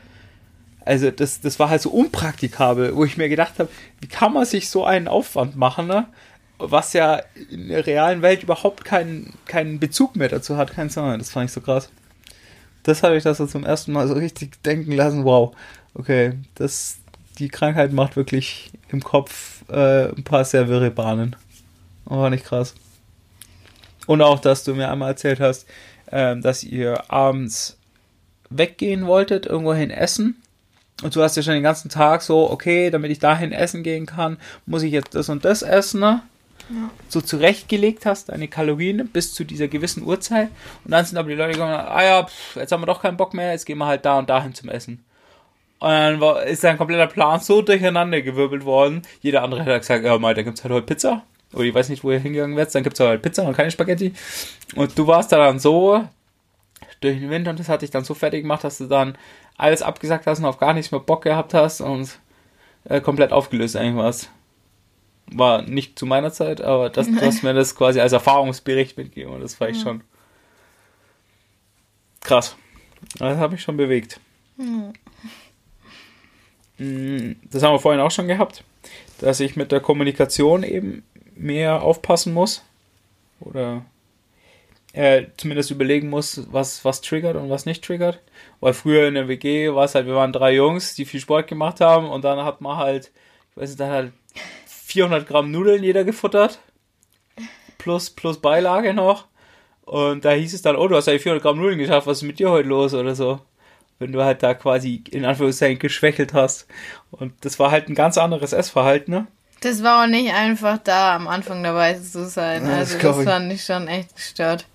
also 0.85 1.11
das, 1.11 1.41
das 1.41 1.59
war 1.59 1.71
halt 1.71 1.83
so 1.83 1.91
unpraktikabel, 1.91 2.95
wo 2.97 3.05
ich 3.05 3.17
mir 3.17 3.29
gedacht 3.29 3.59
habe, 3.59 3.69
wie 4.01 4.09
kann 4.09 4.33
man 4.33 4.45
sich 4.45 4.69
so 4.69 4.85
einen 4.85 5.09
Aufwand 5.09 5.57
machen, 5.57 5.87
ne? 5.87 6.07
was 6.59 6.93
ja 6.93 7.21
in 7.51 7.69
der 7.69 7.87
realen 7.87 8.23
Welt 8.23 8.43
überhaupt 8.43 8.85
keinen, 8.85 9.35
keinen 9.47 9.81
Bezug 9.81 10.17
mehr 10.17 10.29
dazu 10.29 10.57
hat, 10.57 10.73
keinen 10.73 10.91
Sinn. 10.91 11.19
Das 11.19 11.31
fand 11.31 11.47
ich 11.47 11.53
so 11.53 11.61
krass. 11.61 11.91
Das 12.85 13.03
habe 13.03 13.17
ich 13.17 13.25
das 13.25 13.39
so 13.39 13.47
zum 13.47 13.65
ersten 13.65 13.93
Mal 13.93 14.09
so 14.09 14.15
richtig 14.15 14.63
denken 14.63 14.93
lassen, 14.93 15.25
wow, 15.25 15.55
okay, 15.95 16.35
das, 16.55 16.99
die 17.39 17.49
Krankheit 17.49 17.93
macht 17.93 18.17
wirklich 18.17 18.71
im 18.91 19.03
Kopf 19.03 19.65
äh, 19.71 20.09
ein 20.09 20.25
paar 20.25 20.45
sehr 20.45 20.69
wirre 20.69 20.91
Bahnen. 20.91 21.37
Oh, 22.07 22.29
nicht 22.29 22.45
krass. 22.45 22.75
Und 24.07 24.21
auch, 24.23 24.41
dass 24.41 24.65
du 24.65 24.75
mir 24.75 24.91
einmal 24.91 25.11
erzählt 25.11 25.41
hast, 25.41 25.67
äh, 26.07 26.37
dass 26.37 26.65
ihr 26.65 27.11
abends 27.11 27.79
weggehen 28.51 29.07
wolltet, 29.07 29.47
irgendwohin 29.47 29.91
essen. 29.91 30.42
Und 31.03 31.15
du 31.15 31.23
hast 31.23 31.37
ja 31.37 31.43
schon 31.43 31.55
den 31.55 31.63
ganzen 31.63 31.89
Tag 31.89 32.23
so, 32.23 32.51
okay, 32.51 32.91
damit 32.91 33.11
ich 33.11 33.19
dahin 33.19 33.53
essen 33.53 33.83
gehen 33.83 34.07
kann, 34.07 34.39
muss 34.67 34.83
ich 34.83 34.93
jetzt 34.93 35.15
das 35.15 35.29
und 35.29 35.45
das 35.45 35.63
essen, 35.63 36.01
ne? 36.01 36.23
Ja. 36.69 36.91
So 37.09 37.21
zurechtgelegt 37.21 38.07
hast, 38.07 38.29
deine 38.29 38.49
Kalorien 38.49 39.09
bis 39.09 39.35
zu 39.35 39.45
dieser 39.45 39.69
gewissen 39.69 40.05
Uhrzeit. 40.05 40.49
Und 40.85 40.93
dann 40.93 41.05
sind 41.05 41.19
aber 41.19 41.29
die 41.29 41.35
Leute 41.35 41.53
gekommen, 41.53 41.75
ah 41.75 42.05
ja, 42.05 42.25
pff, 42.25 42.57
jetzt 42.57 42.71
haben 42.73 42.83
wir 42.83 42.87
doch 42.87 43.03
keinen 43.03 43.17
Bock 43.17 43.35
mehr, 43.35 43.51
jetzt 43.51 43.67
gehen 43.67 43.79
wir 43.79 43.87
halt 43.87 44.05
da 44.05 44.19
und 44.19 44.31
dahin 44.31 44.55
zum 44.55 44.69
Essen. 44.69 45.05
Und 45.81 45.91
dann 45.91 46.21
war, 46.21 46.45
ist 46.45 46.63
dein 46.63 46.79
kompletter 46.79 47.09
Plan 47.09 47.41
so 47.41 47.61
durcheinander 47.61 48.23
gewirbelt 48.23 48.65
worden. 48.65 49.03
Jeder 49.21 49.43
andere 49.43 49.65
hat 49.65 49.81
gesagt, 49.81 50.05
ja, 50.05 50.17
mal, 50.17 50.35
da 50.35 50.43
gibt's 50.43 50.63
halt 50.63 50.73
heute 50.73 50.87
Pizza. 50.87 51.23
Oder 51.53 51.65
ich 51.65 51.75
weiß 51.75 51.89
nicht, 51.89 52.05
wo 52.05 52.13
ihr 52.13 52.21
hingegangen 52.21 52.57
werdet, 52.57 52.75
dann 52.75 52.85
gibt's 52.85 53.01
halt 53.01 53.21
Pizza 53.21 53.43
und 53.43 53.57
keine 53.57 53.73
Spaghetti. 53.73 54.15
Und 54.77 54.97
du 54.97 55.07
warst 55.09 55.33
da 55.33 55.39
dann 55.39 55.59
so 55.59 56.05
durch 57.05 57.19
den 57.19 57.31
Wind 57.31 57.49
und 57.49 57.59
das 57.59 57.69
hat 57.69 57.83
dich 57.83 57.91
dann 57.91 58.05
so 58.05 58.15
fertig 58.15 58.43
gemacht, 58.43 58.65
dass 58.65 58.79
du 58.79 58.87
dann 58.87 59.17
alles 59.57 59.83
abgesagt 59.83 60.27
hast 60.27 60.39
und 60.39 60.45
auf 60.45 60.59
gar 60.59 60.75
nichts 60.75 60.91
mehr 60.93 61.01
Bock 61.01 61.23
gehabt 61.23 61.55
hast 61.55 61.81
und 61.81 62.19
äh, 62.85 63.01
komplett 63.01 63.33
aufgelöst 63.33 63.77
eigentlich 63.77 63.97
warst. 63.97 64.31
War 65.27 65.63
nicht 65.63 65.99
zu 65.99 66.07
meiner 66.07 66.33
Zeit, 66.33 66.61
aber 66.61 66.91
das, 66.91 67.07
du 67.07 67.21
hast 67.21 67.43
mir 67.45 67.55
das 67.55 67.75
quasi 67.75 68.01
als 68.01 68.13
Erfahrungsbericht 68.13 68.97
mitgegeben 68.97 69.35
und 69.35 69.41
das 69.41 69.61
war 69.61 69.69
ich 69.69 69.79
ja. 69.79 69.83
schon 69.85 70.05
krass. 72.21 72.57
Das 73.19 73.39
habe 73.39 73.55
ich 73.57 73.63
schon 73.63 73.77
bewegt. 73.77 74.21
Mhm. 74.57 74.93
Das 76.79 77.63
haben 77.63 77.75
wir 77.75 77.79
vorhin 77.79 78.01
auch 78.01 78.11
schon 78.11 78.29
gehabt, 78.29 78.65
dass 79.21 79.41
ich 79.41 79.57
mit 79.57 79.71
der 79.73 79.81
Kommunikation 79.81 80.63
eben 80.63 81.05
mehr 81.37 81.83
aufpassen 81.83 82.33
muss. 82.33 82.63
Oder 83.41 83.85
äh, 84.93 85.25
zumindest 85.37 85.71
überlegen 85.71 86.11
muss, 86.11 86.47
was, 86.53 86.85
was 86.85 87.01
triggert 87.01 87.37
und 87.37 87.51
was 87.51 87.67
nicht 87.67 87.85
triggert. 87.85 88.21
Weil 88.61 88.75
früher 88.75 89.09
in 89.09 89.15
der 89.15 89.29
WG 89.29 89.75
war 89.75 89.85
es 89.85 89.95
halt, 89.95 90.07
wir 90.07 90.15
waren 90.15 90.33
drei 90.33 90.55
Jungs, 90.55 90.95
die 90.95 91.05
viel 91.05 91.21
Sport 91.21 91.49
gemacht 91.49 91.81
haben 91.81 92.09
und 92.09 92.25
dann 92.25 92.45
hat 92.45 92.61
man 92.61 92.77
halt, 92.77 93.11
ich 93.51 93.57
weiß 93.57 93.71
nicht, 93.71 93.81
dann 93.81 93.91
halt 93.91 94.13
400 94.67 95.27
Gramm 95.27 95.51
Nudeln 95.51 95.83
jeder 95.83 96.05
gefuttert. 96.05 96.61
Plus, 97.79 98.11
plus 98.11 98.41
Beilage 98.41 98.95
noch. 98.95 99.27
Und 99.85 100.25
da 100.25 100.31
hieß 100.31 100.55
es 100.55 100.63
dann, 100.63 100.77
oh, 100.77 100.87
du 100.87 100.97
hast 100.97 101.07
ja 101.07 101.19
400 101.19 101.43
Gramm 101.43 101.59
Nudeln 101.59 101.79
geschafft, 101.79 102.07
was 102.07 102.19
ist 102.19 102.23
mit 102.23 102.39
dir 102.39 102.51
heute 102.51 102.69
los 102.69 102.95
oder 102.95 103.15
so? 103.15 103.41
Wenn 103.99 104.13
du 104.13 104.23
halt 104.23 104.43
da 104.43 104.55
quasi 104.55 105.03
in 105.11 105.25
Anführungszeichen 105.25 105.79
geschwächelt 105.79 106.35
hast. 106.35 106.67
Und 107.11 107.33
das 107.45 107.59
war 107.59 107.71
halt 107.71 107.89
ein 107.89 107.95
ganz 107.95 108.19
anderes 108.19 108.53
Essverhalten, 108.53 109.13
ne? 109.13 109.27
Das 109.61 109.83
war 109.85 110.03
auch 110.03 110.09
nicht 110.09 110.33
einfach 110.35 110.79
da 110.79 111.15
am 111.15 111.29
Anfang 111.29 111.63
dabei 111.63 111.95
zu 111.95 112.29
sein. 112.29 112.67
Ja, 112.67 112.79
also 112.79 112.95
das, 112.99 113.03
das 113.03 113.25
fand 113.25 113.53
ich 113.53 113.65
schon 113.65 113.87
echt 113.87 114.17
gestört. 114.17 114.67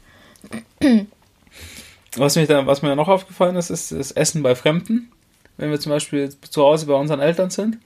Was, 2.16 2.36
mich 2.36 2.48
da, 2.48 2.66
was 2.66 2.82
mir 2.82 2.96
noch 2.96 3.08
aufgefallen 3.08 3.56
ist, 3.56 3.70
ist 3.70 3.92
das 3.92 4.12
Essen 4.12 4.44
bei 4.44 4.56
Fremden. 4.56 5.12
Wenn 5.58 5.72
wir 5.72 5.80
zum 5.80 5.92
Beispiel 5.92 6.30
zu 6.30 6.64
Hause 6.64 6.86
bei 6.86 6.94
unseren 6.94 7.20
Eltern 7.20 7.50
sind. 7.50 7.78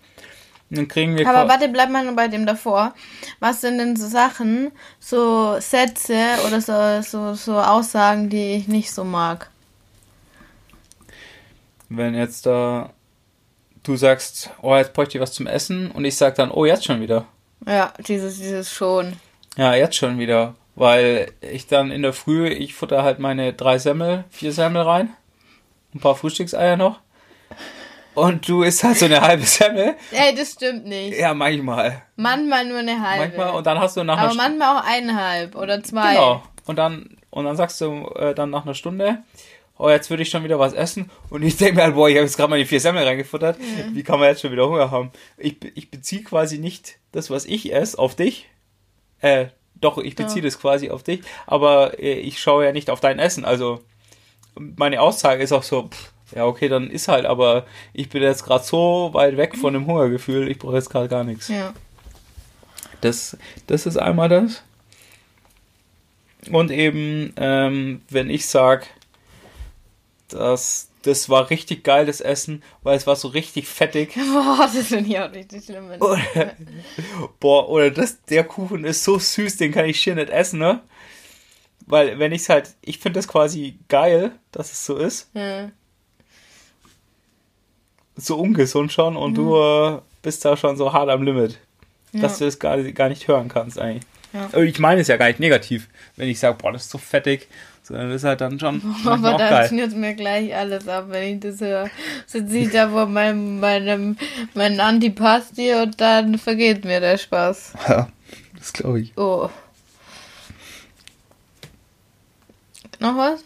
Dann 0.70 0.88
kriegen 0.88 1.18
wir 1.18 1.28
Aber 1.28 1.50
warte, 1.50 1.68
bleib 1.68 1.90
mal 1.90 2.06
nur 2.06 2.16
bei 2.16 2.30
dem 2.30 2.46
davor. 2.46 2.94
Was 3.40 3.60
sind 3.60 3.78
denn 3.78 3.98
so 3.98 4.08
Sachen, 4.08 4.72
so 5.00 5.60
Sätze 5.60 6.38
oder 6.48 6.62
so, 6.62 7.02
so, 7.02 7.34
so 7.34 7.60
Aussagen, 7.60 8.30
die 8.30 8.54
ich 8.54 8.68
nicht 8.70 8.92
so 8.92 9.04
mag? 9.04 9.50
Wenn 11.90 12.14
jetzt 12.14 12.46
da 12.46 12.92
du 13.84 13.96
sagst, 13.96 14.50
oh, 14.62 14.76
jetzt 14.76 14.94
bräuchte 14.94 15.18
ich 15.18 15.22
was 15.22 15.34
zum 15.34 15.48
Essen 15.48 15.92
und 15.92 16.06
ich 16.06 16.16
sag 16.16 16.36
dann, 16.36 16.52
oh, 16.52 16.66
jetzt 16.66 16.86
schon 16.86 17.02
wieder. 17.02 17.26
Ja, 17.66 17.94
dieses, 18.08 18.38
dieses 18.38 18.72
schon. 18.72 19.14
Ja, 19.58 19.74
jetzt 19.76 19.96
schon 19.96 20.18
wieder. 20.18 20.56
Weil 20.76 21.32
ich 21.42 21.68
dann 21.68 21.92
in 21.92 22.02
der 22.02 22.14
Früh, 22.14 22.48
ich 22.48 22.74
futter 22.74 23.04
halt 23.04 23.20
meine 23.20 23.54
drei 23.54 23.78
Semmel, 23.78 24.24
vier 24.30 24.54
Semmel 24.54 24.84
rein. 24.84 25.14
Ein 25.94 26.00
paar 26.00 26.16
Frühstückseier 26.16 26.78
noch. 26.78 27.00
Und 28.14 28.48
du 28.48 28.64
isst 28.64 28.84
halt 28.84 28.98
so 28.98 29.06
eine 29.06 29.22
halbe 29.22 29.44
Semmel. 29.44 29.96
Ey, 30.12 30.36
das 30.36 30.54
stimmt 30.54 30.86
nicht. 30.86 31.18
Ja, 31.18 31.34
manchmal. 31.34 32.04
Manchmal 32.16 32.66
nur 32.66 32.80
eine 32.80 33.02
halbe. 33.02 33.26
Manchmal 33.26 33.56
und 33.56 33.66
dann 33.66 33.80
hast 33.80 33.98
du 33.98 34.04
nach 34.04 34.18
Aber 34.18 34.34
manchmal 34.34 34.78
auch 34.78 34.86
eineinhalb 34.86 35.56
oder 35.56 35.82
zwei. 35.84 36.14
Genau. 36.14 36.44
Und 36.66 36.76
dann, 36.78 37.18
und 37.30 37.46
dann 37.46 37.56
sagst 37.56 37.80
du 37.82 38.08
äh, 38.16 38.34
dann 38.36 38.50
nach 38.50 38.66
einer 38.66 38.74
Stunde, 38.74 39.24
oh, 39.78 39.90
jetzt 39.90 40.10
würde 40.10 40.24
ich 40.24 40.30
schon 40.30 40.44
wieder 40.44 40.60
was 40.60 40.74
essen. 40.74 41.10
Und 41.30 41.44
ich 41.44 41.58
denke 41.58 41.76
mir 41.76 41.84
halt, 41.84 41.96
boah, 41.96 42.10
ich 42.10 42.16
habe 42.16 42.26
jetzt 42.26 42.38
gerade 42.38 42.50
mal 42.50 42.60
die 42.60 42.66
vier 42.66 42.80
Semmel 42.80 43.04
reingefuttert. 43.04 43.60
Mhm. 43.60 43.96
Wie 43.96 44.04
kann 44.04 44.20
man 44.20 44.30
jetzt 44.30 44.42
schon 44.42 44.52
wieder 44.52 44.68
Hunger 44.68 44.92
haben? 44.92 45.12
Ich, 45.38 45.58
ich 45.76 45.90
beziehe 45.90 46.24
quasi 46.24 46.60
nicht 46.60 46.98
das, 47.12 47.30
was 47.30 47.46
ich 47.46 47.74
esse, 47.74 47.98
auf 47.98 48.16
dich. 48.16 48.50
Äh, 49.22 49.48
doch, 49.82 49.98
ich 49.98 50.16
beziehe 50.16 50.42
ja. 50.42 50.48
das 50.48 50.60
quasi 50.60 50.90
auf 50.90 51.04
dich. 51.04 51.22
Aber 51.48 52.00
äh, 52.00 52.14
ich 52.14 52.40
schaue 52.40 52.66
ja 52.66 52.72
nicht 52.72 52.90
auf 52.90 53.00
dein 53.00 53.20
Essen. 53.20 53.46
Also, 53.46 53.82
meine 54.56 55.02
Aussage 55.02 55.44
ist 55.44 55.52
auch 55.52 55.64
so, 55.64 55.90
pff, 55.90 56.12
ja, 56.36 56.46
okay, 56.46 56.70
dann 56.70 56.90
ist 56.90 57.08
halt, 57.08 57.26
aber 57.26 57.66
ich 57.94 58.10
bin 58.10 58.24
jetzt 58.24 58.44
gerade 58.44 58.64
so 58.64 59.10
weit 59.14 59.38
weg 59.38 59.58
von 59.58 59.74
dem 59.74 59.86
Hungergefühl, 59.86 60.50
ich 60.50 60.60
brauche 60.60 60.76
jetzt 60.76 60.90
gerade 60.90 61.10
gar 61.10 61.24
nichts. 61.24 61.50
Ja. 61.50 61.74
Das, 63.02 63.38
das 63.68 63.86
ist 63.86 63.98
einmal 63.98 64.30
das. 64.30 64.64
Und 66.52 66.72
eben, 66.72 67.34
ähm, 67.38 68.02
wenn 68.10 68.30
ich 68.30 68.48
sage, 68.48 68.86
dass 70.30 70.91
das 71.04 71.30
war 71.30 71.50
richtig 71.50 71.84
geil, 71.84 72.06
das 72.06 72.22
Essen, 72.22 72.64
weil 72.84 72.98
es 72.98 73.08
war 73.08 73.16
so 73.16 73.30
richtig 73.30 73.68
fettig. 73.68 74.14
Boah, 74.34 74.70
das 74.74 74.88
finde 74.88 75.10
ich 75.10 75.20
auch 75.20 75.32
richtig 75.32 75.66
schlimm. 75.66 75.90
Oder, 76.00 76.22
boah, 77.40 77.70
oder 77.70 77.92
das, 77.92 78.24
der 78.24 78.44
Kuchen 78.44 78.86
ist 78.86 79.04
so 79.04 79.18
süß, 79.18 79.58
den 79.58 79.72
kann 79.72 79.86
ich 79.86 80.00
schier 80.00 80.16
nicht 80.16 80.30
essen, 80.30 80.60
ne? 80.60 80.82
Weil, 81.88 82.20
wenn 82.20 82.32
ich 82.32 82.44
es 82.44 82.50
halt, 82.50 82.76
ich 82.82 83.00
finde 83.00 83.20
das 83.20 83.28
quasi 83.28 83.80
geil, 83.90 84.32
dass 84.52 84.72
es 84.72 84.86
so 84.86 84.98
ist. 84.98 85.30
Ja. 85.34 85.72
So 88.16 88.38
ungesund 88.38 88.92
schon 88.92 89.18
und 89.18 89.32
mhm. 89.32 89.36
du 89.36 89.56
äh, 89.58 90.00
bist 90.22 90.46
da 90.46 90.56
schon 90.56 90.78
so 90.78 90.94
hart 90.94 91.10
am 91.10 91.24
Limit, 91.24 91.60
ja. 92.12 92.22
dass 92.22 92.38
du 92.38 92.46
das 92.46 92.60
gar, 92.60 92.82
gar 92.84 93.10
nicht 93.10 93.28
hören 93.28 93.50
kannst 93.50 93.80
eigentlich. 93.80 94.04
Ja. 94.34 94.62
Ich 94.62 94.80
meine 94.80 95.02
es 95.02 95.08
ja 95.08 95.18
gar 95.18 95.28
nicht 95.28 95.40
negativ, 95.40 95.90
wenn 96.16 96.30
ich 96.30 96.40
sage, 96.40 96.58
boah, 96.62 96.72
das 96.72 96.84
ist 96.84 96.92
so 96.92 96.98
fettig 96.98 97.48
sondern 97.84 98.10
das 98.10 98.18
ist 98.18 98.26
halt 98.26 98.42
dann 98.42 98.60
schon. 98.60 98.82
Aber 99.06 99.38
da 99.38 99.68
schnürt 99.68 99.96
mir 99.96 100.14
gleich 100.14 100.56
alles 100.56 100.88
ab, 100.88 101.06
wenn 101.10 101.36
ich 101.36 101.40
das 101.40 101.62
höre. 101.62 101.90
Sitze 102.26 102.58
ich 102.58 102.72
da 102.72 102.90
vor 102.90 103.08
meinem, 103.08 103.60
meinem, 103.60 104.18
meinem 104.54 104.80
Antipasti 104.80 105.74
und 105.74 106.00
dann 106.00 106.38
vergeht 106.38 106.86
mir 106.86 107.00
der 107.00 107.18
Spaß. 107.18 107.74
Ja, 107.88 108.10
das 108.58 108.74
glaube 108.74 109.02
ich. 109.02 109.18
Oh. 109.18 109.50
Noch 113.00 113.18
was? 113.18 113.44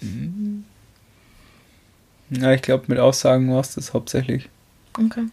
Hm. 0.00 0.64
Ja, 2.30 2.52
ich 2.52 2.62
glaube, 2.62 2.84
mit 2.88 2.98
Aussagen 2.98 3.52
war 3.52 3.60
es 3.60 3.74
das 3.74 3.92
hauptsächlich. 3.92 4.48
Okay. 4.98 5.26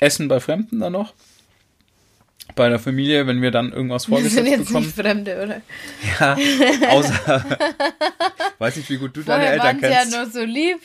Essen 0.00 0.28
bei 0.28 0.40
Fremden 0.40 0.80
dann 0.80 0.92
noch? 0.92 1.14
Bei 2.54 2.68
der 2.68 2.78
Familie, 2.78 3.26
wenn 3.26 3.42
wir 3.42 3.50
dann 3.50 3.72
irgendwas 3.72 4.06
vorgesetzt 4.06 4.36
bekommen. 4.36 4.46
Wir 4.46 4.56
sind 4.56 4.60
jetzt 4.60 4.68
bekommen. 4.68 4.86
nicht 4.86 4.96
Fremde, 4.96 5.42
oder? 5.42 5.60
Ja, 6.20 6.90
außer, 6.90 7.44
weiß 8.58 8.76
nicht, 8.76 8.90
wie 8.90 8.98
gut 8.98 9.16
du 9.16 9.22
Vorher 9.22 9.56
deine 9.56 9.62
Eltern 9.62 9.80
kennst. 9.80 10.12
ja 10.12 10.18
nur 10.18 10.30
so 10.30 10.44
lieb. 10.44 10.78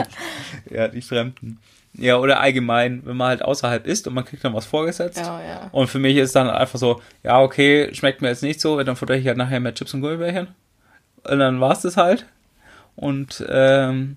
ja, 0.70 0.88
die 0.88 1.02
Fremden. 1.02 1.60
Ja, 1.94 2.16
oder 2.16 2.40
allgemein, 2.40 3.02
wenn 3.04 3.16
man 3.16 3.28
halt 3.28 3.42
außerhalb 3.42 3.86
ist 3.86 4.06
und 4.06 4.14
man 4.14 4.24
kriegt 4.24 4.44
dann 4.44 4.54
was 4.54 4.64
vorgesetzt. 4.64 5.20
Oh, 5.22 5.28
ja. 5.46 5.68
Und 5.72 5.88
für 5.88 5.98
mich 5.98 6.16
ist 6.16 6.34
dann 6.34 6.48
einfach 6.48 6.78
so, 6.78 7.02
ja, 7.22 7.40
okay, 7.40 7.94
schmeckt 7.94 8.22
mir 8.22 8.28
jetzt 8.28 8.42
nicht 8.42 8.60
so, 8.60 8.82
dann 8.82 8.96
futter 8.96 9.14
ich 9.14 9.26
halt 9.26 9.36
nachher 9.36 9.60
mehr 9.60 9.74
Chips 9.74 9.92
und 9.92 10.00
Gummibärchen. 10.00 10.48
Und 11.24 11.38
dann 11.38 11.60
war 11.60 11.72
es 11.72 11.82
das 11.82 11.96
halt. 11.98 12.26
Und 12.96 13.44
ähm, 13.48 14.16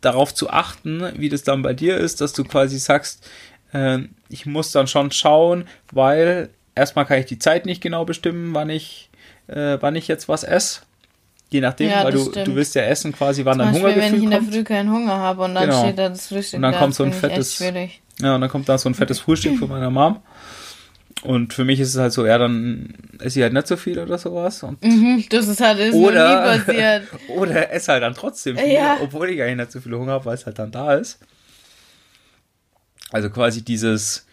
darauf 0.00 0.34
zu 0.34 0.50
achten, 0.50 1.12
wie 1.16 1.28
das 1.28 1.42
dann 1.42 1.62
bei 1.62 1.74
dir 1.74 1.96
ist, 1.96 2.20
dass 2.20 2.32
du 2.32 2.44
quasi 2.44 2.78
sagst, 2.78 3.28
ähm, 3.74 4.10
ich 4.28 4.46
muss 4.46 4.72
dann 4.72 4.86
schon 4.86 5.10
schauen, 5.10 5.64
weil 5.92 6.50
erstmal 6.74 7.04
kann 7.06 7.18
ich 7.18 7.26
die 7.26 7.38
Zeit 7.38 7.66
nicht 7.66 7.80
genau 7.82 8.04
bestimmen, 8.04 8.54
wann 8.54 8.70
ich, 8.70 9.10
äh, 9.48 9.78
wann 9.80 9.96
ich 9.96 10.08
jetzt 10.08 10.28
was 10.28 10.44
esse. 10.44 10.80
Je 11.50 11.60
nachdem, 11.60 11.90
ja, 11.90 12.04
weil 12.04 12.12
du, 12.12 12.30
du 12.30 12.54
willst 12.54 12.76
ja 12.76 12.82
essen 12.82 13.12
quasi, 13.12 13.44
wann 13.44 13.54
Zum 13.58 13.66
dein 13.66 13.68
Hunger 13.74 13.88
Hungergefühl 13.88 14.12
wenn 14.12 14.18
ich 14.18 14.24
in 14.24 14.30
der 14.30 14.42
Früh 14.42 14.62
keinen 14.64 14.90
Hunger 14.92 15.16
habe 15.16 15.42
und 15.42 15.54
dann 15.56 15.64
genau. 15.68 15.82
steht 15.82 15.98
da 15.98 16.08
das 16.08 16.28
Frühstück 16.28 16.58
Und 16.58 16.62
dann 16.62 16.72
da, 16.72 16.78
kommt 16.78 16.94
so 16.94 17.02
ein 17.02 17.12
fettes, 17.12 17.58
Ja, 18.20 18.34
und 18.36 18.40
dann 18.40 18.48
kommt 18.50 18.68
da 18.68 18.78
so 18.78 18.88
ein 18.88 18.94
fettes 18.94 19.18
Frühstück 19.18 19.58
von 19.58 19.68
meiner 19.68 19.90
Mom. 19.90 20.20
Und 21.22 21.52
für 21.52 21.64
mich 21.64 21.80
ist 21.80 21.90
es 21.94 22.00
halt 22.00 22.12
so, 22.12 22.24
ja, 22.24 22.38
dann 22.38 22.94
esse 23.18 23.40
ich 23.40 23.42
halt 23.42 23.52
nicht 23.52 23.66
so 23.66 23.76
viel 23.76 23.98
oder 23.98 24.16
sowas. 24.16 24.62
Und 24.62 24.82
Mhm, 24.82 25.24
das 25.28 25.48
ist 25.48 25.60
halt 25.60 25.78
ist 25.80 25.94
Oder- 25.94 26.46
noch 26.46 26.54
nie 26.54 26.60
passiert. 26.60 27.02
Oder 27.28 27.72
esse 27.72 27.92
halt 27.92 28.02
dann 28.02 28.14
trotzdem 28.14 28.56
viel, 28.56 28.72
Ja. 28.72 28.96
obwohl 29.02 29.28
ich 29.30 29.42
eigentlich 29.42 29.56
nicht 29.56 29.72
so 29.72 29.80
viel 29.80 29.92
Hunger 29.94 30.12
habe, 30.12 30.24
weil 30.26 30.34
es 30.34 30.46
halt 30.46 30.58
dann 30.58 30.70
da 30.70 30.94
ist. 30.94 31.18
Also 33.12 33.30
quasi 33.30 33.62
dieses, 33.62 34.26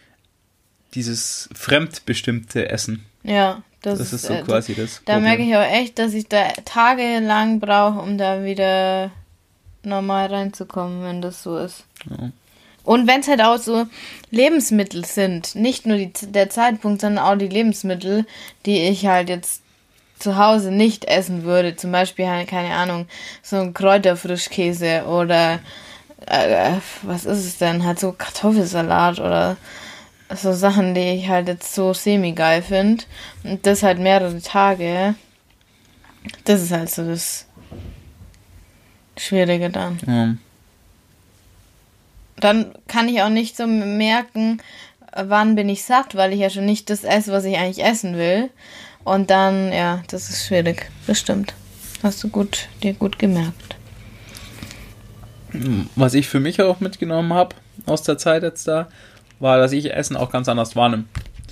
dieses 0.94 1.48
fremdbestimmte 1.54 2.68
Essen. 2.68 3.04
Ja, 3.22 3.62
das, 3.82 3.98
Das 3.98 4.12
ist 4.12 4.26
so 4.26 4.34
äh, 4.34 4.42
quasi 4.42 4.74
das. 4.74 5.02
Da 5.04 5.14
Problem. 5.14 5.22
merke 5.24 5.42
ich 5.42 5.56
auch 5.56 5.72
echt, 5.72 5.98
dass 5.98 6.14
ich 6.14 6.28
da 6.28 6.48
tagelang 6.64 7.60
brauche, 7.60 8.00
um 8.00 8.18
da 8.18 8.44
wieder 8.44 9.10
normal 9.82 10.26
reinzukommen, 10.26 11.02
wenn 11.02 11.22
das 11.22 11.42
so 11.42 11.58
ist. 11.58 11.84
Ja. 12.10 12.30
Und 12.84 13.06
wenn 13.06 13.20
es 13.20 13.28
halt 13.28 13.42
auch 13.42 13.58
so 13.58 13.86
Lebensmittel 14.30 15.04
sind, 15.04 15.54
nicht 15.54 15.86
nur 15.86 15.98
die, 15.98 16.12
der 16.28 16.48
Zeitpunkt, 16.48 17.02
sondern 17.02 17.24
auch 17.24 17.36
die 17.36 17.48
Lebensmittel, 17.48 18.24
die 18.64 18.78
ich 18.80 19.06
halt 19.06 19.28
jetzt 19.28 19.60
zu 20.18 20.36
Hause 20.36 20.70
nicht 20.70 21.04
essen 21.04 21.44
würde. 21.44 21.76
Zum 21.76 21.92
Beispiel, 21.92 22.26
halt, 22.26 22.48
keine 22.48 22.74
Ahnung, 22.74 23.06
so 23.42 23.56
ein 23.56 23.74
Kräuterfrischkäse 23.74 25.04
oder 25.04 25.60
äh, 26.28 26.74
was 27.02 27.24
ist 27.24 27.44
es 27.44 27.58
denn? 27.58 27.84
Halt 27.84 27.98
so 27.98 28.12
Kartoffelsalat 28.12 29.18
oder 29.18 29.56
so 30.34 30.52
Sachen, 30.52 30.94
die 30.94 31.00
ich 31.00 31.28
halt 31.28 31.48
jetzt 31.48 31.74
so 31.74 31.94
semi-geil 31.94 32.62
finde. 32.62 33.04
Und 33.44 33.66
das 33.66 33.82
halt 33.82 33.98
mehrere 33.98 34.40
Tage. 34.40 35.14
Das 36.44 36.62
ist 36.62 36.72
halt 36.72 36.90
so 36.90 37.04
das 37.06 37.46
Schwierige 39.16 39.70
dann. 39.70 39.98
Ja. 40.06 40.34
Dann 42.36 42.72
kann 42.86 43.08
ich 43.08 43.22
auch 43.22 43.30
nicht 43.30 43.56
so 43.56 43.66
merken, 43.66 44.62
wann 45.14 45.56
bin 45.56 45.68
ich 45.68 45.84
satt, 45.84 46.14
weil 46.14 46.32
ich 46.32 46.40
ja 46.40 46.50
schon 46.50 46.66
nicht 46.66 46.90
das 46.90 47.04
esse, 47.04 47.32
was 47.32 47.44
ich 47.44 47.56
eigentlich 47.56 47.84
essen 47.84 48.16
will. 48.16 48.50
Und 49.04 49.30
dann, 49.30 49.72
ja, 49.72 50.02
das 50.08 50.28
ist 50.28 50.46
schwierig. 50.46 50.90
Das 51.06 51.18
stimmt. 51.18 51.54
Hast 52.02 52.22
du 52.22 52.28
gut, 52.28 52.68
dir 52.82 52.92
gut 52.92 53.18
gemerkt. 53.18 53.77
Was 55.96 56.14
ich 56.14 56.28
für 56.28 56.40
mich 56.40 56.60
auch 56.62 56.80
mitgenommen 56.80 57.32
habe 57.32 57.56
aus 57.86 58.02
der 58.02 58.18
Zeit 58.18 58.42
jetzt 58.42 58.68
da, 58.68 58.88
war, 59.40 59.58
dass 59.58 59.72
ich 59.72 59.92
Essen 59.92 60.16
auch 60.16 60.30
ganz 60.30 60.48
anders 60.48 60.76
wahrnehme. 60.76 61.04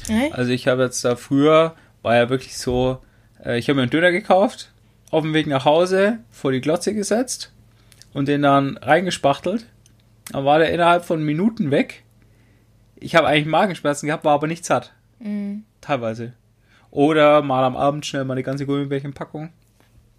Hey? 0.09 0.31
Also 0.33 0.51
ich 0.53 0.69
habe 0.69 0.83
jetzt 0.83 1.05
da 1.05 1.17
früher, 1.17 1.75
war 2.03 2.17
ja 2.17 2.29
wirklich 2.29 2.57
so, 2.59 2.99
äh, 3.45 3.59
ich 3.59 3.69
habe 3.69 3.77
mir 3.77 3.83
einen 3.83 3.91
Döner 3.91 4.13
gekauft, 4.13 4.73
auf 5.11 5.23
dem 5.23 5.35
Weg 5.35 5.47
nach 5.47 5.65
Hause 5.65 6.19
vor 6.31 6.53
die 6.53 6.61
Glotze 6.61 6.95
gesetzt 6.95 7.53
und 8.13 8.29
den 8.29 8.43
dann 8.43 8.77
reingespachtelt. 8.77 9.67
Dann 10.31 10.45
war 10.45 10.59
der 10.59 10.73
innerhalb 10.73 11.05
von 11.05 11.23
Minuten 11.23 11.71
weg. 11.71 12.03
Ich 12.97 13.15
habe 13.15 13.27
eigentlich 13.27 13.47
Magenschmerzen 13.47 14.07
gehabt, 14.07 14.25
war 14.25 14.35
aber 14.35 14.47
nicht 14.47 14.65
satt. 14.65 14.93
Mhm. 15.19 15.65
Teilweise. 15.81 16.33
Oder 16.91 17.43
mal 17.43 17.65
am 17.65 17.77
Abend 17.77 18.07
schnell 18.07 18.25
mal 18.25 18.35
eine 18.35 18.43
ganze 18.43 18.67
Gummibärchenpackung. 18.67 19.51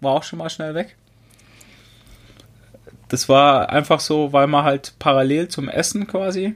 War 0.00 0.12
auch 0.12 0.22
schon 0.22 0.38
mal 0.38 0.48
schnell 0.48 0.74
weg. 0.74 0.96
Das 3.08 3.28
war 3.28 3.70
einfach 3.70 4.00
so, 4.00 4.32
weil 4.32 4.46
man 4.46 4.64
halt 4.64 4.94
parallel 4.98 5.48
zum 5.48 5.68
Essen 5.68 6.06
quasi 6.06 6.54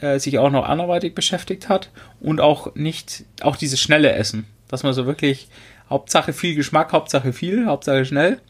äh, 0.00 0.18
sich 0.18 0.38
auch 0.38 0.50
noch 0.50 0.68
anderweitig 0.68 1.14
beschäftigt 1.14 1.68
hat 1.68 1.90
und 2.20 2.40
auch 2.40 2.74
nicht, 2.74 3.24
auch 3.42 3.56
dieses 3.56 3.80
schnelle 3.80 4.12
Essen. 4.12 4.46
Dass 4.68 4.82
man 4.82 4.94
so 4.94 5.06
wirklich, 5.06 5.48
Hauptsache 5.90 6.32
viel 6.32 6.54
Geschmack, 6.54 6.92
Hauptsache 6.92 7.32
viel, 7.32 7.66
Hauptsache 7.66 8.04
schnell. 8.04 8.40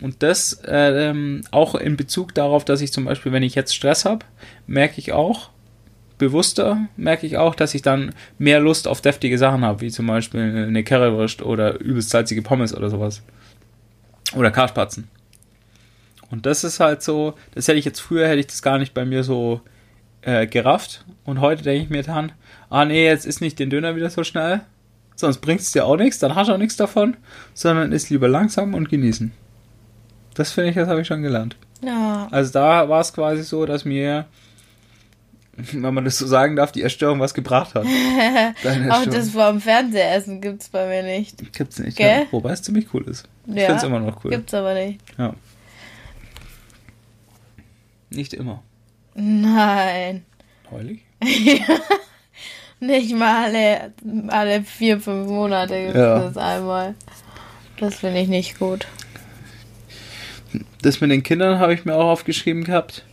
Und 0.00 0.22
das 0.22 0.54
äh, 0.64 1.10
ähm, 1.10 1.42
auch 1.50 1.74
in 1.74 1.96
Bezug 1.96 2.34
darauf, 2.34 2.64
dass 2.64 2.80
ich 2.80 2.92
zum 2.92 3.04
Beispiel, 3.04 3.32
wenn 3.32 3.42
ich 3.42 3.54
jetzt 3.54 3.74
Stress 3.74 4.04
habe, 4.04 4.24
merke 4.66 4.98
ich 4.98 5.12
auch, 5.12 5.50
bewusster 6.18 6.88
merke 6.96 7.26
ich 7.26 7.36
auch, 7.36 7.54
dass 7.54 7.74
ich 7.74 7.82
dann 7.82 8.14
mehr 8.38 8.60
Lust 8.60 8.88
auf 8.88 9.00
deftige 9.00 9.38
Sachen 9.38 9.64
habe, 9.64 9.80
wie 9.80 9.90
zum 9.90 10.06
Beispiel 10.06 10.66
eine 10.68 10.84
Currywurst 10.84 11.42
oder 11.42 11.80
übelst 11.80 12.10
salzige 12.10 12.42
Pommes 12.42 12.74
oder 12.74 12.90
sowas. 12.90 13.22
Oder 14.34 14.50
Karspatzen. 14.50 15.08
Und 16.30 16.46
das 16.46 16.64
ist 16.64 16.80
halt 16.80 17.02
so, 17.02 17.34
das 17.54 17.68
hätte 17.68 17.78
ich 17.78 17.84
jetzt 17.84 18.00
früher, 18.00 18.26
hätte 18.26 18.40
ich 18.40 18.46
das 18.46 18.62
gar 18.62 18.78
nicht 18.78 18.94
bei 18.94 19.04
mir 19.04 19.24
so 19.24 19.60
äh, 20.22 20.46
gerafft. 20.46 21.04
Und 21.24 21.40
heute 21.40 21.62
denke 21.62 21.84
ich 21.84 21.90
mir 21.90 22.02
dann, 22.02 22.32
ah 22.70 22.84
nee, 22.84 23.04
jetzt 23.04 23.26
ist 23.26 23.40
nicht 23.40 23.58
den 23.58 23.70
Döner 23.70 23.96
wieder 23.96 24.10
so 24.10 24.24
schnell, 24.24 24.62
sonst 25.16 25.38
bringt 25.38 25.60
es 25.60 25.72
dir 25.72 25.86
auch 25.86 25.96
nichts, 25.96 26.18
dann 26.18 26.34
hast 26.34 26.48
du 26.48 26.54
auch 26.54 26.58
nichts 26.58 26.76
davon, 26.76 27.16
sondern 27.52 27.92
ist 27.92 28.10
lieber 28.10 28.28
langsam 28.28 28.74
und 28.74 28.88
genießen. 28.88 29.32
Das 30.34 30.50
finde 30.50 30.70
ich, 30.70 30.76
das 30.76 30.88
habe 30.88 31.00
ich 31.02 31.06
schon 31.06 31.22
gelernt. 31.22 31.56
Ja. 31.82 32.28
Also 32.30 32.52
da 32.52 32.88
war 32.88 33.00
es 33.00 33.12
quasi 33.12 33.42
so, 33.42 33.66
dass 33.66 33.84
mir, 33.84 34.24
wenn 35.56 35.94
man 35.94 36.04
das 36.04 36.18
so 36.18 36.26
sagen 36.26 36.56
darf, 36.56 36.72
die 36.72 36.82
Erstörung 36.82 37.20
was 37.20 37.34
gebracht 37.34 37.74
hat. 37.74 37.84
Auch 38.90 39.06
das 39.06 39.30
vorm 39.30 39.60
Fernsehessen 39.60 40.40
gibt's 40.40 40.68
bei 40.68 40.88
mir 40.88 41.02
nicht. 41.02 41.52
gibt's 41.52 41.78
nicht. 41.78 41.98
Ja, 42.00 42.22
wobei 42.32 42.50
es 42.52 42.62
ziemlich 42.62 42.92
cool 42.92 43.04
ist. 43.04 43.28
Ich 43.46 43.54
Ja, 43.54 43.66
finde 43.66 43.76
es 43.76 43.82
immer 43.84 44.00
noch 44.00 44.24
cool. 44.24 44.32
Gibt's 44.32 44.54
aber 44.54 44.74
nicht. 44.74 45.00
Ja. 45.18 45.34
Nicht 48.14 48.34
immer. 48.34 48.62
Nein. 49.14 50.24
Heulig? 50.70 51.00
Nicht 52.80 53.14
mal 53.16 53.44
alle, 53.46 53.92
alle 54.28 54.62
vier, 54.62 55.00
fünf 55.00 55.28
Monate 55.28 55.80
gibt's 55.84 55.96
Ja. 55.98 56.18
das 56.18 56.36
einmal. 56.36 56.94
Das 57.78 57.96
finde 57.96 58.20
ich 58.20 58.28
nicht 58.28 58.58
gut. 58.58 58.86
Das 60.82 61.00
mit 61.00 61.10
den 61.10 61.22
Kindern 61.22 61.58
habe 61.58 61.74
ich 61.74 61.84
mir 61.84 61.94
auch 61.94 62.10
aufgeschrieben 62.10 62.64
gehabt, 62.64 63.04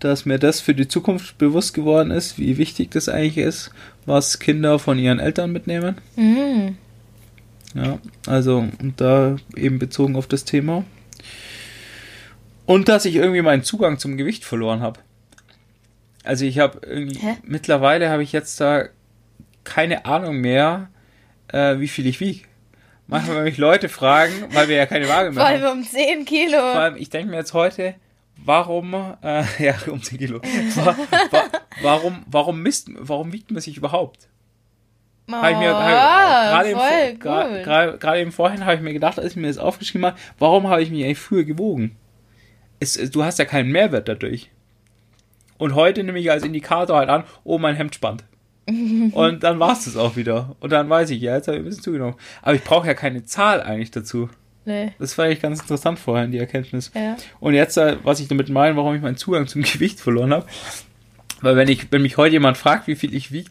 dass 0.00 0.24
mir 0.24 0.38
das 0.38 0.60
für 0.60 0.74
die 0.74 0.88
Zukunft 0.88 1.36
bewusst 1.38 1.74
geworden 1.74 2.10
ist, 2.10 2.38
wie 2.38 2.56
wichtig 2.58 2.90
das 2.92 3.08
eigentlich 3.08 3.38
ist, 3.38 3.70
was 4.06 4.38
Kinder 4.38 4.78
von 4.78 4.98
ihren 4.98 5.18
Eltern 5.18 5.52
mitnehmen. 5.52 5.96
Mhm. 6.16 6.76
Ja, 7.74 7.98
also 8.26 8.58
und 8.58 8.94
da 9.00 9.36
eben 9.56 9.78
bezogen 9.78 10.16
auf 10.16 10.26
das 10.26 10.44
Thema. 10.44 10.84
Und 12.66 12.88
dass 12.88 13.04
ich 13.04 13.16
irgendwie 13.16 13.42
meinen 13.42 13.64
Zugang 13.64 13.98
zum 13.98 14.16
Gewicht 14.16 14.44
verloren 14.44 14.80
habe. 14.80 15.00
Also 16.24 16.44
ich 16.44 16.58
habe 16.58 16.80
irgendwie, 16.86 17.18
Hä? 17.18 17.36
mittlerweile 17.42 18.08
habe 18.10 18.22
ich 18.22 18.32
jetzt 18.32 18.60
da 18.60 18.84
keine 19.64 20.04
Ahnung 20.06 20.36
mehr, 20.38 20.88
äh, 21.48 21.78
wie 21.78 21.88
viel 21.88 22.06
ich 22.06 22.20
wiege. 22.20 22.46
Manchmal, 23.08 23.38
wenn 23.38 23.44
mich 23.44 23.58
Leute 23.58 23.88
fragen, 23.88 24.32
weil 24.52 24.68
wir 24.68 24.76
ja 24.76 24.86
keine 24.86 25.08
Waage 25.08 25.32
mehr 25.32 25.40
Vor 25.44 25.52
haben. 25.52 25.62
allem 25.64 25.78
um 25.78 25.84
10 25.84 26.24
Kilo. 26.24 26.58
Vor 26.58 26.80
allem, 26.80 26.96
ich 26.96 27.10
denke 27.10 27.30
mir 27.30 27.36
jetzt 27.38 27.52
heute, 27.52 27.94
warum, 28.36 28.94
äh, 29.22 29.44
ja, 29.58 29.74
um 29.88 30.00
10 30.02 30.18
Kilo, 30.18 30.40
wa, 30.76 30.96
wa, 31.30 31.42
warum, 31.82 32.22
warum 32.26 32.62
misst, 32.62 32.88
warum 32.96 33.32
wiegt 33.32 33.50
man 33.50 33.60
sich 33.60 33.76
überhaupt? 33.76 34.28
Oh, 35.28 35.34
Hab 35.34 35.50
ich 35.52 35.58
mir, 35.58 35.74
hab, 35.74 36.50
gerade, 36.50 36.68
im, 36.70 36.78
voll 36.78 36.88
Vor- 36.88 37.10
gut. 37.12 37.22
gra- 37.22 37.62
gra- 37.64 37.96
gerade 37.96 38.20
im 38.20 38.32
Vorhinein 38.32 38.66
habe 38.66 38.76
ich 38.76 38.82
mir 38.82 38.92
gedacht, 38.92 39.18
als 39.18 39.32
ich 39.32 39.36
mir 39.36 39.48
das 39.48 39.58
aufgeschrieben 39.58 40.06
habe, 40.06 40.16
warum 40.38 40.68
habe 40.68 40.82
ich 40.82 40.90
mich 40.90 41.04
eigentlich 41.04 41.18
früher 41.18 41.44
gewogen? 41.44 41.96
Es, 42.82 42.94
du 43.10 43.22
hast 43.22 43.38
ja 43.38 43.44
keinen 43.44 43.70
Mehrwert 43.70 44.08
dadurch. 44.08 44.50
Und 45.56 45.76
heute 45.76 46.02
nehme 46.02 46.18
ich 46.18 46.30
als 46.30 46.42
Indikator 46.42 46.96
halt 46.96 47.08
an, 47.08 47.22
oh, 47.44 47.58
mein 47.58 47.76
Hemd 47.76 47.94
spannt. 47.94 48.24
Und 48.66 49.44
dann 49.44 49.60
war 49.60 49.72
es 49.72 49.84
das 49.84 49.96
auch 49.96 50.16
wieder. 50.16 50.56
Und 50.58 50.70
dann 50.70 50.90
weiß 50.90 51.10
ich, 51.10 51.20
ja, 51.20 51.36
jetzt 51.36 51.46
habe 51.46 51.58
ich 51.58 51.62
ein 51.62 51.66
bisschen 51.66 51.84
zugenommen. 51.84 52.16
Aber 52.42 52.54
ich 52.54 52.64
brauche 52.64 52.86
ja 52.86 52.94
keine 52.94 53.24
Zahl 53.24 53.62
eigentlich 53.62 53.92
dazu. 53.92 54.28
Nee. 54.64 54.92
Das 54.98 55.14
fand 55.14 55.32
ich 55.32 55.40
ganz 55.40 55.60
interessant 55.60 55.98
vorhin, 55.98 56.32
die 56.32 56.38
Erkenntnis. 56.38 56.90
Ja. 56.94 57.16
Und 57.40 57.54
jetzt, 57.54 57.76
äh, 57.76 57.96
was 58.02 58.20
ich 58.20 58.28
damit 58.28 58.48
meine, 58.48 58.76
warum 58.76 58.94
ich 58.94 59.02
meinen 59.02 59.16
Zugang 59.16 59.46
zum 59.46 59.62
Gewicht 59.62 60.00
verloren 60.00 60.32
habe. 60.32 60.46
Weil 61.40 61.56
wenn 61.56 61.68
ich, 61.68 61.90
wenn 61.90 62.02
mich 62.02 62.16
heute 62.16 62.32
jemand 62.32 62.56
fragt, 62.56 62.86
wie 62.86 62.96
viel 62.96 63.14
ich 63.14 63.32
wiege, 63.32 63.50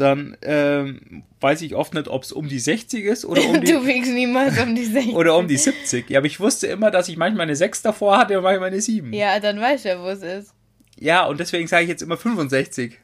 dann 0.00 0.36
ähm, 0.42 1.22
weiß 1.40 1.62
ich 1.62 1.74
oft 1.74 1.94
nicht, 1.94 2.08
ob 2.08 2.22
es 2.24 2.32
um 2.32 2.48
die 2.48 2.58
60 2.58 3.04
ist 3.04 3.24
oder 3.24 3.44
um 3.48 3.60
die, 3.60 3.72
du 3.72 3.86
wiegst 3.86 4.10
niemals 4.12 4.58
um 4.60 4.74
die 4.74 4.84
60. 4.84 5.14
oder 5.14 5.36
um 5.36 5.46
die 5.48 5.56
70. 5.56 6.08
Ja, 6.10 6.18
aber 6.18 6.26
ich 6.26 6.40
wusste 6.40 6.66
immer, 6.66 6.90
dass 6.90 7.08
ich 7.08 7.16
manchmal 7.16 7.44
eine 7.44 7.56
6 7.56 7.82
davor 7.82 8.18
hatte 8.18 8.36
und 8.38 8.44
manchmal 8.44 8.68
eine 8.68 8.80
7. 8.80 9.12
Ja, 9.12 9.38
dann 9.40 9.60
weißt 9.60 9.84
du 9.84 9.88
ja, 9.90 10.00
wo 10.02 10.08
es 10.08 10.22
ist. 10.22 10.52
Ja, 10.98 11.24
und 11.26 11.40
deswegen 11.40 11.66
sage 11.68 11.84
ich 11.84 11.88
jetzt 11.88 12.02
immer 12.02 12.16
65. 12.16 12.98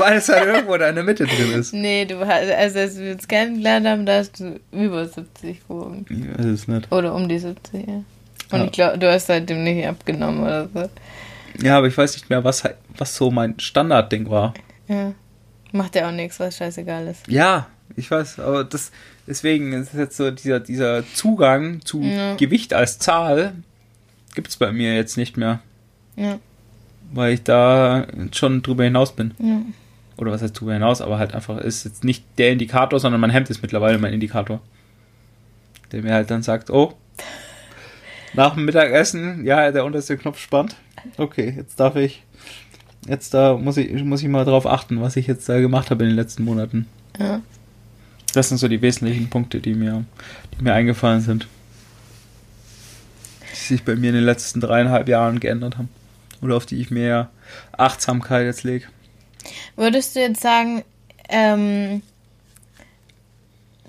Weil 0.00 0.16
es 0.18 0.28
halt 0.28 0.46
irgendwo 0.54 0.76
da 0.76 0.88
in 0.88 0.94
der 0.94 1.04
Mitte 1.04 1.26
drin 1.26 1.52
ist. 1.52 1.72
Nee, 1.74 2.04
du 2.06 2.18
hast, 2.26 2.50
also 2.50 2.78
als 2.78 2.98
wir 2.98 3.12
uns 3.12 3.28
kennengelernt 3.28 3.86
haben, 3.86 4.06
da 4.06 4.16
hast 4.16 4.40
du 4.40 4.58
über 4.72 5.06
70 5.06 5.60
gewogen. 5.68 6.06
Ich 6.08 6.38
weiß 6.38 6.46
es 6.46 6.68
nicht. 6.68 6.90
Oder 6.90 7.14
um 7.14 7.28
die 7.28 7.38
70, 7.38 7.86
ja. 7.86 8.02
Und 8.50 8.58
Ja. 8.60 8.64
ich 8.64 8.72
glaube, 8.72 8.98
du 8.98 9.12
hast 9.12 9.26
seitdem 9.26 9.62
nicht 9.64 9.86
abgenommen 9.86 10.42
oder 10.42 10.68
so. 10.72 10.88
Ja, 11.62 11.76
aber 11.78 11.86
ich 11.88 11.96
weiß 11.98 12.14
nicht 12.14 12.30
mehr, 12.30 12.42
was, 12.44 12.64
halt- 12.64 12.76
was 12.96 13.14
so 13.14 13.30
mein 13.30 13.58
Standardding 13.60 14.30
war. 14.30 14.54
Ja. 14.88 15.12
Macht 15.72 15.94
ja 15.96 16.08
auch 16.08 16.12
nichts, 16.12 16.40
was 16.40 16.56
scheißegal 16.56 17.06
ist. 17.08 17.28
Ja, 17.28 17.66
ich 17.96 18.10
weiß, 18.10 18.38
aber 18.40 18.64
das, 18.64 18.90
deswegen 19.26 19.72
ist 19.72 19.94
jetzt 19.94 20.16
so 20.16 20.30
dieser, 20.30 20.60
dieser 20.60 21.04
Zugang 21.14 21.80
zu 21.84 22.02
Ja. 22.02 22.34
Gewicht 22.36 22.72
als 22.74 22.98
Zahl 22.98 23.52
gibt 24.34 24.48
es 24.48 24.56
bei 24.56 24.72
mir 24.72 24.94
jetzt 24.94 25.16
nicht 25.16 25.36
mehr, 25.36 25.60
Ja, 26.16 26.38
weil 27.12 27.32
ich 27.34 27.42
da 27.42 28.06
schon 28.32 28.62
drüber 28.62 28.84
hinaus 28.84 29.12
bin. 29.14 29.34
ja. 29.38 29.60
Oder 30.16 30.32
was 30.32 30.42
heißt 30.42 30.58
drüber 30.58 30.72
hinaus, 30.72 31.00
aber 31.00 31.18
halt 31.20 31.32
einfach 31.32 31.58
ist 31.58 31.84
jetzt 31.84 32.02
nicht 32.02 32.24
der 32.38 32.50
Indikator, 32.50 32.98
sondern 32.98 33.20
mein 33.20 33.30
Hemd 33.30 33.50
ist 33.50 33.62
mittlerweile 33.62 33.98
mein 33.98 34.12
Indikator. 34.12 34.60
Der 35.92 36.02
mir 36.02 36.12
halt 36.12 36.28
dann 36.30 36.42
sagt, 36.42 36.70
oh, 36.70 36.94
nach 38.34 38.54
dem 38.54 38.64
Mittagessen, 38.64 39.44
ja, 39.44 39.70
der 39.70 39.84
unterste 39.84 40.16
Knopf 40.18 40.40
spannt. 40.40 40.74
Okay, 41.18 41.54
jetzt 41.56 41.78
darf 41.78 41.94
ich 41.94 42.24
Jetzt 43.06 43.34
da 43.34 43.56
muss 43.56 43.76
ich, 43.76 44.02
muss 44.02 44.22
ich 44.22 44.28
mal 44.28 44.44
drauf 44.44 44.66
achten, 44.66 45.00
was 45.00 45.16
ich 45.16 45.26
jetzt 45.26 45.48
da 45.48 45.60
gemacht 45.60 45.90
habe 45.90 46.04
in 46.04 46.10
den 46.10 46.16
letzten 46.16 46.44
Monaten. 46.44 46.86
Ja. 47.18 47.40
Das 48.34 48.48
sind 48.48 48.58
so 48.58 48.68
die 48.68 48.82
wesentlichen 48.82 49.30
Punkte, 49.30 49.60
die 49.60 49.74
mir, 49.74 50.04
die 50.52 50.64
mir 50.64 50.74
eingefallen 50.74 51.20
sind. 51.20 51.48
Die 53.52 53.56
sich 53.56 53.84
bei 53.84 53.96
mir 53.96 54.10
in 54.10 54.16
den 54.16 54.24
letzten 54.24 54.60
dreieinhalb 54.60 55.08
Jahren 55.08 55.40
geändert 55.40 55.78
haben. 55.78 55.88
Oder 56.42 56.56
auf 56.56 56.66
die 56.66 56.80
ich 56.80 56.90
mehr 56.90 57.30
Achtsamkeit 57.72 58.44
jetzt 58.44 58.64
lege. 58.64 58.86
Würdest 59.76 60.14
du 60.14 60.20
jetzt 60.20 60.40
sagen, 60.40 60.84
ähm, 61.28 62.02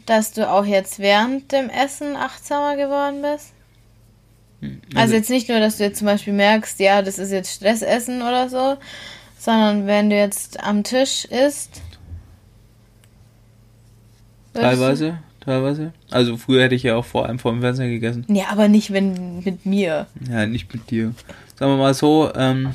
dass 0.05 0.31
du 0.31 0.49
auch 0.49 0.65
jetzt 0.65 0.99
während 0.99 1.51
dem 1.51 1.69
Essen 1.69 2.15
achtsamer 2.15 2.75
geworden 2.75 3.21
bist? 3.21 3.53
Also 4.93 5.13
jetzt 5.15 5.29
nicht 5.29 5.47
nur, 5.47 5.59
dass 5.59 5.77
du 5.77 5.83
jetzt 5.83 5.99
zum 5.99 6.05
Beispiel 6.05 6.33
merkst, 6.33 6.79
ja, 6.79 7.01
das 7.01 7.17
ist 7.17 7.31
jetzt 7.31 7.53
Stressessen 7.53 8.21
oder 8.21 8.49
so, 8.49 8.77
sondern 9.37 9.87
wenn 9.87 10.09
du 10.09 10.17
jetzt 10.17 10.61
am 10.61 10.83
Tisch 10.83 11.25
isst. 11.25 11.81
Teilweise, 14.53 15.19
teilweise. 15.39 15.93
Also 16.09 16.35
früher 16.35 16.63
hätte 16.63 16.75
ich 16.75 16.83
ja 16.83 16.95
auch 16.95 17.05
vor 17.05 17.25
allem 17.27 17.39
vor 17.39 17.51
dem 17.51 17.61
Fernseher 17.61 17.87
gegessen. 17.87 18.25
Ja, 18.27 18.47
aber 18.49 18.67
nicht 18.67 18.91
wenn 18.91 19.41
mit 19.43 19.65
mir. 19.65 20.07
Ja, 20.29 20.45
nicht 20.45 20.73
mit 20.73 20.91
dir. 20.91 21.13
Sagen 21.55 21.71
wir 21.71 21.77
mal 21.77 21.93
so, 21.93 22.31
ähm, 22.35 22.73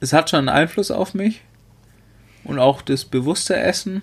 es 0.00 0.12
hat 0.12 0.28
schon 0.28 0.40
einen 0.40 0.48
Einfluss 0.50 0.90
auf 0.90 1.14
mich. 1.14 1.40
Und 2.44 2.58
auch 2.58 2.82
das 2.82 3.06
bewusste 3.06 3.56
Essen. 3.56 4.02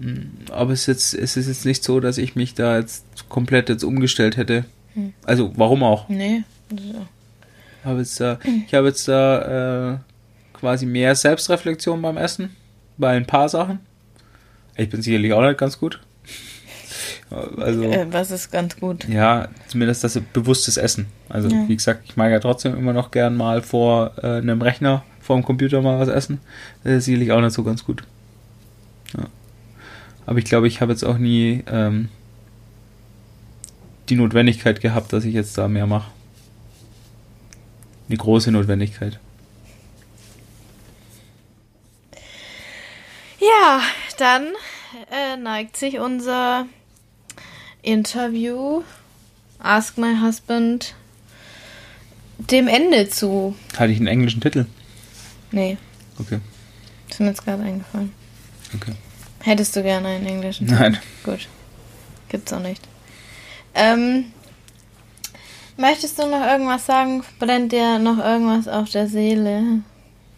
Mm, 0.00 0.50
Aber 0.50 0.72
es 0.72 0.82
ist, 0.82 0.86
jetzt, 0.86 1.14
es 1.14 1.36
ist 1.36 1.48
jetzt 1.48 1.66
nicht 1.66 1.84
so, 1.84 2.00
dass 2.00 2.16
ich 2.16 2.34
mich 2.34 2.54
da 2.54 2.78
jetzt 2.78 3.04
komplett 3.28 3.68
jetzt 3.68 3.84
umgestellt 3.84 4.36
hätte. 4.38 4.64
Also, 5.24 5.52
warum 5.56 5.82
auch? 5.82 6.08
Nee. 6.08 6.42
Ich 6.70 7.84
habe 7.84 7.98
jetzt 8.00 8.20
da, 8.20 8.38
ich 8.66 8.74
habe 8.74 8.88
jetzt 8.88 9.08
da 9.08 9.92
äh, 9.94 9.98
quasi 10.52 10.86
mehr 10.86 11.14
Selbstreflexion 11.14 12.00
beim 12.02 12.16
Essen. 12.16 12.54
Bei 12.96 13.10
ein 13.16 13.26
paar 13.26 13.48
Sachen. 13.48 13.78
Ich 14.76 14.90
bin 14.90 15.02
sicherlich 15.02 15.32
auch 15.32 15.42
nicht 15.42 15.58
ganz 15.58 15.78
gut. 15.78 16.00
Also. 17.30 17.82
Äh, 17.82 18.06
was 18.10 18.30
ist 18.30 18.50
ganz 18.50 18.76
gut. 18.80 19.06
Ja, 19.06 19.48
zumindest 19.66 20.02
das 20.02 20.18
bewusstes 20.32 20.78
Essen. 20.78 21.08
Also, 21.28 21.48
Ja. 21.50 21.64
wie 21.68 21.76
gesagt, 21.76 22.04
ich 22.06 22.16
mag 22.16 22.30
ja 22.30 22.40
trotzdem 22.40 22.74
immer 22.74 22.94
noch 22.94 23.10
gern 23.10 23.36
mal 23.36 23.60
vor 23.60 24.12
äh, 24.22 24.38
einem 24.38 24.62
Rechner, 24.62 25.04
vor 25.20 25.36
dem 25.36 25.44
Computer 25.44 25.82
mal 25.82 25.98
was 25.98 26.08
essen. 26.08 26.40
Das 26.84 26.94
ist 26.94 27.04
sicherlich 27.04 27.30
auch 27.32 27.42
nicht 27.42 27.52
so 27.52 27.64
ganz 27.64 27.84
gut. 27.84 28.02
Ja. 29.14 29.26
Aber 30.24 30.38
ich 30.38 30.46
glaube, 30.46 30.68
ich 30.68 30.80
habe 30.80 30.92
jetzt 30.92 31.04
auch 31.04 31.18
nie 31.18 31.62
ähm, 31.70 32.08
die 34.10 34.16
Notwendigkeit 34.16 34.80
gehabt, 34.80 35.12
dass 35.12 35.24
ich 35.24 35.34
jetzt 35.34 35.56
da 35.58 35.68
mehr 35.68 35.86
mache. 35.86 36.10
Eine 38.08 38.16
große 38.16 38.50
Notwendigkeit. 38.50 39.18
Ja, 43.40 43.80
dann 44.18 44.46
äh, 45.12 45.36
neigt 45.36 45.76
sich 45.76 45.98
unser 45.98 46.66
Interview 47.82 48.82
Ask 49.58 49.98
My 49.98 50.16
Husband 50.20 50.94
dem 52.38 52.68
Ende 52.68 53.08
zu. 53.08 53.54
Hatte 53.76 53.92
ich 53.92 53.98
einen 53.98 54.06
englischen 54.06 54.40
Titel? 54.40 54.66
Nee, 55.50 55.76
Okay, 56.20 56.40
ist 57.08 57.20
mir 57.20 57.26
jetzt 57.28 57.44
gerade 57.44 57.62
eingefallen. 57.62 58.12
okay. 58.74 58.92
Hättest 59.40 59.76
du 59.76 59.82
gerne 59.84 60.08
einen 60.08 60.26
englischen? 60.26 60.66
Nein. 60.66 60.98
Gut. 61.22 61.46
Gibt's 62.28 62.52
auch 62.52 62.60
nicht. 62.60 62.82
Ähm, 63.78 64.32
möchtest 65.76 66.18
du 66.18 66.26
noch 66.26 66.44
irgendwas 66.44 66.84
sagen? 66.84 67.24
Brennt 67.38 67.72
dir 67.72 67.98
noch 67.98 68.18
irgendwas 68.18 68.66
auf 68.66 68.90
der 68.90 69.06
Seele, 69.06 69.82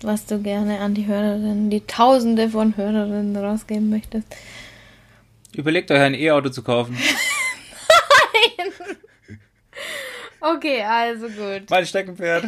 was 0.02 0.26
du 0.26 0.40
gerne 0.40 0.80
an 0.80 0.94
die 0.94 1.06
Hörerinnen, 1.06 1.70
die 1.70 1.80
Tausende 1.86 2.50
von 2.50 2.76
Hörerinnen 2.76 3.34
rausgeben 3.36 3.88
möchtest? 3.88 4.28
Überlegt 5.54 5.90
euch 5.90 6.00
ein 6.00 6.14
E-Auto 6.14 6.50
zu 6.50 6.62
kaufen. 6.62 6.96
Okay, 10.42 10.82
also 10.82 11.28
gut. 11.28 11.68
Mein 11.68 11.84
Steckenpferd. 11.84 12.46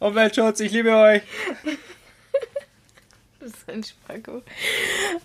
Umweltschutz, 0.00 0.60
ich 0.60 0.72
liebe 0.72 0.96
euch. 0.96 1.22
Das 3.38 3.52
ist 3.52 3.70
ein 3.70 3.82
Spacko. 3.82 4.42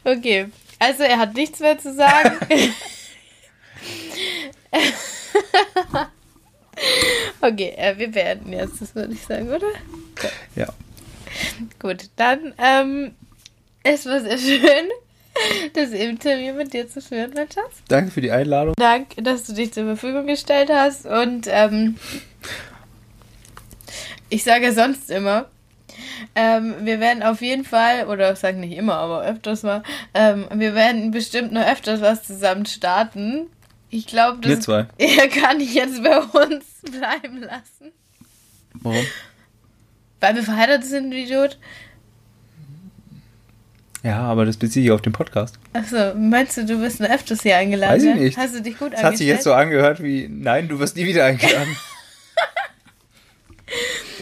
Okay, 0.05 0.47
also 0.79 1.03
er 1.03 1.17
hat 1.17 1.33
nichts 1.33 1.59
mehr 1.59 1.77
zu 1.77 1.93
sagen. 1.93 2.37
okay, 7.41 7.73
äh, 7.77 7.97
wir 7.97 8.11
beenden 8.11 8.53
jetzt, 8.53 8.81
das 8.81 8.95
würde 8.95 9.13
ich 9.13 9.21
sagen, 9.21 9.49
oder? 9.49 9.67
Ja. 10.55 10.67
Gut, 11.79 12.09
dann, 12.15 12.53
ähm, 12.57 13.15
es 13.83 14.05
war 14.05 14.21
sehr 14.21 14.37
schön, 14.37 14.89
das 15.73 15.91
Interview 15.91 16.53
mit 16.53 16.73
dir 16.73 16.89
zu 16.89 17.01
führen, 17.01 17.31
mein 17.35 17.51
Schatz. 17.51 17.83
Danke 17.87 18.11
für 18.11 18.21
die 18.21 18.31
Einladung. 18.31 18.73
Dank, 18.77 19.07
dass 19.17 19.43
du 19.43 19.53
dich 19.53 19.73
zur 19.73 19.85
Verfügung 19.85 20.27
gestellt 20.27 20.69
hast 20.71 21.05
und, 21.05 21.47
ähm, 21.49 21.97
ich 24.29 24.43
sage 24.43 24.73
sonst 24.73 25.11
immer, 25.11 25.49
ähm, 26.35 26.75
wir 26.81 26.99
werden 26.99 27.23
auf 27.23 27.41
jeden 27.41 27.63
Fall, 27.63 28.07
oder 28.07 28.35
sag 28.35 28.57
nicht 28.57 28.75
immer, 28.75 28.95
aber 28.95 29.23
öfters 29.23 29.63
mal, 29.63 29.83
ähm, 30.13 30.47
wir 30.53 30.75
werden 30.75 31.11
bestimmt 31.11 31.51
noch 31.51 31.65
öfters 31.65 32.01
was 32.01 32.23
zusammen 32.23 32.65
starten. 32.65 33.47
Ich 33.95 34.07
glaube, 34.07 34.45
Wir 34.45 34.57
das 34.57 34.65
zwei. 34.65 34.87
ja, 34.99 35.27
kann 35.27 35.61
ich 35.61 35.73
jetzt 35.73 36.03
bei 36.03 36.17
uns 36.17 36.65
bleiben 36.81 37.39
lassen. 37.39 37.93
Warum? 38.73 39.05
Weil 40.19 40.35
wir 40.35 40.43
verheiratet 40.43 40.85
sind, 40.85 41.11
wie 41.11 41.23
Idiot. 41.23 41.57
Ja, 44.03 44.19
aber 44.19 44.45
das 44.45 44.57
beziehe 44.57 44.85
ich 44.85 44.91
auf 44.91 45.01
den 45.01 45.13
Podcast. 45.13 45.57
Achso, 45.71 46.13
meinst 46.13 46.57
du, 46.57 46.65
du 46.65 46.79
bist 46.79 46.99
noch 46.99 47.09
öfters 47.09 47.41
hier 47.41 47.55
eingeladen? 47.55 47.95
Weiß 47.95 48.03
ich 48.03 48.15
nicht. 48.15 48.37
Hast 48.37 48.55
du 48.55 48.61
dich 48.61 48.77
gut 48.77 48.91
Das 48.91 49.01
hat 49.01 49.17
sich 49.17 49.27
jetzt 49.27 49.45
so 49.45 49.53
angehört 49.53 50.03
wie, 50.03 50.27
nein, 50.27 50.67
du 50.67 50.77
wirst 50.79 50.97
nie 50.97 51.05
wieder 51.05 51.23
eingeladen. 51.23 51.75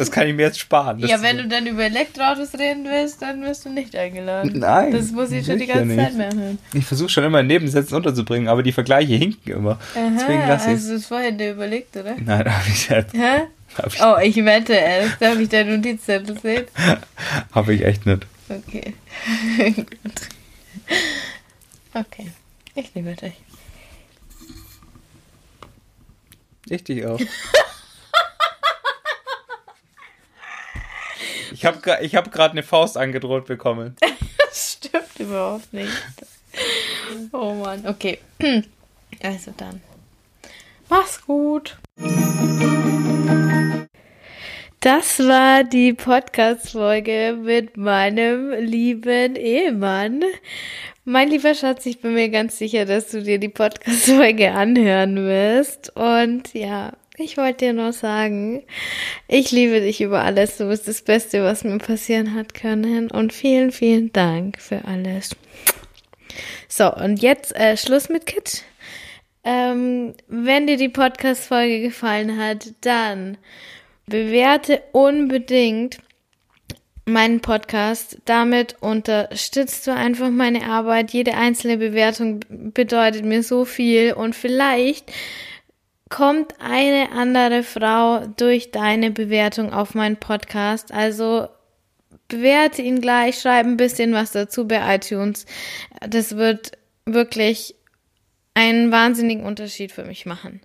das 0.03 0.11
kann 0.11 0.27
ich 0.27 0.35
mir 0.35 0.43
jetzt 0.43 0.59
sparen. 0.59 0.99
Das 1.01 1.09
Ja, 1.09 1.21
wenn 1.21 1.37
du 1.37 1.47
dann 1.47 1.65
über 1.67 1.83
Elektroautos 1.83 2.53
reden 2.57 2.85
willst, 2.85 3.21
dann 3.21 3.41
wirst 3.41 3.65
du 3.65 3.69
nicht 3.69 3.95
eingeladen. 3.95 4.59
Nein, 4.59 4.91
Das 4.91 5.11
muss 5.11 5.31
ich 5.31 5.45
schon 5.45 5.57
die 5.59 5.65
ganze 5.67 5.85
nicht. 5.85 5.99
Zeit 5.99 6.13
mehr 6.15 6.33
hören. 6.33 6.59
Ich 6.73 6.85
versuche 6.85 7.09
schon 7.09 7.23
immer 7.23 7.39
in 7.39 7.47
Nebensätzen 7.47 7.95
unterzubringen, 7.95 8.47
aber 8.47 8.63
die 8.63 8.71
Vergleiche 8.71 9.13
hinken 9.15 9.51
immer. 9.51 9.79
Deswegen 9.95 10.41
Aha, 10.41 10.47
lasse 10.49 10.69
ich 10.71 10.75
hast 10.77 10.89
du 10.89 10.95
es 10.95 11.05
vorhin 11.05 11.37
dir 11.37 11.51
überlegt, 11.51 11.95
oder? 11.97 12.15
Nein, 12.19 12.45
habe 12.53 12.67
ich, 12.67 12.79
selbst- 12.81 13.13
Hä? 13.15 13.41
ich, 13.87 14.01
Oh, 14.01 14.17
ich 14.21 14.35
wette, 14.45 14.73
erst 14.73 15.21
darf 15.21 15.39
ich 15.39 15.49
deine 15.49 15.77
Notizzettel 15.77 16.37
sehen? 16.39 16.65
hab 17.51 17.67
ich 17.69 17.83
echt 17.83 18.05
nicht. 18.05 18.25
Okay. 18.49 18.93
Gut. 19.75 19.87
Okay. 21.93 22.27
Ich 22.75 22.93
liebe 22.93 23.13
dich. 23.15 23.33
Ich 26.69 26.83
dich 26.83 27.05
auch. 27.05 27.19
Ich 31.51 31.65
habe 31.65 31.79
ich 32.01 32.15
hab 32.15 32.31
gerade 32.31 32.53
eine 32.53 32.63
Faust 32.63 32.97
angedroht 32.97 33.45
bekommen. 33.45 33.95
Das 34.53 34.73
stimmt 34.73 35.19
überhaupt 35.19 35.73
nicht. 35.73 35.91
Oh 37.31 37.55
Mann, 37.55 37.87
okay. 37.87 38.19
Also 39.23 39.51
dann. 39.57 39.81
Mach's 40.89 41.25
gut. 41.25 41.77
Das 44.79 45.19
war 45.19 45.63
die 45.63 45.93
Podcast-Folge 45.93 47.37
mit 47.41 47.77
meinem 47.77 48.51
lieben 48.51 49.35
Ehemann. 49.35 50.23
Mein 51.05 51.29
lieber 51.29 51.55
Schatz, 51.55 51.85
ich 51.85 52.01
bin 52.01 52.13
mir 52.13 52.29
ganz 52.29 52.57
sicher, 52.57 52.85
dass 52.85 53.09
du 53.09 53.23
dir 53.23 53.39
die 53.39 53.49
Podcast-Folge 53.49 54.51
anhören 54.51 55.15
wirst. 55.25 55.95
Und 55.95 56.53
ja, 56.53 56.93
ich 57.17 57.37
wollte 57.37 57.65
dir 57.65 57.73
nur 57.73 57.93
sagen, 57.93 58.63
ich 59.27 59.51
liebe 59.51 59.81
dich 59.81 60.01
über 60.01 60.23
alles. 60.23 60.57
Du 60.57 60.67
bist 60.67 60.87
das 60.87 61.03
Beste, 61.03 61.43
was 61.43 61.63
mir 61.63 61.77
passieren 61.77 62.33
hat 62.33 62.53
können. 62.53 63.11
Und 63.11 63.33
vielen, 63.33 63.71
vielen 63.71 64.11
Dank 64.11 64.59
für 64.59 64.85
alles. 64.85 65.35
So, 66.67 66.91
und 66.93 67.21
jetzt 67.21 67.55
äh, 67.55 67.77
Schluss 67.77 68.09
mit 68.09 68.25
Kit. 68.25 68.63
Ähm, 69.43 70.15
wenn 70.27 70.67
dir 70.67 70.77
die 70.77 70.89
Podcast-Folge 70.89 71.81
gefallen 71.81 72.39
hat, 72.39 72.71
dann 72.81 73.37
bewerte 74.07 74.81
unbedingt 74.91 75.99
meinen 77.05 77.41
Podcast. 77.41 78.17
Damit 78.25 78.77
unterstützt 78.81 79.85
du 79.85 79.93
einfach 79.93 80.29
meine 80.29 80.65
Arbeit. 80.65 81.11
Jede 81.11 81.35
einzelne 81.35 81.77
Bewertung 81.77 82.39
bedeutet 82.49 83.25
mir 83.25 83.43
so 83.43 83.65
viel 83.65 84.13
und 84.13 84.35
vielleicht 84.35 85.11
kommt 86.13 86.53
eine 86.61 87.11
andere 87.11 87.63
Frau 87.63 88.27
durch 88.37 88.69
deine 88.69 89.09
Bewertung 89.09 89.73
auf 89.73 89.95
meinen 89.95 90.17
Podcast. 90.17 90.93
Also 90.93 91.47
bewerte 92.27 92.83
ihn 92.83 93.01
gleich, 93.01 93.39
schreib 93.39 93.65
ein 93.65 93.77
bisschen 93.77 94.13
was 94.13 94.31
dazu 94.31 94.67
bei 94.67 94.95
iTunes. 94.95 95.47
Das 96.07 96.37
wird 96.37 96.73
wirklich 97.05 97.73
einen 98.53 98.91
wahnsinnigen 98.91 99.43
Unterschied 99.43 99.91
für 99.91 100.05
mich 100.05 100.27
machen. 100.27 100.61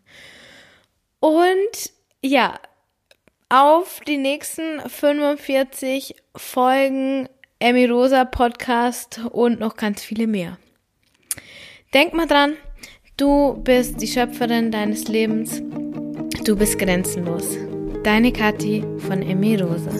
Und 1.19 1.93
ja, 2.23 2.61
auf 3.49 4.01
die 4.07 4.19
nächsten 4.19 4.87
45 4.87 6.15
Folgen 6.37 7.27
Emmy 7.59 7.87
Rosa 7.87 8.27
Podcast 8.27 9.23
und 9.31 9.61
noch 9.61 9.77
ganz 9.77 10.03
viele 10.03 10.27
mehr. 10.27 10.59
Denk 11.95 12.13
mal 12.13 12.27
dran, 12.27 12.59
du 13.19 13.61
bist 13.65 14.01
die 14.01 14.07
Schöpferin 14.07 14.71
deines 14.71 15.09
Lebens. 15.09 15.61
Du 16.45 16.57
bist 16.57 16.79
grenzenlos. 16.79 17.57
Deine 18.05 18.33
Kathi 18.33 18.83
von 19.07 19.23
Emmy 19.23 19.57
Rosa. 19.57 19.91